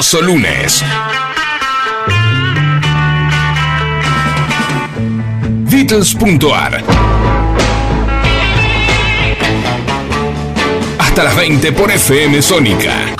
hermoso 0.00 0.22
lunes. 0.22 0.82
Beatles.ar 5.70 6.82
Hasta 10.98 11.24
las 11.24 11.36
20 11.36 11.72
por 11.72 11.90
FM 11.90 12.40
Sónica. 12.40 13.14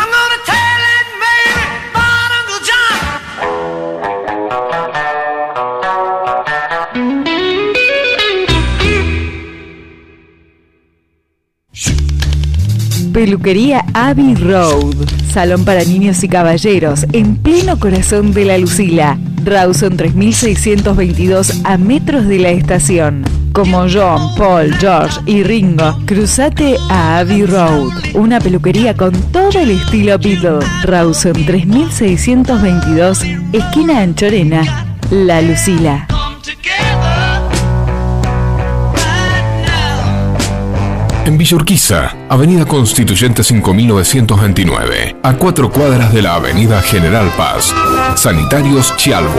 Peluquería 13.12 13.84
Abbey 13.92 14.34
Road 14.34 15.19
Salón 15.30 15.64
para 15.64 15.84
niños 15.84 16.22
y 16.24 16.28
caballeros 16.28 17.06
en 17.12 17.36
pleno 17.36 17.78
corazón 17.78 18.32
de 18.32 18.44
la 18.44 18.58
Lucila. 18.58 19.18
Rawson 19.44 19.96
3622 19.96 21.62
a 21.64 21.78
metros 21.78 22.26
de 22.26 22.38
la 22.40 22.50
estación. 22.50 23.24
Como 23.52 23.86
John, 23.88 24.34
Paul, 24.36 24.74
George 24.74 25.20
y 25.26 25.42
Ringo, 25.42 25.96
cruzate 26.06 26.76
a 26.88 27.18
Abbey 27.18 27.46
Road. 27.46 27.90
Una 28.14 28.40
peluquería 28.40 28.94
con 28.96 29.12
todo 29.32 29.58
el 29.60 29.70
estilo 29.70 30.18
Beatle. 30.18 30.66
Rawson 30.84 31.46
3622, 31.46 33.22
esquina 33.52 34.00
Anchorena, 34.00 34.86
La 35.10 35.40
Lucila. 35.40 36.09
En 41.30 41.38
Villa 41.38 41.56
Urquiza, 41.58 42.16
Avenida 42.28 42.64
Constituyente 42.64 43.44
5929, 43.44 45.18
a 45.22 45.34
cuatro 45.34 45.70
cuadras 45.70 46.12
de 46.12 46.22
la 46.22 46.34
Avenida 46.34 46.82
General 46.82 47.30
Paz. 47.36 47.72
Sanitarios 48.16 48.96
Chialvo, 48.96 49.38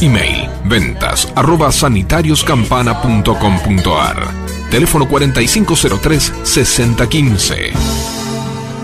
Email 0.00 0.48
ventas 0.64 1.28
arroba 1.34 1.72
sanitarioscampana.com.ar. 1.72 4.30
Teléfono 4.70 5.08
4503 5.08 6.32
6015 6.42 8.21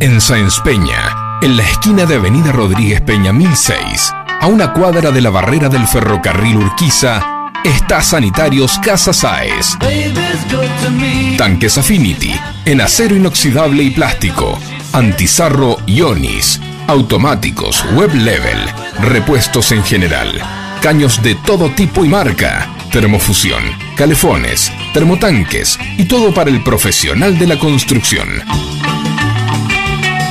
En 0.00 0.20
Sáenz 0.20 0.58
Peña, 0.64 1.38
en 1.40 1.56
la 1.56 1.62
esquina 1.62 2.04
de 2.04 2.16
Avenida 2.16 2.50
Rodríguez 2.50 3.00
Peña 3.02 3.32
1006, 3.32 4.12
a 4.40 4.48
una 4.48 4.72
cuadra 4.72 5.12
de 5.12 5.20
la 5.20 5.30
barrera 5.30 5.68
del 5.68 5.86
ferrocarril 5.86 6.56
Urquiza, 6.56 7.52
está 7.62 8.02
Sanitarios 8.02 8.76
Casa 8.80 9.12
Saez. 9.12 9.78
Tanques 11.38 11.78
Affinity, 11.78 12.34
en 12.64 12.80
acero 12.80 13.14
inoxidable 13.14 13.84
y 13.84 13.90
plástico, 13.90 14.58
antizarro 14.92 15.78
Ionis, 15.86 16.60
automáticos, 16.86 17.84
web 17.94 18.12
level, 18.14 18.58
repuestos 19.00 19.72
en 19.72 19.84
general, 19.84 20.40
caños 20.82 21.22
de 21.22 21.34
todo 21.34 21.70
tipo 21.70 22.04
y 22.04 22.08
marca, 22.08 22.68
termofusión, 22.90 23.62
calefones, 23.96 24.72
termotanques 24.92 25.78
y 25.96 26.06
todo 26.06 26.34
para 26.34 26.50
el 26.50 26.62
profesional 26.62 27.38
de 27.38 27.46
la 27.46 27.58
construcción. 27.58 28.28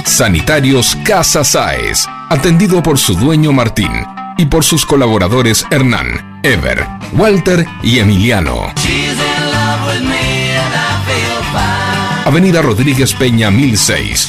Sanitarios 0.05 0.97
Casa 1.05 1.43
Saez, 1.43 2.05
atendido 2.29 2.83
por 2.83 2.97
su 2.97 3.15
dueño 3.15 3.51
Martín. 3.53 3.91
y 4.37 4.45
por 4.45 4.63
sus 4.63 4.85
colaboradores 4.85 5.65
Hernán, 5.69 6.39
Ever, 6.43 6.87
Walter 7.11 7.65
y 7.83 7.99
Emiliano. 7.99 8.73
Avenida 12.29 12.61
Rodríguez 12.61 13.13
Peña 13.15 13.49
1006. 13.49 14.27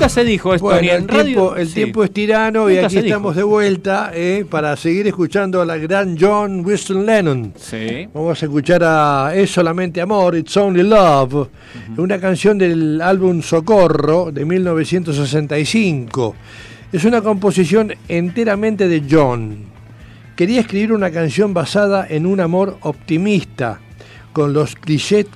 Nunca, 0.00 0.08
se 0.08 0.24
dijo 0.24 0.54
esto 0.54 0.64
Bueno, 0.64 0.80
ni 0.80 0.88
el, 0.88 0.96
en 1.02 1.08
radio. 1.08 1.24
tiempo, 1.24 1.56
el 1.56 1.68
Sí. 1.68 1.74
tiempo 1.74 2.04
es 2.04 2.10
tirano 2.12 2.70
y 2.70 2.78
aquí 2.78 2.96
dijo. 2.96 3.06
estamos 3.06 3.36
de 3.36 3.42
vuelta 3.42 4.10
eh, 4.14 4.46
para 4.48 4.74
seguir 4.76 5.06
escuchando 5.06 5.60
a 5.60 5.66
la 5.66 5.76
gran 5.76 6.16
John 6.18 6.64
Winston 6.64 7.04
Lennon. 7.04 7.52
Sí. 7.56 8.08
Vamos 8.14 8.42
a 8.42 8.46
escuchar 8.46 8.82
a 8.82 9.32
Es 9.34 9.50
solamente 9.50 10.00
amor, 10.00 10.36
It's 10.36 10.56
Only 10.56 10.84
Love, 10.84 11.48
una 11.98 12.18
canción 12.18 12.56
del 12.56 13.00
álbum 13.02 13.42
Socorro 13.42 14.32
de 14.32 14.44
1965. 14.46 16.34
Es 16.92 17.04
una 17.04 17.20
composición 17.20 17.92
enteramente 18.08 18.88
de 18.88 19.02
John. 19.08 19.64
Quería 20.34 20.60
escribir 20.60 20.92
una 20.94 21.10
canción 21.10 21.52
basada 21.52 22.06
en 22.08 22.24
un 22.24 22.40
amor 22.40 22.78
optimista, 22.80 23.80
con 24.32 24.54
los 24.54 24.74
clichés 24.76 25.26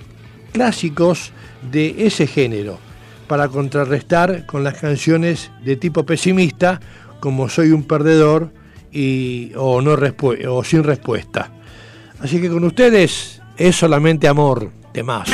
clásicos 0.52 1.32
de 1.70 2.06
ese 2.06 2.26
género, 2.26 2.78
para 3.26 3.48
contrarrestar 3.48 4.46
con 4.46 4.64
las 4.64 4.74
canciones 4.74 5.50
de 5.64 5.76
tipo 5.76 6.04
pesimista, 6.04 6.80
como 7.20 7.48
Soy 7.48 7.70
un 7.70 7.84
perdedor 7.84 8.50
y, 8.92 9.52
o, 9.56 9.82
sin 10.64 10.84
respuesta. 10.84 11.50
Así 12.20 12.40
que 12.40 12.48
con 12.48 12.64
ustedes 12.64 13.40
es 13.56 13.76
solamente 13.76 14.28
amor, 14.28 14.70
temazo. 14.92 15.32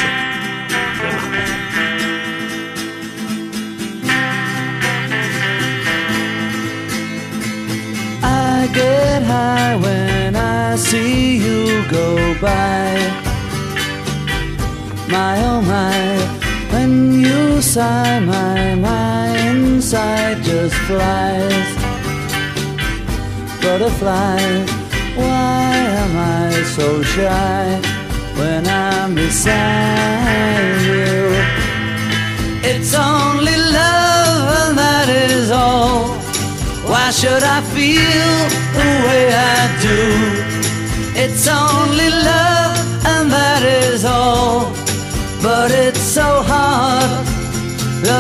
I 8.23 8.69
get 8.73 9.23
high 9.25 9.77
when 9.77 10.37
I 10.37 10.77
see 10.77 11.39
you 11.39 11.85
go 11.91 12.35
by. 12.41 13.31
My 15.09 15.43
oh 15.43 16.50
when 16.73 17.21
you 17.21 17.61
sigh, 17.61 18.21
my 18.21 18.75
my 18.75 19.29
inside 19.51 20.43
just 20.43 20.75
flies. 20.89 21.69
Butterflies, 23.63 24.71
why 25.17 25.73
am 26.03 26.13
I 26.17 26.51
so 26.77 27.03
shy 27.03 27.65
when 28.39 28.67
I'm 28.67 29.15
beside 29.15 30.81
you? 30.91 31.21
It's 32.71 32.93
only 32.95 33.57
love, 33.57 34.45
and 34.63 34.79
that 34.79 35.09
is 35.09 35.51
all. 35.51 36.21
Why 36.91 37.11
should 37.21 37.45
I 37.57 37.61
feel 37.75 38.33
the 38.79 38.91
way 39.07 39.25
I 39.55 39.61
do? 39.89 40.01
It's 41.23 41.47
only 41.47 42.11
love, 42.29 42.60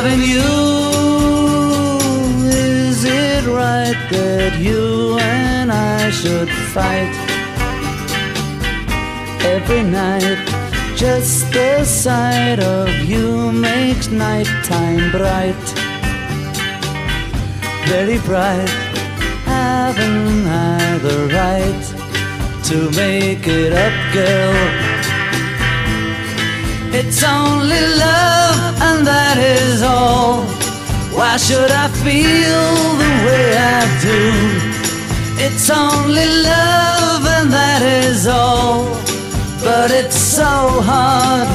loving 0.03 0.23
you. 0.23 0.51
Is 2.49 3.05
it 3.05 3.45
right 3.45 4.01
that 4.11 4.59
you 4.59 5.19
and 5.19 5.71
I 5.71 6.11
should 6.11 6.51
fight 6.73 7.13
every 9.45 9.83
night? 9.83 10.41
Just 10.97 11.53
the 11.53 11.85
sight 11.85 12.61
of 12.61 12.89
you 13.11 13.53
makes 13.53 14.09
nighttime 14.09 15.11
bright 15.11 15.65
very 17.87 18.19
bright. 18.21 18.69
Haven't 19.45 20.47
I 20.47 20.99
the 20.99 21.19
right 21.41 21.85
to 22.69 22.77
make 22.97 23.47
it 23.49 23.73
up, 23.73 24.15
girl? 24.15 24.90
It's 26.93 27.23
only 27.23 27.81
love, 28.05 28.83
and 28.83 29.07
that 29.07 29.39
is 29.39 29.83
all. 29.83 30.43
Why 31.17 31.37
should 31.37 31.71
I 31.71 31.87
feel 32.05 32.67
the 33.03 33.13
way 33.27 33.47
I 33.57 33.81
do? 34.03 34.21
It's 35.45 35.71
only 35.71 36.27
love, 36.27 37.23
and 37.37 37.51
that 37.53 37.83
is 37.83 38.27
all. 38.27 38.85
But 39.63 39.91
it's 39.91 40.17
so 40.17 40.83
hard 40.91 41.49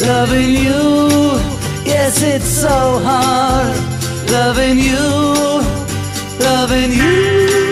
loving 0.00 0.50
you. 0.66 1.38
Yes, 1.84 2.22
it's 2.22 2.48
so 2.48 2.98
hard 3.04 3.76
loving 4.30 4.78
you, 4.78 5.62
loving 6.40 6.90
you. 6.92 7.63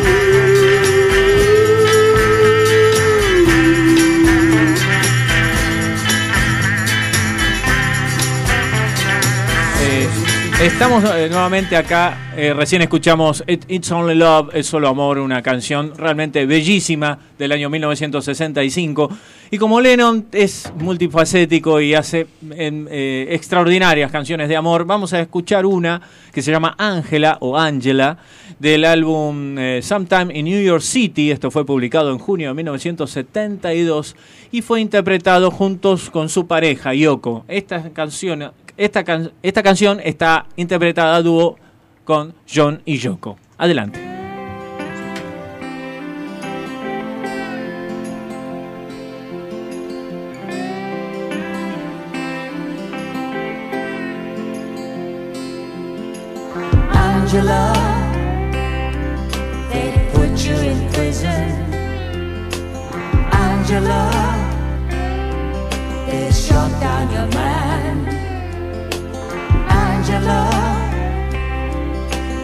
Estamos 10.67 11.03
eh, 11.05 11.29
nuevamente 11.29 11.77
acá. 11.77 12.33
eh, 12.37 12.55
recién 12.55 12.83
escuchamos 12.83 13.43
It- 13.47 13.65
It's 13.69 13.91
Only 13.91 14.15
Love, 14.15 14.51
es 14.55 14.67
solo 14.67 14.89
amor, 14.89 15.19
una 15.19 15.43
canción 15.43 15.93
realmente 15.97 16.47
bellísima 16.47 17.19
del 17.39 17.53
año 17.53 17.69
1965. 17.69 19.11
Y 19.51 19.59
como 19.59 19.81
Lennon 19.81 20.27
es 20.33 20.73
multifacético 20.79 21.81
y 21.81 21.95
hace 21.95 22.27
em, 22.57 22.87
eh, 22.91 23.27
extraordinarias 23.31 24.11
canciones 24.11 24.49
de 24.49 24.57
amor, 24.57 24.85
vamos 24.87 25.13
a 25.13 25.21
escuchar 25.21 25.67
una 25.67 26.01
que 26.33 26.41
se 26.43 26.51
llama 26.51 26.75
Angela 26.79 27.37
o 27.41 27.59
Angela 27.59 28.17
del 28.59 28.85
álbum 28.85 29.57
Sometime 29.83 30.33
in 30.39 30.45
New 30.45 30.63
York 30.63 30.83
City. 30.83 31.31
Esto 31.33 31.51
fue 31.51 31.67
publicado 31.67 32.11
en 32.13 32.19
junio 32.19 32.49
de 32.49 32.55
1972 32.55 34.15
y 34.53 34.63
fue 34.63 34.81
interpretado 34.81 35.51
juntos 35.51 36.09
con 36.11 36.29
su 36.29 36.47
pareja 36.47 36.95
Yoko. 36.95 37.45
Esta 37.49 37.91
canción, 37.91 38.53
esta, 38.77 39.05
can- 39.05 39.32
esta 39.43 39.62
canción 39.62 40.01
está 40.03 40.47
interpretada 40.57 41.16
a 41.16 41.23
dúo 41.23 41.57
con 42.05 42.35
John 42.53 42.82
y 42.85 42.99
Yoko. 42.99 43.39
Adelante. 43.59 44.01
Angela, 56.93 57.73
they 59.70 60.11
put 60.12 60.32
you 60.44 60.55
in 60.57 60.93
prison. 60.93 61.49
Angela, 63.32 64.11
they 66.07 66.31
shot 66.31 66.70
down 66.81 67.11
your 67.12 67.27
man. 67.39 67.72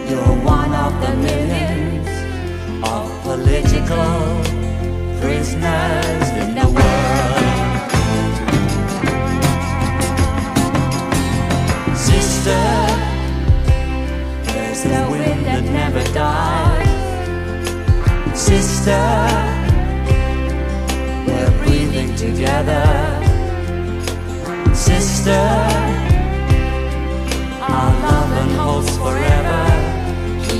You're 0.09 0.35
one 0.43 0.73
of 0.73 0.91
the 1.01 1.13
millions 1.27 2.07
of 2.83 3.05
political 3.21 4.41
prisoners 5.21 6.27
in 6.41 6.49
the 6.59 6.67
world. 6.77 7.89
Sister, 11.95 12.61
there's 14.45 14.83
the 14.83 15.01
wind 15.11 15.45
that 15.45 15.63
never 15.79 16.03
dies. 16.11 16.87
Sister, 18.33 19.03
we're 21.27 21.53
breathing 21.63 22.15
together. 22.15 22.85
Sister, 24.73 25.45
our 27.61 27.91
love 28.01 28.31
and 28.41 28.51
hopes 28.57 28.97
forever. 28.97 29.68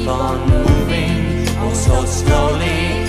On 0.09 0.39
moving, 0.49 1.47
oh 1.59 1.71
so 1.71 2.03
slowly, 2.03 3.08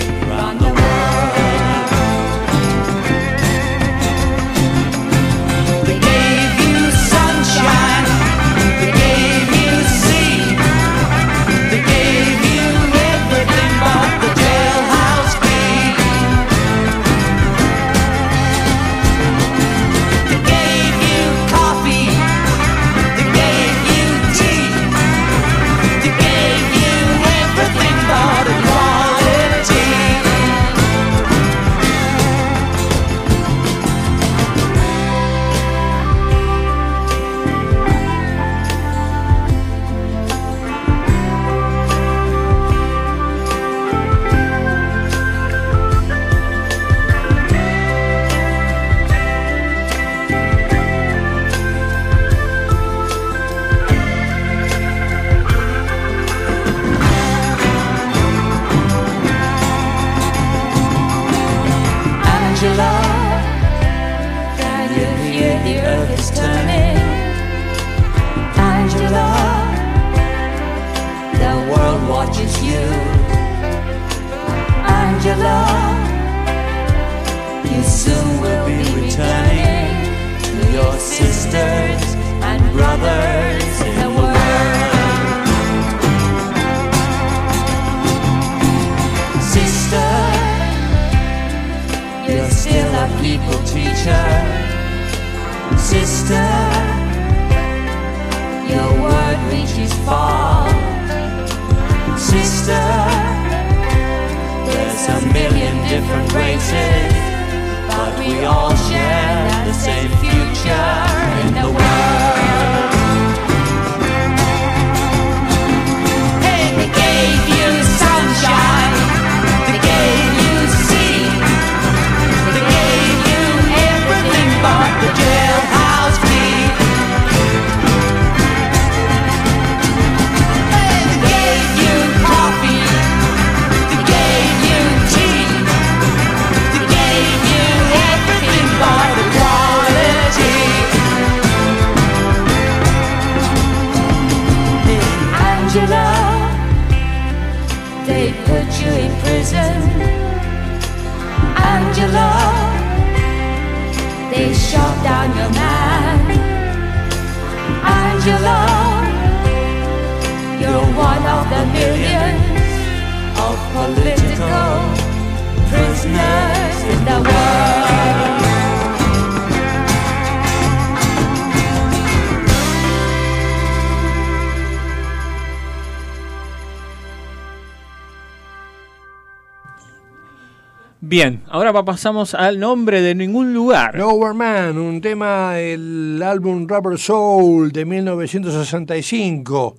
ahora 181.51 181.73
pa- 181.73 181.83
pasamos 181.85 182.33
al 182.33 182.59
nombre 182.59 183.01
de 183.01 183.13
ningún 183.15 183.53
lugar. 183.53 183.95
Nowhere 183.95 184.33
Man, 184.33 184.77
un 184.77 185.01
tema 185.01 185.53
del 185.55 186.21
álbum 186.23 186.67
Rubber 186.67 186.97
Soul 186.97 187.71
de 187.71 187.85
1965. 187.85 189.75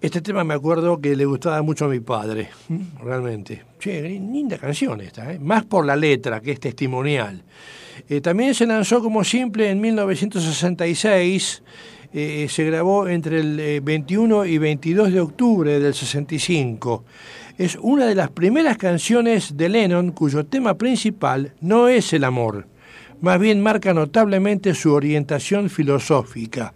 Este 0.00 0.20
tema 0.20 0.42
me 0.44 0.54
acuerdo 0.54 1.00
que 1.00 1.14
le 1.14 1.24
gustaba 1.24 1.62
mucho 1.62 1.84
a 1.84 1.88
mi 1.88 2.00
padre, 2.00 2.48
realmente. 3.02 3.62
Che, 3.78 4.02
linda 4.02 4.58
canción 4.58 5.00
esta, 5.00 5.32
¿eh? 5.32 5.38
más 5.38 5.64
por 5.64 5.86
la 5.86 5.94
letra 5.96 6.40
que 6.40 6.52
es 6.52 6.60
testimonial. 6.60 7.42
Eh, 8.08 8.20
también 8.20 8.54
se 8.54 8.66
lanzó 8.66 9.00
como 9.00 9.22
simple 9.22 9.70
en 9.70 9.80
1966, 9.80 11.62
eh, 12.14 12.46
se 12.50 12.64
grabó 12.64 13.06
entre 13.08 13.40
el 13.40 13.60
eh, 13.60 13.80
21 13.80 14.44
y 14.46 14.58
22 14.58 15.12
de 15.12 15.20
octubre 15.20 15.78
del 15.78 15.94
65. 15.94 17.04
Es 17.58 17.76
una 17.80 18.06
de 18.06 18.14
las 18.14 18.30
primeras 18.30 18.78
canciones 18.78 19.56
de 19.56 19.68
Lennon 19.68 20.12
cuyo 20.12 20.46
tema 20.46 20.78
principal 20.78 21.52
no 21.60 21.88
es 21.88 22.12
el 22.12 22.24
amor, 22.24 22.66
más 23.20 23.38
bien 23.38 23.60
marca 23.60 23.92
notablemente 23.92 24.74
su 24.74 24.92
orientación 24.92 25.68
filosófica. 25.70 26.74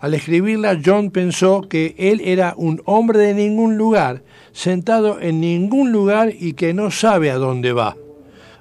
Al 0.00 0.14
escribirla, 0.14 0.78
John 0.84 1.10
pensó 1.10 1.62
que 1.62 1.94
él 1.98 2.20
era 2.24 2.54
un 2.56 2.82
hombre 2.84 3.18
de 3.18 3.34
ningún 3.34 3.76
lugar, 3.76 4.22
sentado 4.52 5.20
en 5.20 5.40
ningún 5.40 5.90
lugar 5.90 6.32
y 6.38 6.52
que 6.52 6.74
no 6.74 6.90
sabe 6.90 7.30
a 7.30 7.36
dónde 7.36 7.72
va. 7.72 7.96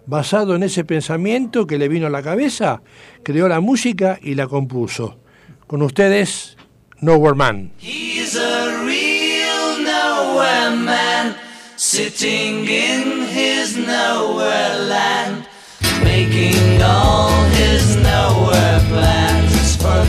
Basado 0.07 0.55
en 0.55 0.63
ese 0.63 0.83
pensamiento 0.83 1.67
que 1.67 1.77
le 1.77 1.89
vino 1.89 2.07
a 2.07 2.11
la 2.11 2.23
cabeza, 2.23 2.81
creó 3.23 3.47
la 3.47 3.59
música 3.59 4.19
y 4.21 4.35
la 4.35 4.47
compuso. 4.47 5.19
Con 5.67 5.81
ustedes, 5.81 6.57
Nowhere 7.01 7.35
Man. 7.35 7.71
Man, 10.85 11.35
sitting 11.77 12.67
in 12.67 13.21
his 13.27 13.77
nowhere 13.77 14.79
land, 14.79 15.47
making 16.03 16.81
all 16.81 17.43
his 17.51 17.95
nowhere 17.97 18.79
plans 18.89 19.75
for 19.75 20.03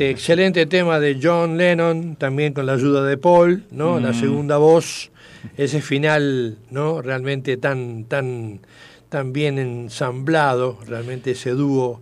Excelente, 0.00 0.10
excelente 0.10 0.66
tema 0.66 1.00
de 1.00 1.18
John 1.20 1.56
Lennon, 1.56 2.14
también 2.14 2.52
con 2.52 2.66
la 2.66 2.74
ayuda 2.74 3.04
de 3.04 3.16
Paul, 3.16 3.64
¿no? 3.72 3.98
La 3.98 4.10
Mm. 4.12 4.14
segunda 4.14 4.56
voz, 4.56 5.10
ese 5.56 5.80
final, 5.82 6.56
¿no? 6.70 7.02
Realmente 7.02 7.56
tan, 7.56 8.04
tan, 8.04 8.60
tan 9.08 9.32
bien 9.32 9.58
ensamblado, 9.58 10.78
realmente 10.86 11.32
ese 11.32 11.50
dúo, 11.50 12.00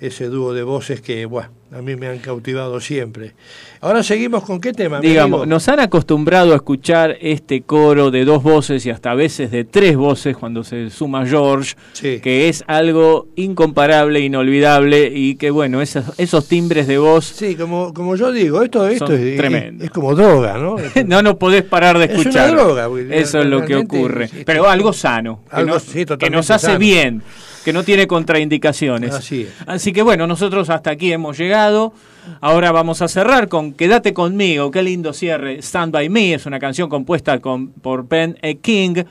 ese 0.00 0.26
dúo 0.26 0.52
de 0.54 0.62
voces 0.62 1.00
que, 1.00 1.26
bueno, 1.26 1.50
a 1.74 1.80
mí 1.80 1.96
me 1.96 2.06
han 2.06 2.18
cautivado 2.18 2.80
siempre. 2.80 3.32
Ahora 3.80 4.02
seguimos 4.02 4.44
con 4.44 4.60
qué 4.60 4.72
tema, 4.72 5.00
Digamos, 5.00 5.46
nos 5.46 5.66
han 5.68 5.80
acostumbrado 5.80 6.52
a 6.52 6.56
escuchar 6.56 7.16
este 7.20 7.62
coro 7.62 8.10
de 8.10 8.24
dos 8.24 8.42
voces 8.42 8.84
y 8.86 8.90
hasta 8.90 9.10
a 9.10 9.14
veces 9.14 9.50
de 9.50 9.64
tres 9.64 9.96
voces 9.96 10.36
cuando 10.36 10.62
se 10.64 10.90
suma 10.90 11.26
George, 11.26 11.74
que 12.00 12.48
es 12.48 12.62
algo 12.66 13.26
incomparable, 13.36 14.20
inolvidable 14.20 15.10
y 15.14 15.36
que 15.36 15.50
bueno, 15.50 15.80
esos, 15.80 16.04
esos 16.18 16.46
timbres 16.46 16.86
de 16.86 16.98
voz 16.98 17.24
Sí, 17.24 17.56
como, 17.56 17.92
como 17.94 18.16
yo 18.16 18.30
digo, 18.32 18.62
esto, 18.62 18.86
esto 18.86 19.12
es, 19.12 19.20
es- 19.20 19.36
tremendos. 19.36 19.84
es 19.84 19.90
como 19.90 20.14
droga, 20.14 20.58
¿no? 20.58 20.76
no 21.06 21.22
nos 21.22 21.36
podés 21.36 21.62
parar 21.62 21.98
de 21.98 22.04
Es 22.04 22.10
una 22.12 22.20
escuchar. 22.20 22.50
droga, 22.52 22.88
Eso 23.10 23.40
es 23.40 23.46
lo 23.46 23.64
que 23.64 23.76
ocurre. 23.76 24.28
sí, 24.28 24.42
Pero 24.44 24.68
algo 24.68 24.92
sano, 24.92 25.40
que, 25.54 25.64
nos, 25.64 25.82
sí, 25.82 26.04
que 26.04 26.30
nos 26.30 26.50
hace 26.50 26.66
sano. 26.66 26.78
bien, 26.78 27.22
que 27.64 27.72
no 27.72 27.82
tiene 27.84 28.06
contraindicaciones. 28.06 29.14
Así 29.14 29.42
es. 29.42 29.50
Así 29.66 29.92
que 29.92 30.02
bueno, 30.02 30.26
nosotros 30.26 30.70
hasta 30.70 30.90
aquí 30.90 31.12
hemos 31.12 31.38
llegado. 31.38 31.92
Ahora 32.40 32.72
vamos 32.72 33.02
a 33.02 33.08
cerrar 33.08 33.48
con 33.48 33.72
Quédate 33.72 34.12
conmigo, 34.12 34.70
qué 34.70 34.82
lindo 34.82 35.12
cierre. 35.12 35.58
Stand 35.58 35.92
by 35.92 36.08
Me 36.08 36.34
es 36.34 36.46
una 36.46 36.58
canción 36.58 36.88
compuesta 36.88 37.40
con, 37.40 37.68
por 37.68 38.08
Ben 38.08 38.38
E. 38.42 38.58
King, 38.58 39.04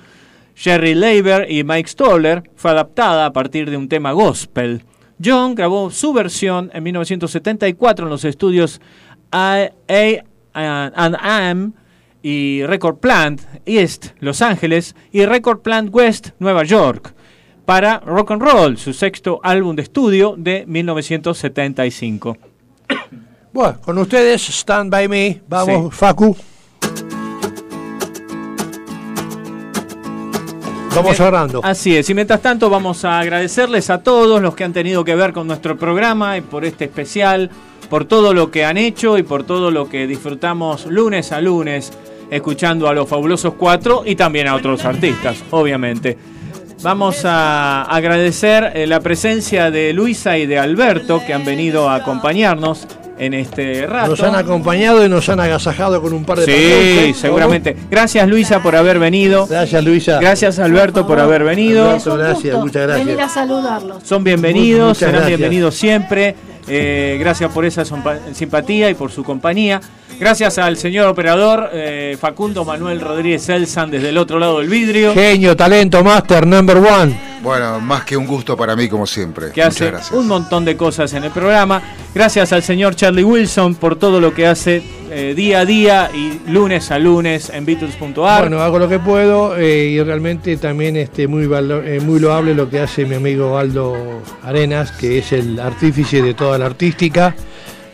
Jerry 0.56 0.96
Leiber 0.96 1.50
y 1.52 1.64
Mike 1.64 1.90
Stoller. 1.90 2.44
Fue 2.56 2.72
adaptada 2.72 3.26
a 3.26 3.34
partir 3.34 3.70
de 3.70 3.78
un 3.78 3.90
tema 3.90 4.12
gospel. 4.12 4.84
John 5.24 5.56
grabó 5.56 5.92
su 5.92 6.14
versión 6.14 6.72
en 6.74 6.84
1974 6.84 8.06
en 8.06 8.10
los 8.10 8.26
estudios 8.26 8.82
A, 9.32 9.70
A 9.88 10.92
and 10.96 11.18
M 11.24 11.72
y 12.24 12.64
Record 12.66 12.98
Plant 12.98 13.42
East, 13.66 14.08
Los 14.20 14.42
Ángeles, 14.42 14.96
y 15.12 15.26
Record 15.26 15.62
Plant 15.62 15.94
West, 15.94 16.30
Nueva 16.40 16.64
York, 16.64 17.14
para 17.72 18.00
Rock 18.00 18.32
and 18.32 18.42
Roll, 18.42 18.78
su 18.78 18.92
sexto 18.92 19.40
álbum 19.42 19.78
de 19.78 19.84
estudio 19.84 20.36
de 20.38 20.66
1975. 20.68 22.38
Bueno, 23.54 23.80
con 23.82 23.98
ustedes, 23.98 24.50
Stand 24.50 24.92
By 24.92 25.08
Me. 25.08 25.42
Vamos, 25.48 25.94
Sí. 25.94 25.98
Facu. 25.98 26.36
Vamos 30.94 31.16
cerrando. 31.16 31.62
Así 31.64 31.96
es, 31.96 32.10
y 32.10 32.14
mientras 32.14 32.42
tanto 32.42 32.70
vamos 32.70 33.06
a 33.06 33.20
agradecerles 33.20 33.90
a 33.90 34.04
todos 34.04 34.42
los 34.42 34.54
que 34.54 34.66
han 34.66 34.74
tenido 34.74 35.06
que 35.06 35.16
ver 35.16 35.32
con 35.32 35.48
nuestro 35.48 35.78
programa 35.78 36.38
y 36.38 36.42
por 36.42 36.66
este 36.66 36.86
especial, 36.86 37.50
por 37.90 38.04
todo 38.04 38.34
lo 38.34 38.52
que 38.52 38.66
han 38.66 38.78
hecho 38.78 39.18
y 39.18 39.24
por 39.24 39.46
todo 39.46 39.72
lo 39.72 39.88
que 39.88 40.08
disfrutamos 40.08 40.88
lunes 40.88 41.32
a 41.32 41.40
lunes, 41.40 41.94
escuchando 42.30 42.90
a 42.90 42.94
los 42.94 43.08
fabulosos 43.08 43.54
cuatro 43.54 44.04
y 44.06 44.18
también 44.18 44.50
a 44.50 44.56
otros 44.56 44.84
artistas, 44.84 45.42
obviamente. 45.52 46.41
Vamos 46.84 47.26
a 47.26 47.84
agradecer 47.84 48.72
eh, 48.74 48.88
la 48.88 49.00
presencia 49.00 49.70
de 49.70 49.94
Luisa 49.94 50.38
y 50.38 50.46
de 50.48 50.58
Alberto 50.58 51.22
que 51.26 51.34
han 51.34 51.46
venido 51.46 51.90
a 51.90 51.96
acompañarnos 51.96 52.88
en 53.20 53.36
este 53.36 53.86
rato. 53.86 54.10
Nos 54.12 54.24
han 54.24 54.34
acompañado 54.36 55.06
y 55.06 55.10
nos 55.10 55.30
han 55.30 55.40
agasajado 55.40 56.02
con 56.02 56.12
un 56.14 56.26
par 56.26 56.40
de 56.40 56.46
Sí, 56.46 57.14
seguramente. 57.14 57.76
Gracias 57.90 58.28
Luisa 58.28 58.64
por 58.64 58.76
haber 58.76 58.98
venido. 58.98 59.46
Gracias 59.46 59.84
Luisa. 59.84 60.20
Gracias 60.20 60.58
Alberto 60.58 61.06
por 61.06 61.20
haber 61.20 61.44
venido. 61.44 61.88
Alberto, 61.92 62.18
gracias, 62.18 62.58
muchas 62.58 62.84
gracias. 62.88 63.06
Venir 63.06 63.22
a 63.22 63.30
saludarlos. 63.30 64.04
Son 64.04 64.24
bienvenidos, 64.24 64.88
Muchas 64.88 64.98
serán 64.98 65.14
gracias. 65.14 65.38
bienvenidos 65.38 65.76
siempre. 65.76 66.36
Eh, 66.68 67.18
gracias 67.20 67.52
por 67.52 67.66
esa 67.66 67.84
simpatía 68.34 68.90
y 68.90 68.94
por 68.94 69.12
su 69.12 69.24
compañía. 69.24 69.82
Gracias 70.20 70.58
al 70.60 70.78
señor 70.78 71.08
operador 71.08 71.70
eh, 71.74 72.16
Facundo 72.20 72.64
Manuel 72.64 73.02
Rodríguez 73.02 73.50
Elsan 73.50 73.90
desde 73.90 74.10
el 74.10 74.18
otro 74.18 74.38
lado 74.38 74.60
del 74.60 74.70
vidrio, 74.70 75.14
Genio, 75.14 75.56
talento, 75.56 76.04
master, 76.04 76.46
number 76.46 76.78
one. 76.78 77.32
Bueno, 77.42 77.80
más 77.80 78.04
que 78.04 78.16
un 78.16 78.28
gusto 78.28 78.56
para 78.56 78.76
mí, 78.76 78.88
como 78.88 79.08
siempre. 79.08 79.52
que 79.52 79.64
hace 79.64 79.88
gracias. 79.88 80.12
un 80.12 80.28
montón 80.28 80.64
de 80.64 80.78
cosas 80.78 81.12
en 81.14 81.24
el 81.24 81.32
programa. 81.32 81.82
Gracias 82.14 82.54
al 82.54 82.62
señor 82.62 82.96
Charlie 82.96 83.24
Wilson 83.24 83.74
por 83.74 83.96
todo 83.96 84.22
lo 84.22 84.34
que 84.34 84.46
hace 84.46 84.84
eh, 85.14 85.34
día 85.36 85.60
a 85.60 85.66
día 85.66 86.10
y 86.14 86.40
lunes 86.50 86.90
a 86.90 86.98
lunes 86.98 87.50
en 87.54 87.66
Beatles.ar. 87.66 88.42
Bueno, 88.42 88.62
hago 88.62 88.80
lo 88.80 88.88
que 88.88 88.98
puedo 88.98 89.58
eh, 89.58 89.86
y 89.88 90.02
realmente 90.02 90.56
también 90.58 90.96
este, 90.96 91.28
muy, 91.28 91.46
valo- 91.48 91.84
eh, 91.86 92.00
muy 92.00 92.20
loable 92.20 92.56
lo 92.56 92.70
que 92.70 92.80
hace 92.80 93.06
mi 93.06 93.16
amigo 93.16 93.58
Aldo 93.58 94.22
Arenas, 94.44 94.92
que 94.94 95.18
es 95.20 95.34
el 95.34 95.60
artífice 95.60 96.22
de 96.22 96.34
toda 96.34 96.58
la 96.58 96.66
artística. 96.68 97.36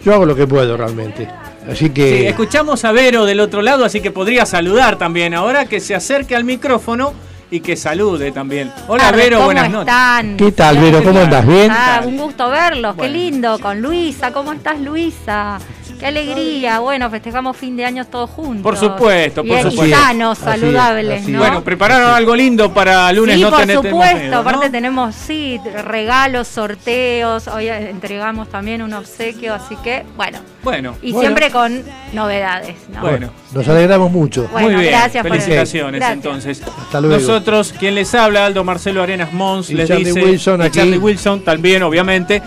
Yo 0.06 0.14
hago 0.14 0.26
lo 0.26 0.36
que 0.36 0.46
puedo 0.48 0.78
realmente. 0.78 1.28
Así 1.70 1.90
que... 1.90 2.20
Sí, 2.20 2.26
escuchamos 2.28 2.86
a 2.86 2.92
Vero 2.94 3.26
del 3.26 3.40
otro 3.42 3.62
lado, 3.62 3.84
así 3.84 4.00
que 4.00 4.12
podría 4.12 4.46
saludar 4.46 4.98
también 4.98 5.34
ahora 5.34 5.66
que 5.66 5.80
se 5.82 5.96
acerque 5.96 6.36
al 6.36 6.44
micrófono 6.46 7.14
y 7.50 7.62
que 7.62 7.76
salude 7.76 8.32
también. 8.32 8.72
Hola 8.88 9.12
Vero, 9.12 9.38
¿cómo 9.38 9.46
buenas 9.48 9.70
noches. 9.72 9.88
están? 9.88 10.38
¿Qué 10.38 10.52
tal, 10.52 10.78
Vero? 10.78 11.04
¿Cómo 11.04 11.20
andas? 11.20 11.46
¿Bien? 11.48 11.70
Ah, 11.72 12.04
un 12.06 12.18
gusto 12.18 12.50
verlos, 12.50 12.96
qué 12.96 13.10
lindo, 13.10 13.58
con 13.60 13.82
Luisa, 13.82 14.32
¿cómo 14.32 14.54
estás 14.54 14.80
Luisa? 14.80 15.58
Qué 16.00 16.06
alegría, 16.06 16.80
bueno, 16.80 17.10
festejamos 17.10 17.58
fin 17.58 17.76
de 17.76 17.86
año 17.86 18.06
todos 18.06 18.30
juntos. 18.30 18.62
Por 18.62 18.78
supuesto, 18.78 19.42
por 19.42 19.46
Bien, 19.46 19.68
y 19.68 19.72
supuesto. 19.72 19.96
sanos, 19.98 20.40
Así 20.40 20.50
es, 20.50 20.60
saludables, 20.62 21.22
así 21.22 21.26
es. 21.26 21.30
¿no? 21.30 21.40
Bueno, 21.40 21.64
prepararon 21.64 22.12
algo 22.12 22.36
lindo 22.36 22.72
para 22.74 23.12
lunes, 23.14 23.36
sí, 23.38 23.42
no 23.42 23.50
por 23.50 23.60
supuesto, 23.68 24.18
miedo, 24.20 24.32
¿no? 24.32 24.38
aparte 24.38 24.70
tenemos, 24.70 25.16
sí, 25.16 25.60
regalos, 25.86 26.48
sorteos, 26.48 27.48
hoy 27.48 27.68
entregamos 27.68 28.50
también 28.50 28.82
un 28.84 28.94
obsequio, 28.94 29.54
así 29.56 29.76
que, 29.78 30.06
bueno, 30.16 30.38
Bueno, 30.64 30.96
y 31.02 31.14
Bueno. 31.14 31.22
siempre 31.28 31.50
con 31.52 31.84
novedades, 32.14 32.76
¿no? 32.94 33.02
Bueno. 33.02 33.32
Nos 33.54 33.68
alegramos 33.68 34.12
mucho. 34.12 34.48
Bueno, 34.52 34.68
Muy 34.72 34.82
bien, 34.82 34.92
gracias 34.92 35.24
felicitaciones 35.24 36.00
Gracias. 36.00 36.14
entonces. 36.26 36.62
Hasta 36.82 37.00
luego. 37.02 37.16
Nosotros, 37.18 37.74
quien 37.80 37.96
les 37.96 38.14
habla, 38.14 38.46
Aldo 38.46 38.64
Marcelo 38.64 39.02
Arenas 39.02 39.32
Mons, 39.32 39.70
Y 39.70 39.76
les 39.76 39.88
Charlie 39.88 40.06
dice, 40.06 40.22
Wilson 40.24 40.62
y 40.62 40.64
aquí. 40.66 40.78
Charlie 40.80 40.98
Wilson 40.98 41.42
también, 41.46 41.82
obviamente. 41.84 42.42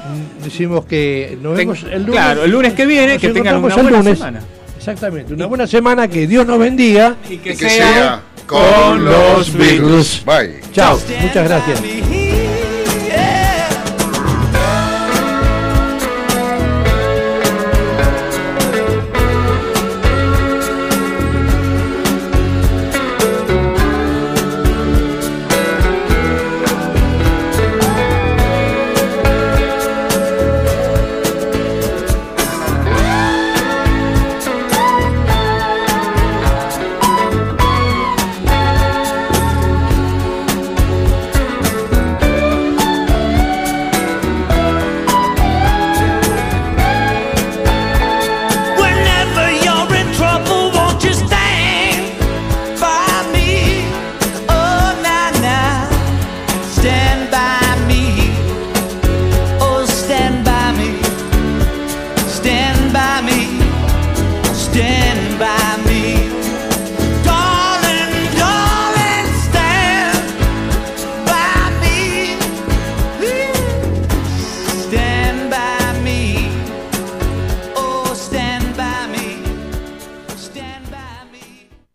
Decimos 0.45 0.85
que 0.85 1.39
nos 1.43 1.57
Ten- 1.57 1.69
vemos 1.69 1.83
el 1.85 2.03
lunes. 2.03 2.11
claro, 2.11 2.45
el 2.45 2.51
lunes 2.51 2.75
que 2.75 2.85
viene, 2.87 3.19
que 3.19 3.29
tengan 3.31 3.57
una 3.65 3.75
buena 3.75 3.91
lunes. 3.99 4.19
semana. 4.19 4.41
Exactamente, 4.77 5.35
una 5.35 5.47
buena 5.47 5.67
semana, 5.67 6.09
que 6.09 6.27
Dios 6.27 6.47
nos 6.47 6.59
bendiga. 6.59 7.17
Y 7.29 7.37
que, 7.39 7.55
que 7.57 7.69
sea 7.69 8.21
con 8.47 9.05
los 9.05 9.53
Beatles. 9.55 10.23
Bye. 10.25 10.61
Chao, 10.73 10.99
muchas 11.23 11.45
gracias. 11.49 11.81